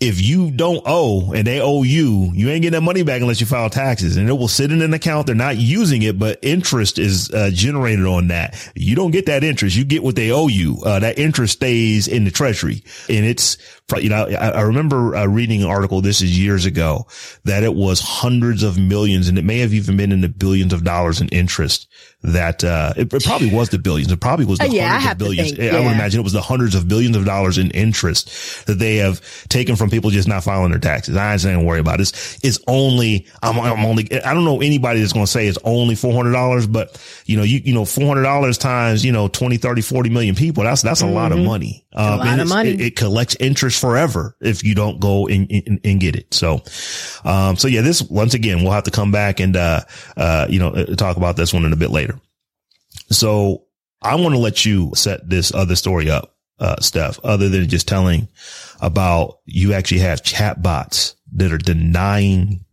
if 0.00 0.22
you 0.22 0.50
don't 0.50 0.82
owe 0.84 1.32
and 1.32 1.46
they 1.46 1.60
owe 1.60 1.82
you, 1.82 2.30
you 2.34 2.50
ain't 2.50 2.62
getting 2.62 2.78
that 2.78 2.82
money 2.82 3.02
back 3.02 3.22
unless 3.22 3.40
you 3.40 3.46
file 3.46 3.70
taxes 3.70 4.18
and 4.18 4.28
it 4.28 4.32
will 4.34 4.48
sit 4.48 4.70
in 4.70 4.82
an 4.82 4.92
account. 4.92 5.26
They're 5.26 5.34
not 5.34 5.56
using 5.56 6.02
it, 6.02 6.18
but 6.18 6.38
interest 6.42 6.98
is 6.98 7.30
uh, 7.30 7.50
generated 7.50 8.04
on 8.04 8.28
that. 8.28 8.72
You 8.74 8.94
don't 8.94 9.10
get 9.10 9.26
that 9.26 9.42
interest. 9.42 9.74
You 9.74 9.84
get 9.84 10.02
what 10.02 10.14
they 10.14 10.30
owe 10.30 10.48
you. 10.48 10.82
Uh, 10.84 10.98
that 10.98 11.18
interest 11.18 11.54
stays 11.54 12.08
in 12.08 12.24
the 12.24 12.30
treasury 12.30 12.82
and 13.08 13.24
it's, 13.24 13.56
you 13.98 14.08
know, 14.08 14.26
I, 14.26 14.50
I 14.50 14.60
remember 14.62 15.14
uh, 15.14 15.26
reading 15.26 15.62
an 15.62 15.68
article. 15.68 16.00
This 16.00 16.20
is 16.20 16.38
years 16.38 16.66
ago 16.66 17.06
that 17.44 17.62
it 17.62 17.74
was 17.74 18.00
hundreds 18.00 18.62
of 18.62 18.78
millions 18.78 19.28
and 19.28 19.38
it 19.38 19.44
may 19.44 19.58
have 19.58 19.72
even 19.72 19.96
been 19.96 20.10
in 20.10 20.22
the 20.22 20.28
billions 20.28 20.72
of 20.72 20.82
dollars 20.82 21.20
in 21.20 21.28
interest 21.28 21.88
that, 22.22 22.64
uh, 22.64 22.92
it, 22.96 23.12
it 23.12 23.24
probably 23.24 23.50
was 23.50 23.68
the 23.68 23.78
billions. 23.78 24.10
It 24.10 24.20
probably 24.20 24.44
was 24.44 24.58
the 24.58 24.64
uh, 24.64 24.68
yeah, 24.72 24.88
hundreds 24.88 25.12
of 25.12 25.18
billions. 25.18 25.50
Think, 25.50 25.62
yeah. 25.62 25.76
I 25.76 25.80
would 25.80 25.92
imagine 25.92 26.20
it 26.20 26.24
was 26.24 26.32
the 26.32 26.42
hundreds 26.42 26.74
of 26.74 26.88
billions 26.88 27.16
of 27.16 27.24
dollars 27.24 27.58
in 27.58 27.70
interest 27.70 28.66
that 28.66 28.80
they 28.80 28.96
have 28.96 29.20
taken 29.48 29.76
from 29.76 29.88
people 29.88 30.10
just 30.10 30.26
not 30.26 30.42
filing 30.42 30.70
their 30.70 30.80
taxes. 30.80 31.16
I 31.16 31.32
ain't 31.32 31.40
saying 31.40 31.64
worry 31.64 31.78
about 31.78 32.00
it. 32.00 32.08
It's, 32.08 32.44
it's 32.44 32.58
only, 32.66 33.28
I'm, 33.42 33.58
I'm 33.60 33.84
only, 33.84 34.12
I 34.24 34.34
don't 34.34 34.44
know 34.44 34.60
anybody 34.60 35.00
that's 35.00 35.12
going 35.12 35.26
to 35.26 35.30
say 35.30 35.46
it's 35.46 35.58
only 35.62 35.94
$400, 35.94 36.72
but 36.72 37.00
you 37.26 37.36
know, 37.36 37.44
you, 37.44 37.60
you 37.64 37.74
know, 37.74 37.82
$400 37.82 38.58
times, 38.58 39.04
you 39.04 39.12
know, 39.12 39.28
20, 39.28 39.58
30, 39.58 39.82
40 39.82 40.10
million 40.10 40.34
people. 40.34 40.64
That's, 40.64 40.82
that's 40.82 41.02
mm-hmm. 41.02 41.12
a 41.12 41.14
lot 41.14 41.30
of 41.30 41.38
mm-hmm. 41.38 41.46
money. 41.46 41.86
Um, 41.96 42.12
a 42.12 42.16
lot 42.16 42.40
of 42.40 42.48
money. 42.48 42.70
It, 42.70 42.80
it, 42.80 42.96
collects 42.96 43.36
interest 43.40 43.75
forever 43.78 44.36
if 44.40 44.64
you 44.64 44.74
don't 44.74 45.00
go 45.00 45.26
and, 45.26 45.50
and, 45.50 45.80
and 45.84 46.00
get 46.00 46.16
it. 46.16 46.32
So, 46.32 46.62
um, 47.24 47.56
so 47.56 47.68
yeah, 47.68 47.82
this 47.82 48.02
once 48.02 48.34
again, 48.34 48.62
we'll 48.62 48.72
have 48.72 48.84
to 48.84 48.90
come 48.90 49.12
back 49.12 49.40
and, 49.40 49.56
uh, 49.56 49.80
uh, 50.16 50.46
you 50.48 50.58
know, 50.58 50.68
uh, 50.68 50.94
talk 50.96 51.16
about 51.16 51.36
this 51.36 51.52
one 51.52 51.64
in 51.64 51.72
a 51.72 51.76
bit 51.76 51.90
later. 51.90 52.20
So 53.10 53.64
I 54.02 54.16
want 54.16 54.34
to 54.34 54.40
let 54.40 54.64
you 54.64 54.92
set 54.94 55.28
this 55.28 55.54
other 55.54 55.76
story 55.76 56.10
up, 56.10 56.34
uh, 56.58 56.80
Steph, 56.80 57.18
other 57.24 57.48
than 57.48 57.68
just 57.68 57.88
telling 57.88 58.28
about 58.80 59.38
you 59.44 59.72
actually 59.72 60.00
have 60.00 60.22
chat 60.22 60.62
bots 60.62 61.16
that 61.32 61.52
are 61.52 61.58
denying 61.58 62.64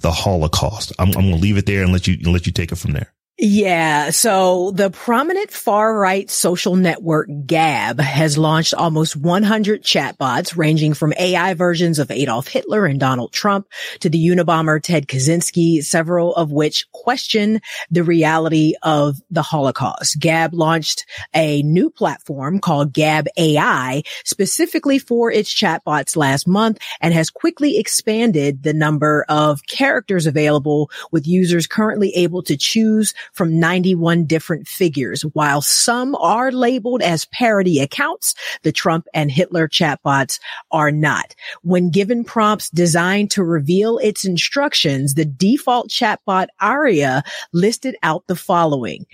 the 0.00 0.10
Holocaust. 0.10 0.92
I'm, 0.98 1.08
I'm 1.08 1.28
going 1.28 1.34
to 1.34 1.36
leave 1.36 1.58
it 1.58 1.66
there 1.66 1.82
and 1.82 1.92
let 1.92 2.06
you, 2.06 2.18
let 2.30 2.46
you 2.46 2.52
take 2.52 2.72
it 2.72 2.76
from 2.76 2.92
there. 2.92 3.12
Yeah. 3.42 4.10
So 4.10 4.70
the 4.72 4.90
prominent 4.90 5.50
far 5.50 5.98
right 5.98 6.28
social 6.28 6.76
network 6.76 7.26
Gab 7.46 7.98
has 7.98 8.36
launched 8.36 8.74
almost 8.74 9.16
100 9.16 9.82
chatbots 9.82 10.58
ranging 10.58 10.92
from 10.92 11.14
AI 11.18 11.54
versions 11.54 11.98
of 11.98 12.10
Adolf 12.10 12.48
Hitler 12.48 12.84
and 12.84 13.00
Donald 13.00 13.32
Trump 13.32 13.66
to 14.00 14.10
the 14.10 14.18
Unabomber 14.18 14.78
Ted 14.82 15.06
Kaczynski, 15.06 15.82
several 15.82 16.34
of 16.34 16.52
which 16.52 16.86
question 16.92 17.62
the 17.90 18.04
reality 18.04 18.74
of 18.82 19.16
the 19.30 19.40
Holocaust. 19.40 20.20
Gab 20.20 20.52
launched 20.52 21.06
a 21.34 21.62
new 21.62 21.88
platform 21.88 22.58
called 22.58 22.92
Gab 22.92 23.26
AI 23.38 24.02
specifically 24.22 24.98
for 24.98 25.32
its 25.32 25.50
chatbots 25.50 26.14
last 26.14 26.46
month 26.46 26.78
and 27.00 27.14
has 27.14 27.30
quickly 27.30 27.78
expanded 27.78 28.64
the 28.64 28.74
number 28.74 29.24
of 29.30 29.66
characters 29.66 30.26
available 30.26 30.90
with 31.10 31.26
users 31.26 31.66
currently 31.66 32.10
able 32.16 32.42
to 32.42 32.58
choose 32.58 33.14
from 33.32 33.58
91 33.58 34.26
different 34.26 34.68
figures. 34.68 35.22
While 35.22 35.62
some 35.62 36.14
are 36.16 36.52
labeled 36.52 37.02
as 37.02 37.24
parody 37.26 37.80
accounts, 37.80 38.34
the 38.62 38.72
Trump 38.72 39.06
and 39.14 39.30
Hitler 39.30 39.68
chatbots 39.68 40.40
are 40.70 40.90
not. 40.90 41.34
When 41.62 41.90
given 41.90 42.24
prompts 42.24 42.70
designed 42.70 43.30
to 43.32 43.44
reveal 43.44 43.98
its 43.98 44.24
instructions, 44.24 45.14
the 45.14 45.24
default 45.24 45.88
chatbot 45.88 46.46
Arya 46.60 47.22
listed 47.52 47.96
out 48.02 48.26
the 48.26 48.36
following. 48.36 49.06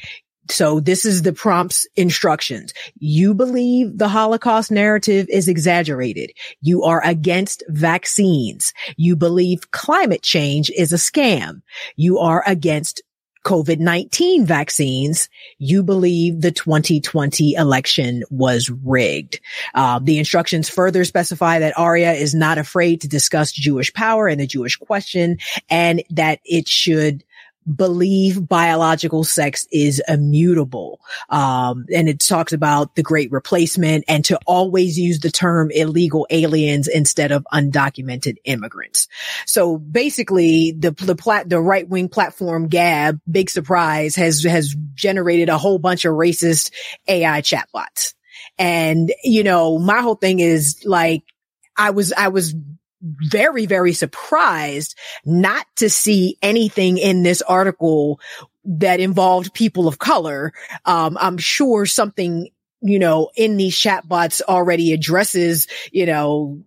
So 0.48 0.80
this 0.80 1.04
is 1.04 1.22
the 1.22 1.32
prompt's 1.32 1.86
instructions. 1.96 2.72
You 2.98 3.34
believe 3.34 3.98
the 3.98 4.08
Holocaust 4.08 4.70
narrative 4.70 5.26
is 5.28 5.48
exaggerated. 5.48 6.32
You 6.60 6.84
are 6.84 7.04
against 7.04 7.64
vaccines. 7.68 8.72
You 8.96 9.16
believe 9.16 9.70
climate 9.70 10.22
change 10.22 10.70
is 10.70 10.92
a 10.92 10.96
scam. 10.96 11.62
You 11.96 12.18
are 12.18 12.44
against 12.46 13.02
COVID-19 13.46 14.44
vaccines, 14.44 15.28
you 15.58 15.84
believe 15.84 16.40
the 16.40 16.50
2020 16.50 17.54
election 17.54 18.24
was 18.28 18.68
rigged. 18.84 19.38
Uh, 19.72 20.00
the 20.00 20.18
instructions 20.18 20.68
further 20.68 21.04
specify 21.04 21.60
that 21.60 21.78
Arya 21.78 22.12
is 22.14 22.34
not 22.34 22.58
afraid 22.58 23.02
to 23.02 23.08
discuss 23.08 23.52
Jewish 23.52 23.92
power 23.92 24.26
and 24.26 24.40
the 24.40 24.48
Jewish 24.48 24.74
question 24.74 25.38
and 25.70 26.02
that 26.10 26.40
it 26.44 26.66
should 26.66 27.22
believe 27.74 28.46
biological 28.46 29.24
sex 29.24 29.66
is 29.72 30.02
immutable. 30.06 31.00
Um, 31.28 31.86
and 31.92 32.08
it 32.08 32.20
talks 32.20 32.52
about 32.52 32.94
the 32.94 33.02
great 33.02 33.32
replacement 33.32 34.04
and 34.08 34.24
to 34.26 34.38
always 34.46 34.98
use 34.98 35.20
the 35.20 35.30
term 35.30 35.70
illegal 35.70 36.26
aliens 36.30 36.88
instead 36.88 37.32
of 37.32 37.46
undocumented 37.52 38.36
immigrants. 38.44 39.08
So 39.46 39.78
basically 39.78 40.72
the, 40.72 40.92
the 40.92 41.16
plat, 41.16 41.48
the 41.48 41.60
right 41.60 41.88
wing 41.88 42.08
platform 42.08 42.68
Gab, 42.68 43.20
big 43.30 43.50
surprise, 43.50 44.14
has, 44.16 44.44
has 44.44 44.74
generated 44.94 45.48
a 45.48 45.58
whole 45.58 45.78
bunch 45.78 46.04
of 46.04 46.14
racist 46.14 46.70
AI 47.08 47.40
chatbots. 47.40 48.14
And, 48.58 49.12
you 49.24 49.42
know, 49.42 49.78
my 49.78 50.00
whole 50.00 50.14
thing 50.14 50.40
is 50.40 50.82
like, 50.84 51.22
I 51.76 51.90
was, 51.90 52.12
I 52.12 52.28
was 52.28 52.54
very, 53.02 53.66
very 53.66 53.92
surprised 53.92 54.96
not 55.24 55.66
to 55.76 55.90
see 55.90 56.38
anything 56.42 56.98
in 56.98 57.22
this 57.22 57.42
article 57.42 58.20
that 58.64 59.00
involved 59.00 59.54
people 59.54 59.88
of 59.88 59.98
color. 59.98 60.52
Um, 60.84 61.16
I'm 61.20 61.38
sure 61.38 61.86
something, 61.86 62.48
you 62.80 62.98
know, 62.98 63.30
in 63.36 63.56
these 63.56 63.76
chatbots 63.76 64.42
already 64.42 64.92
addresses, 64.92 65.68
you 65.92 66.06
know, 66.06 66.62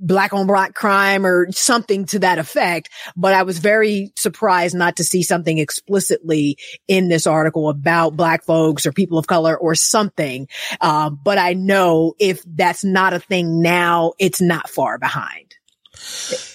black 0.00 0.32
on 0.32 0.46
black 0.46 0.74
crime 0.74 1.26
or 1.26 1.50
something 1.50 2.04
to 2.06 2.20
that 2.20 2.38
effect. 2.38 2.90
But 3.16 3.34
I 3.34 3.42
was 3.42 3.58
very 3.58 4.12
surprised 4.16 4.76
not 4.76 4.96
to 4.96 5.04
see 5.04 5.22
something 5.22 5.58
explicitly 5.58 6.58
in 6.86 7.08
this 7.08 7.26
article 7.26 7.68
about 7.68 8.16
black 8.16 8.44
folks 8.44 8.86
or 8.86 8.92
people 8.92 9.18
of 9.18 9.26
color 9.26 9.56
or 9.56 9.74
something. 9.74 10.48
Um, 10.80 11.18
but 11.22 11.38
I 11.38 11.54
know 11.54 12.14
if 12.18 12.42
that's 12.46 12.84
not 12.84 13.12
a 13.12 13.20
thing 13.20 13.60
now, 13.60 14.12
it's 14.18 14.40
not 14.40 14.68
far 14.68 14.98
behind 14.98 15.57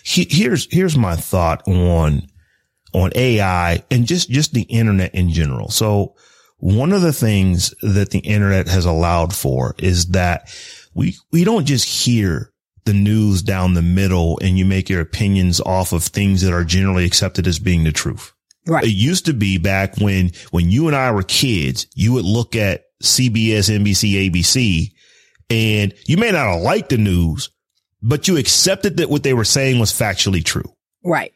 here's 0.04 0.72
here's 0.72 0.98
my 0.98 1.16
thought 1.16 1.68
on 1.68 2.28
on 2.94 3.12
AI 3.16 3.84
and 3.90 4.06
just 4.06 4.30
just 4.30 4.54
the 4.54 4.64
internet 4.64 5.14
in 5.16 5.30
general. 5.30 5.70
So 5.70 6.16
one 6.58 6.94
of 6.94 7.02
the 7.02 7.14
things 7.14 7.74
that 7.82 8.12
the 8.12 8.20
internet 8.20 8.68
has 8.68 8.86
allowed 8.86 9.36
for 9.36 9.76
is 9.80 10.08
that 10.08 10.50
we 10.94 11.16
we 11.32 11.44
don't 11.44 11.66
just 11.66 12.06
hear 12.06 12.52
the 12.86 12.94
news 12.94 13.42
down 13.42 13.74
the 13.74 13.82
middle 13.82 14.38
and 14.42 14.58
you 14.58 14.66
make 14.66 14.90
your 14.90 15.02
opinions 15.02 15.62
off 15.62 15.94
of 15.94 16.04
things 16.04 16.42
that 16.42 16.54
are 16.54 16.64
generally 16.64 17.06
accepted 17.06 17.48
as 17.48 17.60
being 17.60 17.84
the 17.84 17.92
truth. 17.92 18.34
Right. 18.66 18.84
It 18.84 18.92
used 18.92 19.26
to 19.26 19.34
be 19.34 19.58
back 19.58 19.98
when 19.98 20.32
when 20.52 20.70
you 20.70 20.88
and 20.88 20.96
I 20.96 21.12
were 21.12 21.24
kids, 21.24 21.88
you 21.96 22.14
would 22.14 22.26
look 22.26 22.56
at 22.56 22.84
CBS, 23.04 23.70
NBC, 23.70 24.30
ABC, 24.30 24.92
and 25.50 25.94
you 26.08 26.18
may 26.18 26.32
not 26.32 26.54
have 26.54 26.62
liked 26.62 26.90
the 26.90 26.98
news, 26.98 27.50
but 28.04 28.28
you 28.28 28.38
accepted 28.38 28.98
that 28.98 29.10
what 29.10 29.24
they 29.24 29.34
were 29.34 29.46
saying 29.46 29.80
was 29.80 29.92
factually 29.92 30.44
true. 30.44 30.76
Right. 31.04 31.34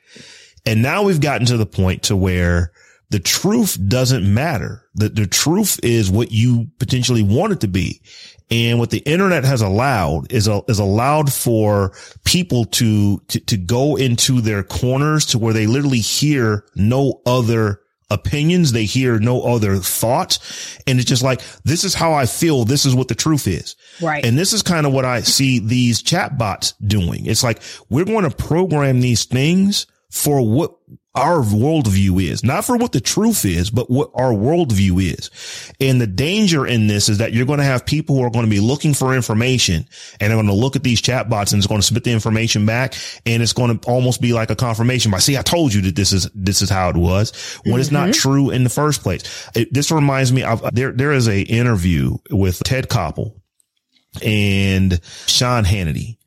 And 0.65 0.81
now 0.81 1.03
we've 1.03 1.21
gotten 1.21 1.47
to 1.47 1.57
the 1.57 1.65
point 1.65 2.03
to 2.03 2.15
where 2.15 2.71
the 3.09 3.19
truth 3.19 3.77
doesn't 3.87 4.31
matter. 4.31 4.83
The, 4.95 5.09
the 5.09 5.27
truth 5.27 5.79
is 5.81 6.11
what 6.11 6.31
you 6.31 6.67
potentially 6.77 7.23
want 7.23 7.53
it 7.53 7.61
to 7.61 7.67
be. 7.67 8.01
And 8.49 8.79
what 8.79 8.89
the 8.89 8.99
internet 8.99 9.43
has 9.45 9.61
allowed 9.61 10.31
is, 10.31 10.47
a, 10.47 10.61
is 10.67 10.79
allowed 10.79 11.31
for 11.31 11.93
people 12.25 12.65
to, 12.65 13.19
to, 13.19 13.39
to 13.41 13.57
go 13.57 13.95
into 13.95 14.41
their 14.41 14.63
corners 14.63 15.25
to 15.27 15.39
where 15.39 15.53
they 15.53 15.67
literally 15.67 15.99
hear 15.99 16.65
no 16.75 17.21
other 17.25 17.81
opinions. 18.09 18.71
They 18.71 18.85
hear 18.85 19.19
no 19.19 19.41
other 19.41 19.77
thoughts. 19.77 20.77
And 20.87 20.99
it's 20.99 21.07
just 21.07 21.23
like, 21.23 21.41
this 21.63 21.83
is 21.83 21.93
how 21.93 22.13
I 22.13 22.25
feel. 22.25 22.65
This 22.65 22.85
is 22.85 22.95
what 22.95 23.07
the 23.07 23.15
truth 23.15 23.47
is. 23.47 23.75
Right. 24.01 24.25
And 24.25 24.37
this 24.37 24.53
is 24.53 24.63
kind 24.63 24.85
of 24.85 24.93
what 24.93 25.05
I 25.05 25.21
see 25.21 25.59
these 25.59 26.01
chatbots 26.01 26.73
doing. 26.85 27.25
It's 27.25 27.43
like, 27.43 27.61
we're 27.89 28.05
going 28.05 28.29
to 28.29 28.35
program 28.35 29.01
these 29.01 29.25
things 29.25 29.87
for 30.09 30.47
what 30.47 30.75
our 31.15 31.39
worldview 31.39 32.21
is, 32.21 32.43
not 32.43 32.63
for 32.63 32.77
what 32.77 32.91
the 32.91 33.01
truth 33.01 33.43
is, 33.43 33.71
but 33.71 33.89
what 33.89 34.11
our 34.13 34.31
worldview 34.31 35.01
is. 35.01 35.31
And 35.79 35.99
the 35.99 36.05
danger 36.05 36.65
in 36.67 36.85
this 36.85 37.09
is 37.09 37.17
that 37.17 37.33
you're 37.33 37.45
going 37.47 37.57
to 37.57 37.65
have 37.65 37.85
people 37.85 38.15
who 38.15 38.23
are 38.23 38.29
going 38.29 38.45
to 38.45 38.51
be 38.51 38.59
looking 38.59 38.93
for 38.93 39.15
information 39.15 39.87
and 40.19 40.29
they're 40.29 40.37
going 40.37 40.45
to 40.45 40.53
look 40.53 40.75
at 40.75 40.83
these 40.83 41.01
chatbots 41.01 41.53
and 41.53 41.59
it's 41.59 41.67
going 41.67 41.81
to 41.81 41.87
spit 41.87 42.03
the 42.03 42.11
information 42.11 42.67
back. 42.67 42.93
And 43.25 43.41
it's 43.41 43.53
going 43.53 43.79
to 43.79 43.87
almost 43.89 44.21
be 44.21 44.33
like 44.33 44.51
a 44.51 44.55
confirmation 44.55 45.09
by, 45.11 45.17
see, 45.17 45.37
I 45.37 45.41
told 45.41 45.73
you 45.73 45.81
that 45.81 45.95
this 45.95 46.13
is, 46.13 46.29
this 46.35 46.61
is 46.61 46.69
how 46.69 46.89
it 46.89 46.97
was 46.97 47.31
when 47.63 47.73
mm-hmm. 47.73 47.81
it's 47.81 47.91
not 47.91 48.09
mm-hmm. 48.09 48.29
true 48.29 48.49
in 48.51 48.63
the 48.63 48.69
first 48.69 49.01
place. 49.01 49.49
It, 49.55 49.73
this 49.73 49.91
reminds 49.91 50.31
me 50.31 50.43
of 50.43 50.63
there, 50.73 50.91
there 50.91 51.13
is 51.13 51.27
a 51.27 51.41
interview 51.41 52.17
with 52.29 52.63
Ted 52.63 52.89
Koppel 52.89 53.39
and 54.21 54.99
Sean 55.25 55.65
Hannity 55.65 56.17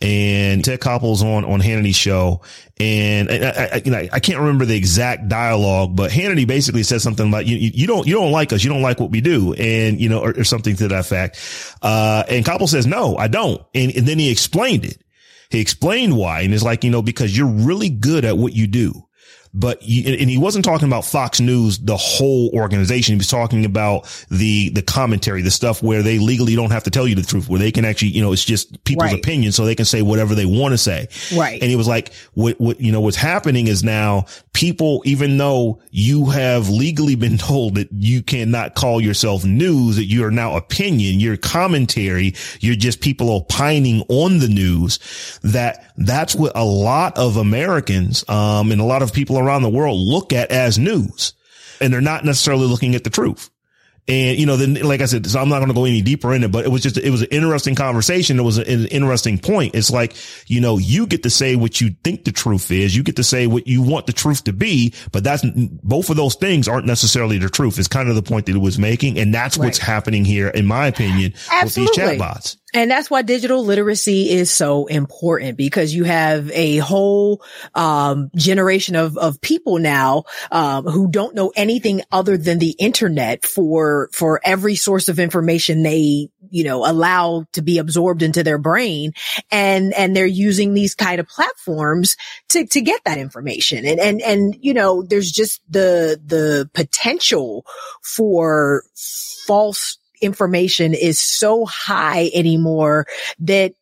and 0.00 0.64
Ted 0.64 0.80
Koppel's 0.80 1.22
on, 1.22 1.44
on 1.44 1.60
Hannity's 1.60 1.96
show. 1.96 2.42
And 2.80 3.30
I, 3.30 3.70
I, 3.72 3.82
you 3.84 3.90
know, 3.90 4.08
I 4.12 4.20
can't 4.20 4.38
remember 4.38 4.64
the 4.64 4.76
exact 4.76 5.28
dialogue, 5.28 5.96
but 5.96 6.10
Hannity 6.12 6.46
basically 6.46 6.84
said 6.84 7.00
something 7.00 7.30
like, 7.30 7.46
you, 7.46 7.56
you 7.56 7.86
don't, 7.86 8.06
you 8.06 8.14
don't 8.14 8.30
like 8.30 8.52
us. 8.52 8.62
You 8.62 8.70
don't 8.70 8.82
like 8.82 9.00
what 9.00 9.10
we 9.10 9.20
do. 9.20 9.52
And, 9.54 10.00
you 10.00 10.08
know, 10.08 10.20
or, 10.20 10.38
or 10.38 10.44
something 10.44 10.76
to 10.76 10.88
that 10.88 11.00
effect. 11.00 11.38
Uh, 11.82 12.22
and 12.28 12.44
Koppel 12.44 12.68
says, 12.68 12.86
no, 12.86 13.16
I 13.16 13.26
don't. 13.26 13.60
And, 13.74 13.94
and 13.96 14.06
then 14.06 14.18
he 14.18 14.30
explained 14.30 14.84
it. 14.84 15.02
He 15.50 15.60
explained 15.60 16.16
why. 16.16 16.42
And 16.42 16.54
it's 16.54 16.62
like, 16.62 16.84
you 16.84 16.90
know, 16.90 17.02
because 17.02 17.36
you're 17.36 17.48
really 17.48 17.88
good 17.88 18.24
at 18.24 18.38
what 18.38 18.52
you 18.52 18.66
do 18.66 19.07
but 19.54 19.80
and 19.82 20.30
he 20.30 20.38
wasn't 20.38 20.64
talking 20.64 20.86
about 20.88 21.04
Fox 21.04 21.40
News, 21.40 21.78
the 21.78 21.96
whole 21.96 22.50
organization. 22.54 23.14
He 23.14 23.18
was 23.18 23.28
talking 23.28 23.64
about 23.64 24.08
the, 24.30 24.70
the 24.70 24.82
commentary, 24.82 25.42
the 25.42 25.50
stuff 25.50 25.82
where 25.82 26.02
they 26.02 26.18
legally 26.18 26.54
don't 26.54 26.70
have 26.70 26.84
to 26.84 26.90
tell 26.90 27.08
you 27.08 27.14
the 27.14 27.22
truth, 27.22 27.48
where 27.48 27.58
they 27.58 27.72
can 27.72 27.84
actually, 27.84 28.08
you 28.08 28.20
know, 28.20 28.32
it's 28.32 28.44
just 28.44 28.84
people's 28.84 29.12
right. 29.12 29.18
opinion. 29.18 29.52
So 29.52 29.64
they 29.64 29.74
can 29.74 29.86
say 29.86 30.02
whatever 30.02 30.34
they 30.34 30.46
want 30.46 30.72
to 30.72 30.78
say. 30.78 31.08
Right. 31.34 31.60
And 31.60 31.70
he 31.70 31.76
was 31.76 31.88
like, 31.88 32.12
what, 32.34 32.60
what, 32.60 32.80
you 32.80 32.92
know, 32.92 33.00
what's 33.00 33.16
happening 33.16 33.68
is 33.68 33.82
now 33.82 34.26
people, 34.52 35.02
even 35.06 35.38
though 35.38 35.80
you 35.90 36.26
have 36.26 36.68
legally 36.68 37.14
been 37.14 37.38
told 37.38 37.76
that 37.76 37.88
you 37.92 38.22
cannot 38.22 38.74
call 38.74 39.00
yourself 39.00 39.44
news, 39.44 39.96
that 39.96 40.04
you 40.04 40.24
are 40.24 40.30
now 40.30 40.56
opinion, 40.56 41.20
your 41.20 41.36
commentary, 41.36 42.34
you're 42.60 42.76
just 42.76 43.00
people 43.00 43.30
opining 43.30 44.02
on 44.08 44.38
the 44.38 44.48
news, 44.48 44.98
that 45.42 45.92
that's 45.96 46.34
what 46.34 46.52
a 46.54 46.64
lot 46.64 47.16
of 47.16 47.36
Americans, 47.36 48.28
um, 48.28 48.70
and 48.70 48.80
a 48.80 48.84
lot 48.84 49.02
of 49.02 49.12
people 49.12 49.37
around 49.38 49.62
the 49.62 49.68
world 49.68 49.98
look 49.98 50.32
at 50.32 50.50
as 50.50 50.78
news 50.78 51.34
and 51.80 51.92
they're 51.92 52.00
not 52.00 52.24
necessarily 52.24 52.66
looking 52.66 52.94
at 52.94 53.04
the 53.04 53.10
truth. 53.10 53.50
And, 54.10 54.38
you 54.38 54.46
know, 54.46 54.56
then, 54.56 54.74
like 54.74 55.02
I 55.02 55.04
said, 55.04 55.26
so 55.26 55.38
I'm 55.38 55.50
not 55.50 55.58
going 55.58 55.68
to 55.68 55.74
go 55.74 55.84
any 55.84 56.00
deeper 56.00 56.32
in 56.32 56.42
it, 56.42 56.50
but 56.50 56.64
it 56.64 56.70
was 56.70 56.82
just, 56.82 56.96
it 56.96 57.10
was 57.10 57.20
an 57.20 57.28
interesting 57.30 57.74
conversation. 57.74 58.38
It 58.38 58.42
was 58.42 58.56
an 58.56 58.86
interesting 58.86 59.38
point. 59.38 59.74
It's 59.74 59.90
like, 59.90 60.16
you 60.46 60.62
know, 60.62 60.78
you 60.78 61.06
get 61.06 61.24
to 61.24 61.30
say 61.30 61.56
what 61.56 61.78
you 61.78 61.90
think 62.02 62.24
the 62.24 62.32
truth 62.32 62.70
is. 62.70 62.96
You 62.96 63.02
get 63.02 63.16
to 63.16 63.22
say 63.22 63.46
what 63.46 63.66
you 63.66 63.82
want 63.82 64.06
the 64.06 64.14
truth 64.14 64.44
to 64.44 64.54
be, 64.54 64.94
but 65.12 65.24
that's 65.24 65.44
both 65.82 66.08
of 66.08 66.16
those 66.16 66.36
things 66.36 66.68
aren't 66.68 66.86
necessarily 66.86 67.36
the 67.36 67.50
truth. 67.50 67.78
It's 67.78 67.86
kind 67.86 68.08
of 68.08 68.14
the 68.14 68.22
point 68.22 68.46
that 68.46 68.56
it 68.56 68.60
was 68.60 68.78
making. 68.78 69.18
And 69.18 69.34
that's 69.34 69.58
right. 69.58 69.66
what's 69.66 69.78
happening 69.78 70.24
here, 70.24 70.48
in 70.48 70.64
my 70.64 70.86
opinion, 70.86 71.34
Absolutely. 71.52 71.90
with 71.90 71.96
these 71.96 72.18
chatbots. 72.18 72.56
And 72.74 72.90
that's 72.90 73.10
why 73.10 73.22
digital 73.22 73.64
literacy 73.64 74.28
is 74.28 74.50
so 74.50 74.86
important 74.86 75.56
because 75.56 75.94
you 75.94 76.04
have 76.04 76.50
a 76.50 76.76
whole 76.78 77.42
um, 77.74 78.30
generation 78.36 78.94
of 78.94 79.16
of 79.16 79.40
people 79.40 79.78
now 79.78 80.24
um, 80.52 80.84
who 80.84 81.10
don't 81.10 81.34
know 81.34 81.50
anything 81.56 82.02
other 82.12 82.36
than 82.36 82.58
the 82.58 82.76
internet 82.78 83.46
for 83.46 84.10
for 84.12 84.40
every 84.44 84.74
source 84.74 85.08
of 85.08 85.18
information 85.18 85.82
they 85.82 86.28
you 86.50 86.64
know 86.64 86.84
allow 86.84 87.46
to 87.52 87.62
be 87.62 87.78
absorbed 87.78 88.22
into 88.22 88.42
their 88.42 88.58
brain, 88.58 89.12
and 89.50 89.94
and 89.94 90.14
they're 90.14 90.26
using 90.26 90.74
these 90.74 90.94
kind 90.94 91.20
of 91.20 91.26
platforms 91.26 92.18
to 92.50 92.66
to 92.66 92.82
get 92.82 93.02
that 93.04 93.16
information. 93.16 93.86
And 93.86 93.98
and 93.98 94.20
and 94.20 94.54
you 94.60 94.74
know 94.74 95.02
there's 95.02 95.32
just 95.32 95.62
the 95.70 96.20
the 96.22 96.68
potential 96.74 97.64
for 98.02 98.84
false 99.46 99.96
information 100.20 100.94
is 100.94 101.18
so 101.18 101.64
high 101.66 102.30
anymore 102.34 103.06
that 103.40 103.74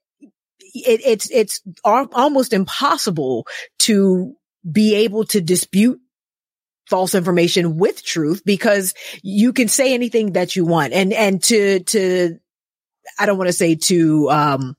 it, 0.74 1.00
it's, 1.04 1.30
it's 1.30 1.62
almost 1.84 2.52
impossible 2.52 3.46
to 3.80 4.34
be 4.70 4.94
able 4.96 5.24
to 5.24 5.40
dispute 5.40 6.00
false 6.88 7.14
information 7.14 7.76
with 7.76 8.04
truth 8.04 8.42
because 8.44 8.94
you 9.22 9.52
can 9.52 9.68
say 9.68 9.94
anything 9.94 10.32
that 10.32 10.54
you 10.54 10.64
want. 10.64 10.92
And, 10.92 11.12
and 11.12 11.42
to, 11.44 11.80
to, 11.80 12.38
I 13.18 13.26
don't 13.26 13.38
want 13.38 13.48
to 13.48 13.52
say 13.52 13.74
to, 13.74 14.30
um, 14.30 14.76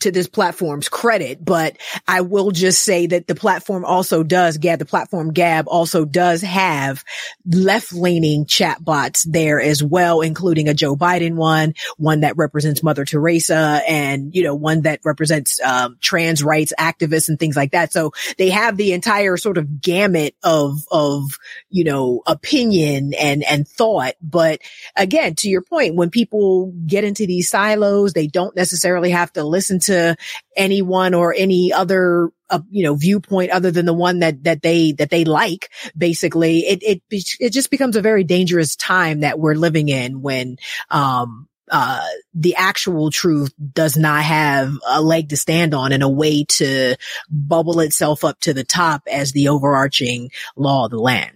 to 0.00 0.10
this 0.10 0.28
platform's 0.28 0.88
credit, 0.88 1.44
but 1.44 1.76
I 2.06 2.22
will 2.22 2.50
just 2.50 2.82
say 2.82 3.06
that 3.08 3.26
the 3.26 3.34
platform 3.34 3.84
also 3.84 4.22
does, 4.22 4.58
Gab, 4.58 4.78
the 4.78 4.84
platform 4.84 5.32
Gab 5.32 5.66
also 5.68 6.04
does 6.04 6.42
have 6.42 7.04
left 7.46 7.92
leaning 7.92 8.44
chatbots 8.46 9.26
there 9.28 9.60
as 9.60 9.82
well, 9.82 10.20
including 10.20 10.68
a 10.68 10.74
Joe 10.74 10.96
Biden 10.96 11.34
one, 11.34 11.74
one 11.96 12.20
that 12.20 12.36
represents 12.36 12.82
Mother 12.82 13.04
Teresa 13.04 13.82
and, 13.88 14.34
you 14.34 14.42
know, 14.42 14.54
one 14.54 14.82
that 14.82 15.00
represents, 15.04 15.60
um, 15.60 15.96
trans 16.00 16.42
rights 16.42 16.72
activists 16.78 17.28
and 17.28 17.38
things 17.38 17.56
like 17.56 17.72
that. 17.72 17.92
So 17.92 18.12
they 18.38 18.50
have 18.50 18.76
the 18.76 18.92
entire 18.92 19.36
sort 19.36 19.58
of 19.58 19.80
gamut 19.80 20.34
of, 20.42 20.84
of, 20.90 21.38
you 21.70 21.84
know, 21.84 22.22
opinion 22.26 23.12
and, 23.18 23.42
and 23.44 23.66
thought. 23.66 24.14
But 24.22 24.60
again, 24.96 25.34
to 25.36 25.48
your 25.48 25.62
point, 25.62 25.94
when 25.94 26.10
people 26.10 26.72
get 26.86 27.04
into 27.04 27.26
these 27.26 27.48
silos, 27.48 28.12
they 28.12 28.26
don't 28.26 28.56
necessarily 28.56 29.10
have 29.10 29.32
to 29.34 29.44
listen 29.44 29.71
to 29.80 29.92
to 29.92 30.16
anyone 30.56 31.14
or 31.14 31.34
any 31.36 31.72
other 31.72 32.30
uh, 32.50 32.60
you 32.70 32.82
know 32.82 32.94
viewpoint 32.94 33.50
other 33.50 33.70
than 33.70 33.86
the 33.86 33.92
one 33.92 34.20
that 34.20 34.42
that 34.44 34.62
they 34.62 34.92
that 34.92 35.10
they 35.10 35.24
like 35.24 35.70
basically 35.96 36.60
it 36.60 36.82
it 36.82 37.02
it 37.40 37.50
just 37.50 37.70
becomes 37.70 37.96
a 37.96 38.02
very 38.02 38.24
dangerous 38.24 38.76
time 38.76 39.20
that 39.20 39.38
we're 39.38 39.54
living 39.54 39.88
in 39.88 40.22
when 40.22 40.56
um 40.90 41.48
uh, 41.70 42.04
the 42.34 42.54
actual 42.56 43.10
truth 43.10 43.54
does 43.72 43.96
not 43.96 44.22
have 44.22 44.74
a 44.86 45.00
leg 45.00 45.30
to 45.30 45.38
stand 45.38 45.72
on 45.72 45.90
and 45.92 46.02
a 46.02 46.08
way 46.08 46.44
to 46.44 46.94
bubble 47.30 47.80
itself 47.80 48.24
up 48.24 48.38
to 48.40 48.52
the 48.52 48.64
top 48.64 49.02
as 49.10 49.32
the 49.32 49.48
overarching 49.48 50.30
law 50.54 50.84
of 50.84 50.90
the 50.90 50.98
land. 50.98 51.32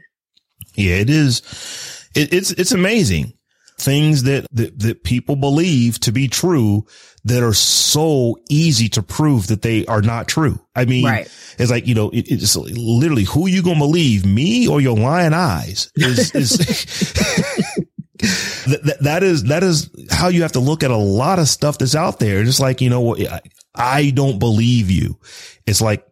Yeah, 0.74 0.96
it 0.96 1.08
is. 1.08 2.10
It, 2.14 2.34
it's, 2.34 2.50
it's 2.50 2.72
amazing 2.72 3.35
things 3.78 4.24
that, 4.24 4.46
that, 4.52 4.78
that 4.78 5.04
people 5.04 5.36
believe 5.36 6.00
to 6.00 6.12
be 6.12 6.28
true 6.28 6.86
that 7.24 7.42
are 7.42 7.54
so 7.54 8.38
easy 8.48 8.88
to 8.88 9.02
prove 9.02 9.48
that 9.48 9.62
they 9.62 9.84
are 9.86 10.00
not 10.00 10.28
true. 10.28 10.60
I 10.74 10.84
mean, 10.84 11.04
right. 11.04 11.30
it's 11.58 11.70
like, 11.70 11.86
you 11.86 11.94
know, 11.94 12.10
it, 12.10 12.30
it's 12.30 12.56
literally 12.56 13.24
who 13.24 13.48
you 13.48 13.62
going 13.62 13.76
to 13.76 13.80
believe, 13.80 14.24
me 14.24 14.68
or 14.68 14.80
your 14.80 14.96
lying 14.96 15.34
eyes 15.34 15.90
is, 15.96 16.34
is 16.34 16.56
that, 18.66 18.98
that 19.00 19.22
is, 19.22 19.44
that 19.44 19.62
is 19.62 19.90
how 20.10 20.28
you 20.28 20.42
have 20.42 20.52
to 20.52 20.60
look 20.60 20.82
at 20.82 20.90
a 20.90 20.96
lot 20.96 21.38
of 21.38 21.48
stuff 21.48 21.78
that's 21.78 21.94
out 21.94 22.18
there. 22.18 22.44
Just 22.44 22.60
like, 22.60 22.80
you 22.80 22.90
know, 22.90 23.16
I 23.74 24.10
don't 24.10 24.38
believe 24.38 24.90
you. 24.90 25.18
It's 25.66 25.82
like, 25.82 26.06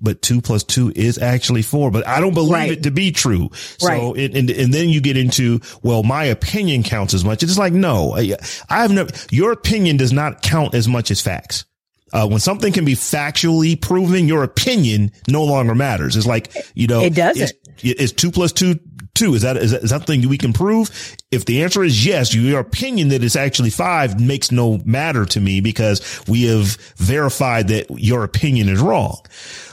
but 0.00 0.22
two 0.22 0.40
plus 0.40 0.64
two 0.64 0.92
is 0.94 1.18
actually 1.18 1.62
four, 1.62 1.90
but 1.90 2.06
I 2.06 2.20
don't 2.20 2.34
believe 2.34 2.52
right. 2.52 2.70
it 2.70 2.82
to 2.84 2.90
be 2.90 3.10
true. 3.10 3.50
So, 3.78 3.88
right. 3.88 4.16
it, 4.16 4.36
and, 4.36 4.50
and 4.50 4.72
then 4.72 4.88
you 4.88 5.00
get 5.00 5.16
into, 5.16 5.60
well, 5.82 6.02
my 6.02 6.24
opinion 6.24 6.82
counts 6.82 7.14
as 7.14 7.24
much. 7.24 7.42
It's 7.42 7.58
like, 7.58 7.72
no, 7.72 8.14
I, 8.14 8.36
have 8.68 8.92
never, 8.92 9.10
your 9.30 9.52
opinion 9.52 9.96
does 9.96 10.12
not 10.12 10.42
count 10.42 10.74
as 10.74 10.86
much 10.88 11.10
as 11.10 11.20
facts. 11.20 11.64
Uh, 12.12 12.26
when 12.26 12.40
something 12.40 12.72
can 12.72 12.84
be 12.84 12.94
factually 12.94 13.78
proven, 13.80 14.28
your 14.28 14.42
opinion 14.42 15.12
no 15.28 15.44
longer 15.44 15.74
matters. 15.74 16.16
It's 16.16 16.26
like, 16.26 16.54
you 16.74 16.86
know, 16.86 17.02
it 17.02 17.14
doesn't. 17.14 17.52
Is 17.82 18.12
two 18.12 18.30
plus 18.30 18.52
two 18.52 18.78
two? 19.18 19.34
Is 19.34 19.42
that, 19.42 19.56
is 19.56 19.72
that, 19.72 19.88
something 19.88 20.28
we 20.28 20.38
can 20.38 20.52
prove? 20.52 21.16
If 21.30 21.44
the 21.44 21.62
answer 21.62 21.82
is 21.82 22.06
yes, 22.06 22.34
your 22.34 22.60
opinion 22.60 23.08
that 23.08 23.24
it's 23.24 23.36
actually 23.36 23.70
five 23.70 24.20
makes 24.20 24.50
no 24.52 24.78
matter 24.84 25.24
to 25.26 25.40
me 25.40 25.60
because 25.60 26.22
we 26.28 26.44
have 26.44 26.76
verified 26.96 27.68
that 27.68 27.90
your 27.90 28.24
opinion 28.24 28.68
is 28.68 28.80
wrong. 28.80 29.20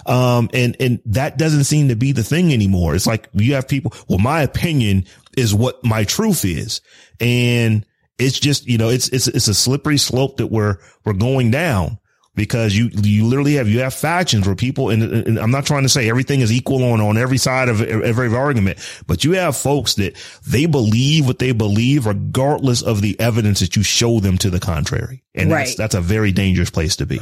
Um, 0.06 0.50
and, 0.54 0.76
and 0.80 1.00
that 1.06 1.38
doesn't 1.38 1.64
seem 1.66 1.90
to 1.90 1.96
be 1.96 2.12
the 2.12 2.24
thing 2.24 2.54
anymore. 2.54 2.96
It's 2.96 3.08
like 3.08 3.30
you 3.34 3.54
have 3.54 3.68
people, 3.68 3.94
well, 4.08 4.20
my 4.20 4.42
opinion 4.42 5.06
is 5.38 5.54
what 5.54 5.84
my 5.84 6.04
truth 6.04 6.44
is. 6.46 6.82
And 7.20 7.86
it's 8.18 8.40
just, 8.40 8.68
you 8.68 8.78
know, 8.78 8.90
it's, 8.90 9.10
it's, 9.10 9.28
it's 9.28 9.48
a 9.48 9.54
slippery 9.54 9.98
slope 9.98 10.38
that 10.38 10.48
we're, 10.48 10.78
we're 11.06 11.14
going 11.14 11.52
down 11.52 12.00
because 12.36 12.76
you, 12.76 12.90
you 12.94 13.26
literally 13.26 13.54
have, 13.56 13.68
you 13.68 13.80
have 13.80 13.94
factions 13.94 14.46
where 14.46 14.56
people, 14.56 14.90
and, 14.90 15.02
and, 15.04 15.40
I'm 15.40 15.52
not 15.52 15.66
trying 15.66 15.84
to 15.84 15.90
say 15.90 16.10
everything 16.10 16.42
is 16.42 16.52
equal 16.52 16.84
on, 16.84 17.02
on 17.02 17.18
every 17.18 17.38
side 17.38 17.70
of 17.70 17.82
every 17.82 18.34
argument, 18.36 18.78
but 19.08 19.24
you 19.24 19.34
have 19.34 19.56
folks 19.56 19.96
that 19.96 20.16
they 20.46 20.66
believe 20.66 21.26
what 21.28 21.40
they 21.40 21.52
believe 21.54 22.06
regardless 22.06 22.82
of 22.82 23.02
the 23.02 23.20
evidence 23.20 23.62
that 23.62 23.76
you 23.76 23.84
show 23.84 24.20
them 24.20 24.38
to 24.40 24.50
the 24.50 24.60
contrary. 24.60 25.24
And 25.34 25.52
right. 25.52 25.66
that's, 25.66 25.76
that's 25.76 25.96
a 25.96 26.02
very 26.02 26.32
dangerous 26.32 26.70
place 26.70 26.98
to 26.98 27.06
be. 27.06 27.20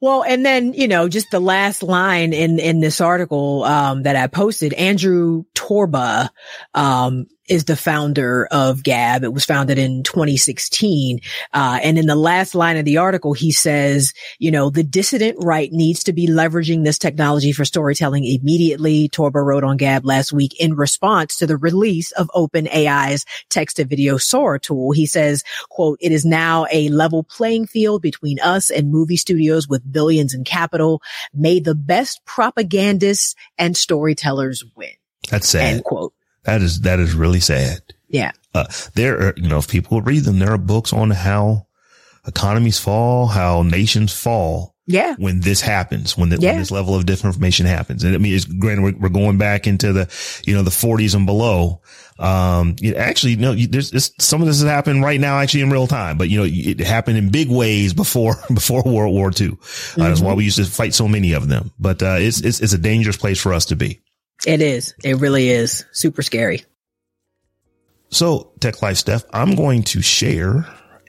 Well, 0.00 0.24
and 0.24 0.44
then, 0.44 0.74
you 0.74 0.88
know, 0.88 1.08
just 1.08 1.30
the 1.30 1.40
last 1.40 1.82
line 1.82 2.34
in, 2.34 2.58
in 2.58 2.80
this 2.80 3.00
article, 3.00 3.64
um, 3.64 4.02
that 4.02 4.14
I 4.14 4.26
posted, 4.26 4.74
Andrew 4.74 5.44
Torba, 5.54 6.28
um, 6.74 7.26
is 7.48 7.64
the 7.64 7.76
founder 7.76 8.46
of 8.50 8.82
Gab. 8.82 9.24
It 9.24 9.32
was 9.32 9.44
founded 9.44 9.78
in 9.78 10.02
2016. 10.02 11.20
Uh, 11.52 11.78
and 11.82 11.98
in 11.98 12.06
the 12.06 12.16
last 12.16 12.54
line 12.54 12.76
of 12.76 12.84
the 12.84 12.98
article, 12.98 13.32
he 13.32 13.52
says, 13.52 14.12
you 14.38 14.50
know, 14.50 14.70
the 14.70 14.82
dissident 14.82 15.36
right 15.40 15.70
needs 15.72 16.04
to 16.04 16.12
be 16.12 16.28
leveraging 16.28 16.84
this 16.84 16.98
technology 16.98 17.52
for 17.52 17.64
storytelling 17.64 18.24
immediately. 18.24 19.08
Torba 19.08 19.44
wrote 19.44 19.64
on 19.64 19.76
Gab 19.76 20.04
last 20.04 20.32
week 20.32 20.58
in 20.60 20.74
response 20.74 21.36
to 21.36 21.46
the 21.46 21.56
release 21.56 22.12
of 22.12 22.30
OpenAI's 22.34 23.24
text 23.48 23.76
to 23.76 23.84
video 23.84 24.16
Sora 24.16 24.58
tool. 24.58 24.92
He 24.92 25.06
says, 25.06 25.44
quote, 25.68 25.98
it 26.00 26.12
is 26.12 26.24
now 26.24 26.66
a 26.72 26.88
level 26.88 27.22
playing 27.22 27.66
field 27.66 28.02
between 28.02 28.40
us 28.40 28.70
and 28.70 28.90
movie 28.90 29.16
studios 29.16 29.68
with 29.68 29.90
billions 29.90 30.34
in 30.34 30.44
capital. 30.44 31.02
May 31.32 31.60
the 31.60 31.74
best 31.74 32.24
propagandists 32.24 33.34
and 33.58 33.76
storytellers 33.76 34.64
win. 34.74 34.90
That's 35.30 35.48
sad. 35.48 35.74
End 35.74 35.84
quote. 35.84 36.12
That 36.46 36.62
is, 36.62 36.80
that 36.82 36.98
is 36.98 37.14
really 37.14 37.40
sad. 37.40 37.80
Yeah. 38.08 38.32
Uh, 38.54 38.66
there 38.94 39.18
are, 39.20 39.34
you 39.36 39.48
know, 39.48 39.58
if 39.58 39.68
people 39.68 40.00
read 40.00 40.24
them, 40.24 40.38
there 40.38 40.52
are 40.52 40.58
books 40.58 40.92
on 40.92 41.10
how 41.10 41.66
economies 42.26 42.78
fall, 42.78 43.26
how 43.26 43.62
nations 43.62 44.12
fall. 44.12 44.74
Yeah. 44.88 45.16
When 45.18 45.40
this 45.40 45.60
happens, 45.60 46.16
when, 46.16 46.28
the, 46.28 46.38
yeah. 46.38 46.52
when 46.52 46.60
this 46.60 46.70
level 46.70 46.94
of 46.94 47.04
disinformation 47.04 47.64
happens. 47.64 48.04
And 48.04 48.14
I 48.14 48.18
mean, 48.18 48.32
it's 48.32 48.44
granted, 48.44 48.84
we're, 48.84 48.96
we're, 49.00 49.08
going 49.08 49.36
back 49.36 49.66
into 49.66 49.92
the, 49.92 50.08
you 50.46 50.54
know, 50.54 50.62
the 50.62 50.70
forties 50.70 51.16
and 51.16 51.26
below. 51.26 51.82
Um, 52.20 52.76
you 52.80 52.92
know, 52.92 52.98
actually, 52.98 53.32
you 53.32 53.38
know, 53.38 53.54
there's, 53.54 53.90
there's, 53.90 54.12
some 54.20 54.40
of 54.40 54.46
this 54.46 54.60
has 54.60 54.70
happened 54.70 55.02
right 55.02 55.20
now, 55.20 55.40
actually 55.40 55.62
in 55.62 55.70
real 55.70 55.88
time, 55.88 56.18
but 56.18 56.28
you 56.28 56.38
know, 56.38 56.46
it 56.48 56.78
happened 56.78 57.18
in 57.18 57.30
big 57.30 57.50
ways 57.50 57.94
before, 57.94 58.36
before 58.54 58.84
World 58.84 59.12
War 59.12 59.28
II. 59.28 59.48
Uh, 59.48 59.50
mm-hmm. 59.50 60.02
That's 60.02 60.20
why 60.20 60.34
we 60.34 60.44
used 60.44 60.58
to 60.58 60.64
fight 60.64 60.94
so 60.94 61.08
many 61.08 61.32
of 61.32 61.48
them. 61.48 61.72
But, 61.80 62.00
uh, 62.00 62.18
it's, 62.20 62.40
it's, 62.40 62.60
it's 62.60 62.72
a 62.72 62.78
dangerous 62.78 63.16
place 63.16 63.40
for 63.40 63.52
us 63.52 63.66
to 63.66 63.76
be. 63.76 64.00
It 64.44 64.60
is. 64.60 64.94
It 65.02 65.16
really 65.16 65.48
is 65.48 65.84
super 65.92 66.22
scary. 66.22 66.64
So, 68.08 68.52
Tech 68.60 68.82
Life 68.82 68.98
Steph, 68.98 69.24
I'm 69.32 69.54
going 69.54 69.82
to 69.84 70.02
share 70.02 70.66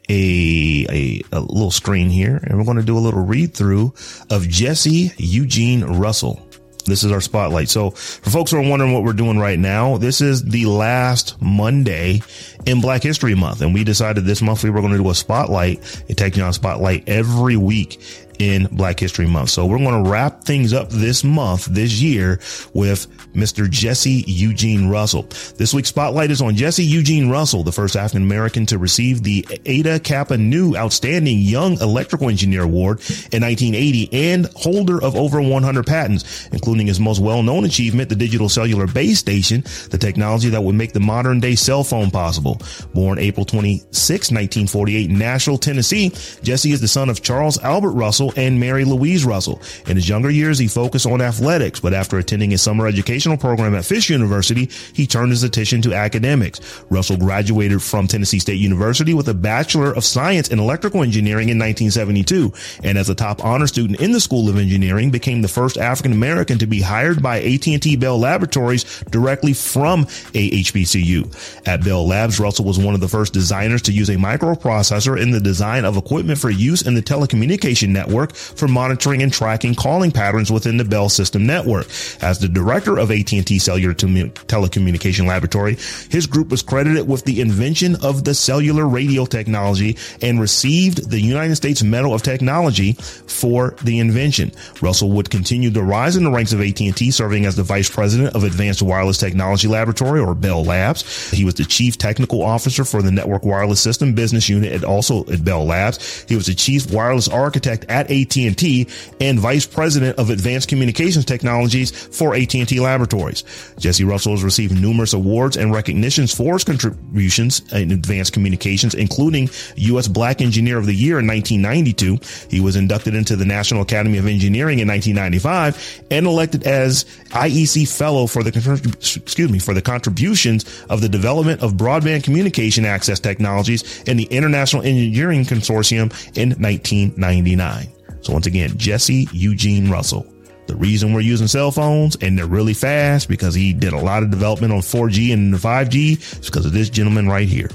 a, 0.09 0.85
a, 0.89 1.21
a 1.31 1.39
little 1.39 1.71
screen 1.71 2.09
here 2.09 2.37
and 2.37 2.57
we're 2.57 2.65
going 2.65 2.77
to 2.77 2.83
do 2.83 2.97
a 2.97 2.99
little 2.99 3.23
read 3.23 3.53
through 3.53 3.93
of 4.29 4.47
Jesse 4.47 5.11
Eugene 5.17 5.83
Russell. 5.83 6.47
This 6.85 7.03
is 7.03 7.11
our 7.11 7.19
spotlight. 7.19 7.67
So 7.67 7.91
for 7.91 8.29
folks 8.29 8.51
who 8.51 8.57
are 8.57 8.67
wondering 8.67 8.93
what 8.93 9.03
we're 9.03 9.11
doing 9.11 9.37
right 9.37 9.59
now, 9.59 9.97
this 9.97 10.21
is 10.21 10.43
the 10.43 10.65
last 10.67 11.39
Monday 11.41 12.21
in 12.65 12.79
Black 12.79 13.03
History 13.03 13.35
Month. 13.35 13.61
And 13.61 13.73
we 13.73 13.83
decided 13.83 14.23
this 14.23 14.41
month 14.41 14.63
we 14.63 14.69
were 14.69 14.79
going 14.79 14.93
to 14.93 15.03
do 15.03 15.09
a 15.09 15.15
spotlight, 15.15 16.03
a 16.09 16.13
Technology 16.13 16.55
Spotlight 16.55 17.03
every 17.07 17.57
week 17.57 18.01
in 18.39 18.67
Black 18.71 18.99
History 18.99 19.27
Month. 19.27 19.49
So 19.49 19.65
we're 19.65 19.77
going 19.77 20.03
to 20.03 20.09
wrap 20.09 20.43
things 20.43 20.73
up 20.73 20.89
this 20.89 21.23
month, 21.23 21.65
this 21.65 22.01
year 22.01 22.39
with 22.73 23.07
Mr. 23.33 23.69
Jesse 23.69 24.23
Eugene 24.27 24.89
Russell. 24.89 25.23
This 25.55 25.73
week's 25.73 25.89
spotlight 25.89 26.31
is 26.31 26.41
on 26.41 26.55
Jesse 26.55 26.83
Eugene 26.83 27.29
Russell, 27.29 27.63
the 27.63 27.71
first 27.71 27.95
African 27.95 28.23
American 28.23 28.65
to 28.67 28.77
receive 28.77 29.23
the 29.23 29.45
Eta 29.65 29.99
Kappa 29.99 30.37
Nu 30.37 30.75
Outstanding 30.75 31.39
Young 31.39 31.79
Electrical 31.79 32.29
Engineer 32.29 32.63
Award 32.63 32.99
in 33.31 33.41
1980 33.43 34.09
and 34.13 34.45
holder 34.55 35.01
of 35.01 35.15
over 35.15 35.41
100 35.41 35.85
patents, 35.85 36.47
including 36.47 36.87
his 36.87 36.99
most 36.99 37.19
well-known 37.19 37.65
achievement, 37.65 38.09
the 38.09 38.15
digital 38.15 38.49
cellular 38.49 38.87
base 38.87 39.19
station, 39.19 39.61
the 39.89 39.97
technology 39.97 40.49
that 40.49 40.63
would 40.63 40.75
make 40.75 40.93
the 40.93 40.99
modern 40.99 41.39
day 41.39 41.55
cell 41.55 41.83
phone 41.83 42.11
possible. 42.11 42.61
Born 42.93 43.19
April 43.19 43.45
26, 43.45 44.31
1948 44.31 45.09
in 45.09 45.17
Nashville, 45.17 45.57
Tennessee, 45.57 46.11
Jesse 46.43 46.71
is 46.71 46.81
the 46.81 46.87
son 46.87 47.09
of 47.09 47.21
Charles 47.21 47.57
Albert 47.59 47.91
Russell 47.91 48.26
and 48.35 48.59
Mary 48.59 48.83
Louise 48.83 49.25
Russell. 49.25 49.61
In 49.87 49.95
his 49.95 50.09
younger 50.09 50.29
years, 50.29 50.59
he 50.59 50.67
focused 50.67 51.05
on 51.05 51.21
athletics, 51.21 51.79
but 51.79 51.93
after 51.93 52.17
attending 52.17 52.53
a 52.53 52.57
summer 52.57 52.87
educational 52.87 53.37
program 53.37 53.75
at 53.75 53.85
Fisk 53.85 54.09
University, 54.09 54.69
he 54.93 55.07
turned 55.07 55.31
his 55.31 55.43
attention 55.43 55.81
to 55.83 55.93
academics. 55.93 56.59
Russell 56.89 57.17
graduated 57.17 57.81
from 57.81 58.07
Tennessee 58.07 58.39
State 58.39 58.59
University 58.59 59.13
with 59.13 59.29
a 59.29 59.33
Bachelor 59.33 59.93
of 59.93 60.03
Science 60.03 60.49
in 60.49 60.59
Electrical 60.59 61.03
Engineering 61.03 61.49
in 61.49 61.57
1972, 61.57 62.51
and 62.83 62.97
as 62.97 63.09
a 63.09 63.15
top 63.15 63.43
honor 63.43 63.67
student 63.67 63.99
in 64.01 64.11
the 64.11 64.19
School 64.19 64.49
of 64.49 64.57
Engineering, 64.57 65.11
became 65.11 65.41
the 65.41 65.47
first 65.47 65.77
African 65.77 66.11
American 66.11 66.57
to 66.59 66.67
be 66.67 66.81
hired 66.81 67.21
by 67.21 67.41
AT&T 67.41 67.95
Bell 67.97 68.19
Laboratories 68.19 69.03
directly 69.09 69.53
from 69.53 70.01
a 70.33 70.63
HBCU. 70.63 71.67
At 71.67 71.83
Bell 71.83 72.07
Labs, 72.07 72.39
Russell 72.39 72.65
was 72.65 72.79
one 72.79 72.93
of 72.93 73.01
the 73.01 73.07
first 73.07 73.33
designers 73.33 73.81
to 73.83 73.91
use 73.91 74.09
a 74.09 74.15
microprocessor 74.15 75.19
in 75.19 75.31
the 75.31 75.39
design 75.39 75.85
of 75.85 75.97
equipment 75.97 76.39
for 76.39 76.49
use 76.49 76.81
in 76.81 76.95
the 76.95 77.01
telecommunication 77.01 77.89
network 77.89 78.16
for 78.25 78.67
monitoring 78.67 79.21
and 79.21 79.31
tracking 79.31 79.75
calling 79.75 80.11
patterns 80.11 80.51
within 80.51 80.77
the 80.77 80.85
Bell 80.85 81.09
system 81.09 81.45
network. 81.45 81.87
As 82.21 82.39
the 82.39 82.47
director 82.47 82.97
of 82.97 83.11
AT&T 83.11 83.59
Cellular 83.59 83.93
Telecommunication 83.93 85.27
Laboratory, 85.27 85.77
his 86.09 86.25
group 86.25 86.49
was 86.49 86.63
credited 86.63 87.07
with 87.07 87.23
the 87.25 87.39
invention 87.41 87.95
of 88.03 88.23
the 88.23 88.33
cellular 88.33 88.87
radio 88.87 89.25
technology 89.25 89.97
and 90.21 90.39
received 90.41 91.09
the 91.09 91.19
United 91.19 91.55
States 91.55 91.83
Medal 91.83 92.13
of 92.13 92.23
Technology 92.23 92.93
for 92.93 93.75
the 93.83 93.99
invention. 93.99 94.51
Russell 94.81 95.11
would 95.11 95.29
continue 95.29 95.69
to 95.71 95.83
rise 95.83 96.15
in 96.15 96.23
the 96.23 96.31
ranks 96.31 96.53
of 96.53 96.61
AT&T, 96.61 97.11
serving 97.11 97.45
as 97.45 97.55
the 97.55 97.63
vice 97.63 97.89
president 97.89 98.35
of 98.35 98.43
Advanced 98.43 98.81
Wireless 98.81 99.17
Technology 99.17 99.67
Laboratory 99.67 100.19
or 100.19 100.33
Bell 100.33 100.63
Labs. 100.63 101.31
He 101.31 101.43
was 101.43 101.55
the 101.55 101.65
chief 101.65 101.97
technical 101.97 102.41
officer 102.41 102.83
for 102.83 103.01
the 103.01 103.11
Network 103.11 103.43
Wireless 103.43 103.81
System 103.81 104.13
business 104.13 104.49
unit 104.49 104.71
at 104.71 104.83
also 104.83 105.25
at 105.25 105.43
Bell 105.43 105.65
Labs. 105.65 106.25
He 106.27 106.35
was 106.35 106.47
the 106.47 106.55
chief 106.55 106.91
wireless 106.91 107.27
architect 107.27 107.85
at 107.89 108.06
AT&T 108.09 108.87
and 109.19 109.39
vice 109.39 109.65
president 109.65 110.17
of 110.17 110.29
advanced 110.29 110.69
communications 110.69 111.25
technologies 111.25 111.91
for 111.91 112.35
AT&T 112.35 112.79
Laboratories. 112.79 113.43
Jesse 113.79 114.03
Russell 114.03 114.33
has 114.33 114.43
received 114.43 114.79
numerous 114.79 115.13
awards 115.13 115.57
and 115.57 115.73
recognitions 115.73 116.33
for 116.33 116.53
his 116.53 116.63
contributions 116.63 117.61
in 117.71 117.91
advanced 117.91 118.33
communications, 118.33 118.93
including 118.95 119.49
U.S. 119.75 120.07
Black 120.07 120.41
Engineer 120.41 120.77
of 120.77 120.85
the 120.85 120.93
Year 120.93 121.19
in 121.19 121.27
1992. 121.27 122.17
He 122.49 122.59
was 122.59 122.75
inducted 122.75 123.15
into 123.15 123.35
the 123.35 123.45
National 123.45 123.81
Academy 123.81 124.17
of 124.17 124.27
Engineering 124.27 124.79
in 124.79 124.87
1995 124.87 126.03
and 126.11 126.25
elected 126.25 126.65
as 126.65 127.05
IEC 127.29 127.87
Fellow 127.87 128.27
for 128.27 128.43
the 128.43 128.49
excuse 128.97 129.51
me 129.51 129.59
for 129.59 129.73
the 129.73 129.81
contributions 129.81 130.65
of 130.89 131.01
the 131.01 131.09
development 131.09 131.61
of 131.61 131.73
broadband 131.73 132.23
communication 132.23 132.85
access 132.85 133.19
technologies 133.19 134.03
in 134.03 134.17
the 134.17 134.25
International 134.25 134.83
Engineering 134.83 135.43
Consortium 135.43 136.11
in 136.37 136.49
1999. 136.61 137.96
So 138.21 138.33
once 138.33 138.47
again, 138.47 138.77
Jesse 138.77 139.27
Eugene 139.31 139.89
Russell. 139.89 140.25
The 140.67 140.75
reason 140.75 141.13
we're 141.13 141.21
using 141.21 141.47
cell 141.47 141.71
phones 141.71 142.17
and 142.17 142.37
they're 142.37 142.45
really 142.45 142.73
fast 142.73 143.29
because 143.29 143.55
he 143.55 143.71
did 143.71 143.93
a 143.93 143.99
lot 143.99 144.21
of 144.21 144.29
development 144.29 144.73
on 144.73 144.79
4G 144.79 145.33
and 145.33 145.53
5G 145.53 146.39
is 146.41 146.49
because 146.49 146.65
of 146.65 146.73
this 146.73 146.89
gentleman 146.89 147.29
right 147.29 147.47
here. 147.47 147.69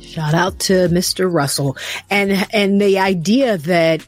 Shout 0.00 0.34
out 0.34 0.58
to 0.60 0.88
Mr. 0.88 1.32
Russell. 1.32 1.76
And 2.10 2.46
and 2.52 2.80
the 2.80 2.98
idea 2.98 3.58
that 3.58 4.04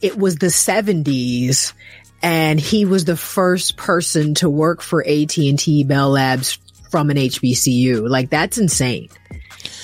it 0.00 0.18
was 0.18 0.36
the 0.36 0.46
70s 0.46 1.74
and 2.22 2.58
he 2.58 2.84
was 2.84 3.04
the 3.04 3.16
first 3.16 3.76
person 3.76 4.34
to 4.34 4.50
work 4.50 4.82
for 4.82 5.06
AT&T 5.06 5.84
Bell 5.84 6.10
Labs 6.10 6.58
from 6.90 7.10
an 7.10 7.16
HBCU. 7.16 8.08
Like 8.08 8.30
that's 8.30 8.58
insane. 8.58 9.10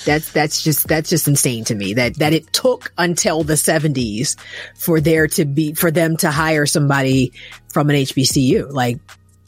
That's 0.05 0.31
that's 0.31 0.63
just 0.63 0.87
that's 0.87 1.09
just 1.09 1.27
insane 1.27 1.65
to 1.65 1.75
me 1.75 1.93
that 1.95 2.15
that 2.15 2.33
it 2.33 2.51
took 2.53 2.93
until 2.97 3.43
the 3.43 3.53
70s 3.53 4.37
for 4.75 5.01
there 5.01 5.27
to 5.29 5.45
be 5.45 5.73
for 5.73 5.91
them 5.91 6.17
to 6.17 6.31
hire 6.31 6.65
somebody 6.65 7.33
from 7.69 7.89
an 7.89 7.97
HBCU. 7.97 8.71
Like 8.71 8.99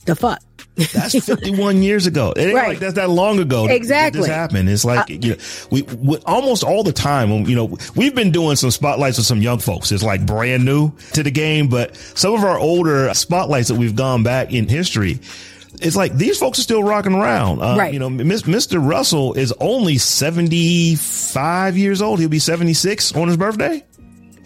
the 0.06 0.16
fuck. 0.16 0.42
That's 0.94 1.26
51 1.26 1.82
years 1.82 2.06
ago. 2.06 2.34
It 2.36 2.48
ain't 2.48 2.56
right. 2.56 2.68
like 2.70 2.80
that's 2.80 2.94
that 2.96 3.10
long 3.10 3.40
ago. 3.40 3.68
Exactly. 3.68 4.22
This 4.22 4.30
happened. 4.30 4.70
It's 4.70 4.86
like, 4.86 5.10
uh, 5.10 5.14
you 5.14 5.32
know, 5.32 5.38
we, 5.72 5.82
we, 5.82 6.18
almost 6.26 6.64
all 6.64 6.84
the 6.84 6.94
time 6.94 7.32
when, 7.32 7.46
you 7.48 7.56
know, 7.56 7.78
we've 7.96 8.14
been 8.14 8.32
doing 8.32 8.56
some 8.56 8.70
spotlights 8.70 9.18
with 9.18 9.26
some 9.26 9.42
young 9.42 9.58
folks. 9.58 9.92
It's 9.92 10.04
like 10.04 10.26
brand 10.26 10.66
new 10.66 10.92
to 11.14 11.24
the 11.24 11.32
game, 11.32 11.68
but 11.68 11.96
some 11.96 12.36
of 12.36 12.44
our 12.44 12.60
older 12.60 13.12
spotlights 13.16 13.70
that 13.70 13.76
we've 13.76 13.96
gone 13.96 14.22
back 14.22 14.54
in 14.54 14.68
history, 14.68 15.20
it's 15.82 15.96
like 15.96 16.14
these 16.16 16.38
folks 16.38 16.60
are 16.60 16.64
still 16.64 16.84
rocking 16.84 17.14
around. 17.14 17.62
Uh, 17.62 17.76
right. 17.78 17.94
You 17.94 18.00
know, 18.00 18.10
Mr. 18.10 18.86
Russell 18.86 19.34
is 19.34 19.54
only 19.60 19.98
75 19.98 21.78
years 21.78 22.02
old. 22.02 22.20
He'll 22.20 22.30
be 22.30 22.40
76 22.40 23.16
on 23.16 23.28
his 23.28 23.38
birthday. 23.38 23.84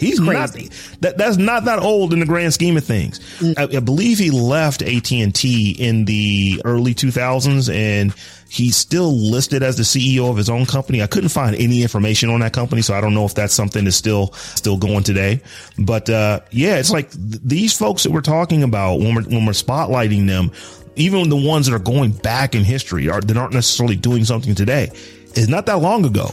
He's 0.02 0.20
Crazy. 0.20 0.64
not 0.64 1.02
that. 1.02 1.18
That's 1.20 1.38
not 1.38 1.66
that 1.66 1.78
old 1.78 2.12
in 2.12 2.20
the 2.20 2.26
grand 2.26 2.56
scheme 2.56 2.76
of 2.76 2.84
things. 2.84 3.20
Mm. 3.38 3.58
I, 3.58 3.78
I, 3.78 3.80
believe 3.82 4.18
he 4.18 4.32
left 4.32 4.82
AT 4.82 5.12
and 5.12 5.34
T 5.34 5.76
in 5.78 6.06
the 6.06 6.60
early 6.66 6.96
2000s, 6.96 7.72
and 7.72 8.12
he's 8.50 8.76
still 8.76 9.12
listed 9.12 9.62
as 9.62 9.78
the 9.78 9.84
CEO 9.84 10.28
of 10.28 10.38
his 10.38 10.50
own 10.50 10.66
company. 10.66 11.04
I 11.04 11.08
couldn't 11.08 11.30
find 11.30 11.56
any 11.56 11.84
information 11.84 12.32
on 12.32 12.40
that 12.40 12.52
company, 12.52 12.82
so 12.82 12.96
I 12.96 13.02
don't 13.02 13.14
know 13.14 13.26
if 13.26 13.36
that's 13.36 13.54
something 13.54 13.84
that's 13.84 13.96
still 13.96 14.34
still 14.34 14.76
going 14.76 15.04
today. 15.04 15.40
But 15.78 16.10
uh, 16.10 16.40
yeah, 16.50 16.78
it's 16.78 16.90
like 16.90 17.12
th- 17.12 17.40
these 17.44 17.78
folks 17.78 18.02
that 18.02 18.12
we're 18.12 18.22
talking 18.22 18.64
about 18.64 18.96
when 18.96 19.14
we're 19.14 19.24
when 19.24 19.46
we're 19.46 19.52
spotlighting 19.52 20.26
them 20.26 20.52
even 20.96 21.30
the 21.30 21.36
ones 21.36 21.68
that 21.68 21.76
are 21.76 21.80
going 21.80 22.12
back 22.12 22.56
in 22.56 22.64
history 22.64 23.10
are 23.10 23.22
that 23.22 23.38
aren't 23.38 23.54
necessarily 23.54 23.96
doing 23.96 24.26
something 24.26 24.56
today 24.56 24.90
is 25.36 25.50
not 25.50 25.66
that 25.68 25.80
long 25.80 26.06
ago. 26.06 26.30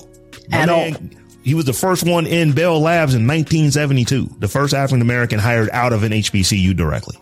At 0.50 0.68
man, 0.68 0.94
all. 0.94 1.18
He 1.42 1.54
was 1.54 1.64
the 1.64 1.72
first 1.72 2.06
one 2.06 2.26
in 2.26 2.52
Bell 2.52 2.80
Labs 2.80 3.14
in 3.14 3.26
1972, 3.26 4.36
the 4.38 4.48
first 4.48 4.74
African 4.74 5.00
American 5.00 5.38
hired 5.38 5.70
out 5.70 5.92
of 5.92 6.02
an 6.02 6.12
HBCU 6.12 6.76
directly. 6.76 7.16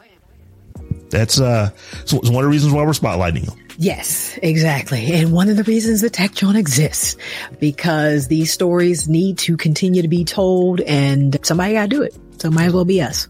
That's 1.10 1.40
uh, 1.40 1.70
so 2.04 2.18
it's 2.18 2.30
one 2.30 2.42
of 2.42 2.48
the 2.48 2.52
reasons 2.52 2.72
why 2.72 2.82
we're 2.82 2.90
spotlighting 2.90 3.48
him. 3.48 3.66
Yes, 3.78 4.38
exactly. 4.42 5.12
And 5.12 5.32
one 5.32 5.48
of 5.48 5.56
the 5.56 5.64
reasons 5.64 6.00
that 6.00 6.12
Tech 6.12 6.34
Jawn 6.34 6.56
exists 6.56 7.16
because 7.60 8.26
these 8.28 8.52
stories 8.52 9.08
need 9.08 9.38
to 9.38 9.56
continue 9.56 10.02
to 10.02 10.08
be 10.08 10.24
told 10.24 10.80
and 10.80 11.38
somebody 11.44 11.74
got 11.74 11.82
to 11.82 11.88
do 11.88 12.02
it. 12.02 12.16
So 12.40 12.50
might 12.50 12.66
as 12.66 12.72
well 12.72 12.84
be 12.84 13.02
us. 13.02 13.28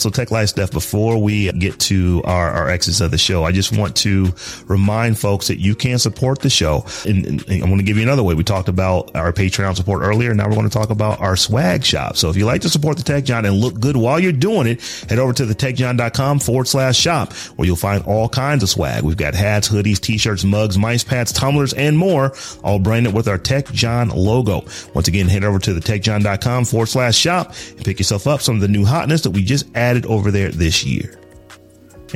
So 0.00 0.10
Tech 0.10 0.30
Life 0.30 0.48
Steph, 0.48 0.70
before 0.70 1.18
we 1.18 1.52
get 1.52 1.78
to 1.80 2.22
our, 2.24 2.50
our 2.50 2.68
exits 2.70 3.00
of 3.00 3.10
the 3.10 3.18
show, 3.18 3.44
I 3.44 3.52
just 3.52 3.76
want 3.76 3.96
to 3.96 4.32
remind 4.66 5.18
folks 5.18 5.48
that 5.48 5.58
you 5.58 5.74
can 5.74 5.98
support 5.98 6.40
the 6.40 6.48
show. 6.48 6.86
And, 7.06 7.26
and 7.26 7.62
I 7.62 7.66
want 7.66 7.80
to 7.80 7.84
give 7.84 7.98
you 7.98 8.02
another 8.02 8.22
way. 8.22 8.34
We 8.34 8.42
talked 8.42 8.68
about 8.68 9.14
our 9.14 9.32
Patreon 9.32 9.76
support 9.76 10.02
earlier. 10.02 10.32
Now 10.34 10.48
we're 10.48 10.54
going 10.54 10.68
to 10.68 10.72
talk 10.72 10.88
about 10.88 11.20
our 11.20 11.36
swag 11.36 11.84
shop. 11.84 12.16
So 12.16 12.30
if 12.30 12.36
you 12.36 12.46
like 12.46 12.62
to 12.62 12.70
support 12.70 12.96
the 12.96 13.02
Tech 13.02 13.24
Jawn 13.24 13.44
and 13.44 13.56
look 13.56 13.78
good 13.78 13.96
while 13.96 14.18
you're 14.18 14.32
doing 14.32 14.66
it, 14.66 14.82
head 15.08 15.18
over 15.18 15.34
to 15.34 15.44
the 15.44 15.54
techjawn.com 15.54 16.38
forward 16.38 16.66
slash 16.68 16.96
shop 16.96 17.34
where 17.56 17.66
you'll 17.66 17.76
find 17.76 18.02
all 18.04 18.28
kinds 18.28 18.62
of 18.62 18.70
swag. 18.70 19.04
We've 19.04 19.16
got 19.16 19.34
hats, 19.34 19.68
hoodies, 19.68 20.00
t-shirts, 20.00 20.44
mugs, 20.44 20.78
mice 20.78 21.04
pads, 21.04 21.32
tumblers, 21.32 21.74
and 21.74 21.98
more, 21.98 22.32
all 22.64 22.78
branded 22.78 23.12
with 23.12 23.28
our 23.28 23.38
Tech 23.38 23.66
Jawn 23.66 24.08
logo. 24.08 24.64
Once 24.94 25.08
again, 25.08 25.28
head 25.28 25.44
over 25.44 25.58
to 25.58 25.74
the 25.74 25.80
techjawn.com 25.80 26.64
forward 26.64 26.86
slash 26.86 27.16
shop 27.16 27.52
and 27.76 27.84
pick 27.84 27.98
yourself 27.98 28.26
up 28.26 28.40
some 28.40 28.54
of 28.54 28.60
the 28.62 28.68
new 28.68 28.84
hotness 28.86 29.22
that 29.22 29.30
we 29.30 29.42
just 29.42 29.66
added 29.74 29.89
added 29.90 30.06
over 30.06 30.30
there 30.30 30.50
this 30.50 30.84
year. 30.84 31.16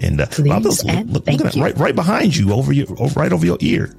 And 0.03 0.20
uh, 0.20 0.27
Please 0.27 0.49
Bob, 0.49 0.64
look, 0.64 0.85
look, 0.85 1.27
look 1.27 1.45
at 1.45 1.55
right, 1.55 1.77
right 1.77 1.95
behind 1.95 2.37
you, 2.37 2.53
over 2.53 2.72
your, 2.72 2.87
over, 2.99 3.20
right 3.20 3.33
over 3.33 3.45
your 3.45 3.59
ear. 3.61 3.95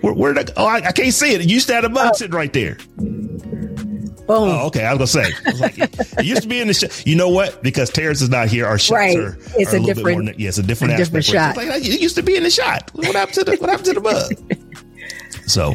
Where, 0.00 0.14
where 0.14 0.32
did 0.34 0.50
I, 0.50 0.52
oh, 0.56 0.66
I, 0.66 0.76
I, 0.76 0.92
can't 0.92 1.12
see 1.12 1.34
it. 1.34 1.42
It 1.42 1.48
used 1.48 1.66
to 1.68 1.74
have 1.74 1.84
a 1.84 1.88
mug 1.88 2.10
oh. 2.12 2.16
sitting 2.16 2.34
right 2.34 2.52
there. 2.52 2.76
Boom. 2.96 4.26
Oh, 4.28 4.66
okay. 4.66 4.84
I 4.84 4.92
was 4.92 5.14
gonna 5.14 5.26
say, 5.26 5.50
was 5.50 5.60
like, 5.60 5.78
it, 5.78 6.24
used 6.24 6.42
to 6.42 6.48
be 6.48 6.60
in 6.60 6.68
the 6.68 6.74
shot. 6.74 7.06
You 7.06 7.14
know 7.14 7.28
what? 7.28 7.62
Because 7.62 7.90
Terrence 7.90 8.22
is 8.22 8.28
not 8.28 8.48
here, 8.48 8.66
our 8.66 8.78
shots 8.78 8.92
right. 8.92 9.16
are, 9.16 9.38
it's 9.56 9.72
are 9.72 9.76
a, 9.76 9.82
a 9.82 9.84
different, 9.84 10.24
more, 10.24 10.34
yeah, 10.36 10.48
it's 10.48 10.58
a 10.58 10.62
different, 10.62 10.94
a 10.94 10.96
different 10.96 11.24
shot. 11.24 11.56
Like, 11.56 11.68
it 11.68 12.00
used 12.00 12.16
to 12.16 12.22
be 12.22 12.36
in 12.36 12.42
the 12.42 12.50
shot. 12.50 12.90
What 12.94 13.14
happened 13.14 13.34
to 13.34 13.44
the, 13.44 13.56
what 13.56 13.70
happened 13.70 13.86
to 13.86 13.94
the 13.94 14.00
mug? 14.00 15.46
so, 15.46 15.74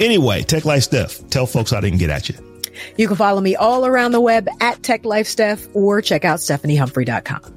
anyway, 0.00 0.42
Tech 0.42 0.64
Life 0.64 0.84
Steph, 0.84 1.28
tell 1.28 1.46
folks 1.46 1.70
they 1.70 1.88
can 1.88 1.98
get 1.98 2.10
at 2.10 2.28
you. 2.28 2.34
You 2.96 3.06
can 3.06 3.16
follow 3.16 3.40
me 3.40 3.56
all 3.56 3.86
around 3.86 4.12
the 4.12 4.20
web 4.20 4.48
at 4.60 4.82
Tech 4.82 5.04
Life 5.04 5.26
Steph 5.26 5.66
or 5.74 6.00
check 6.00 6.24
out 6.24 6.38
stephaniehumphrey.com. 6.38 7.54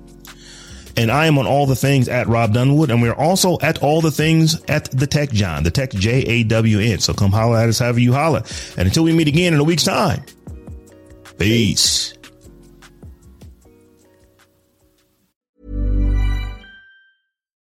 And 0.97 1.11
I 1.11 1.27
am 1.27 1.37
on 1.37 1.45
all 1.45 1.67
the 1.67 1.75
things 1.75 2.09
at 2.09 2.27
Rob 2.27 2.53
Dunwood, 2.53 2.89
and 2.89 3.03
we're 3.03 3.13
also 3.13 3.59
at 3.61 3.83
all 3.83 4.01
the 4.01 4.09
things 4.09 4.59
at 4.63 4.89
the 4.89 5.05
Tech 5.05 5.29
Jawn, 5.29 5.61
the 5.61 5.69
Tech 5.69 5.91
J 5.91 6.23
A 6.23 6.43
W 6.43 6.79
N. 6.79 6.97
So 6.97 7.13
come 7.13 7.31
holler 7.31 7.59
at 7.59 7.69
us 7.69 7.77
however 7.77 7.99
you 7.99 8.13
holler. 8.13 8.41
And 8.77 8.87
until 8.87 9.03
we 9.03 9.13
meet 9.13 9.27
again 9.27 9.53
in 9.53 9.59
a 9.59 9.63
week's 9.63 9.83
time, 9.83 10.23
peace. 11.37 12.16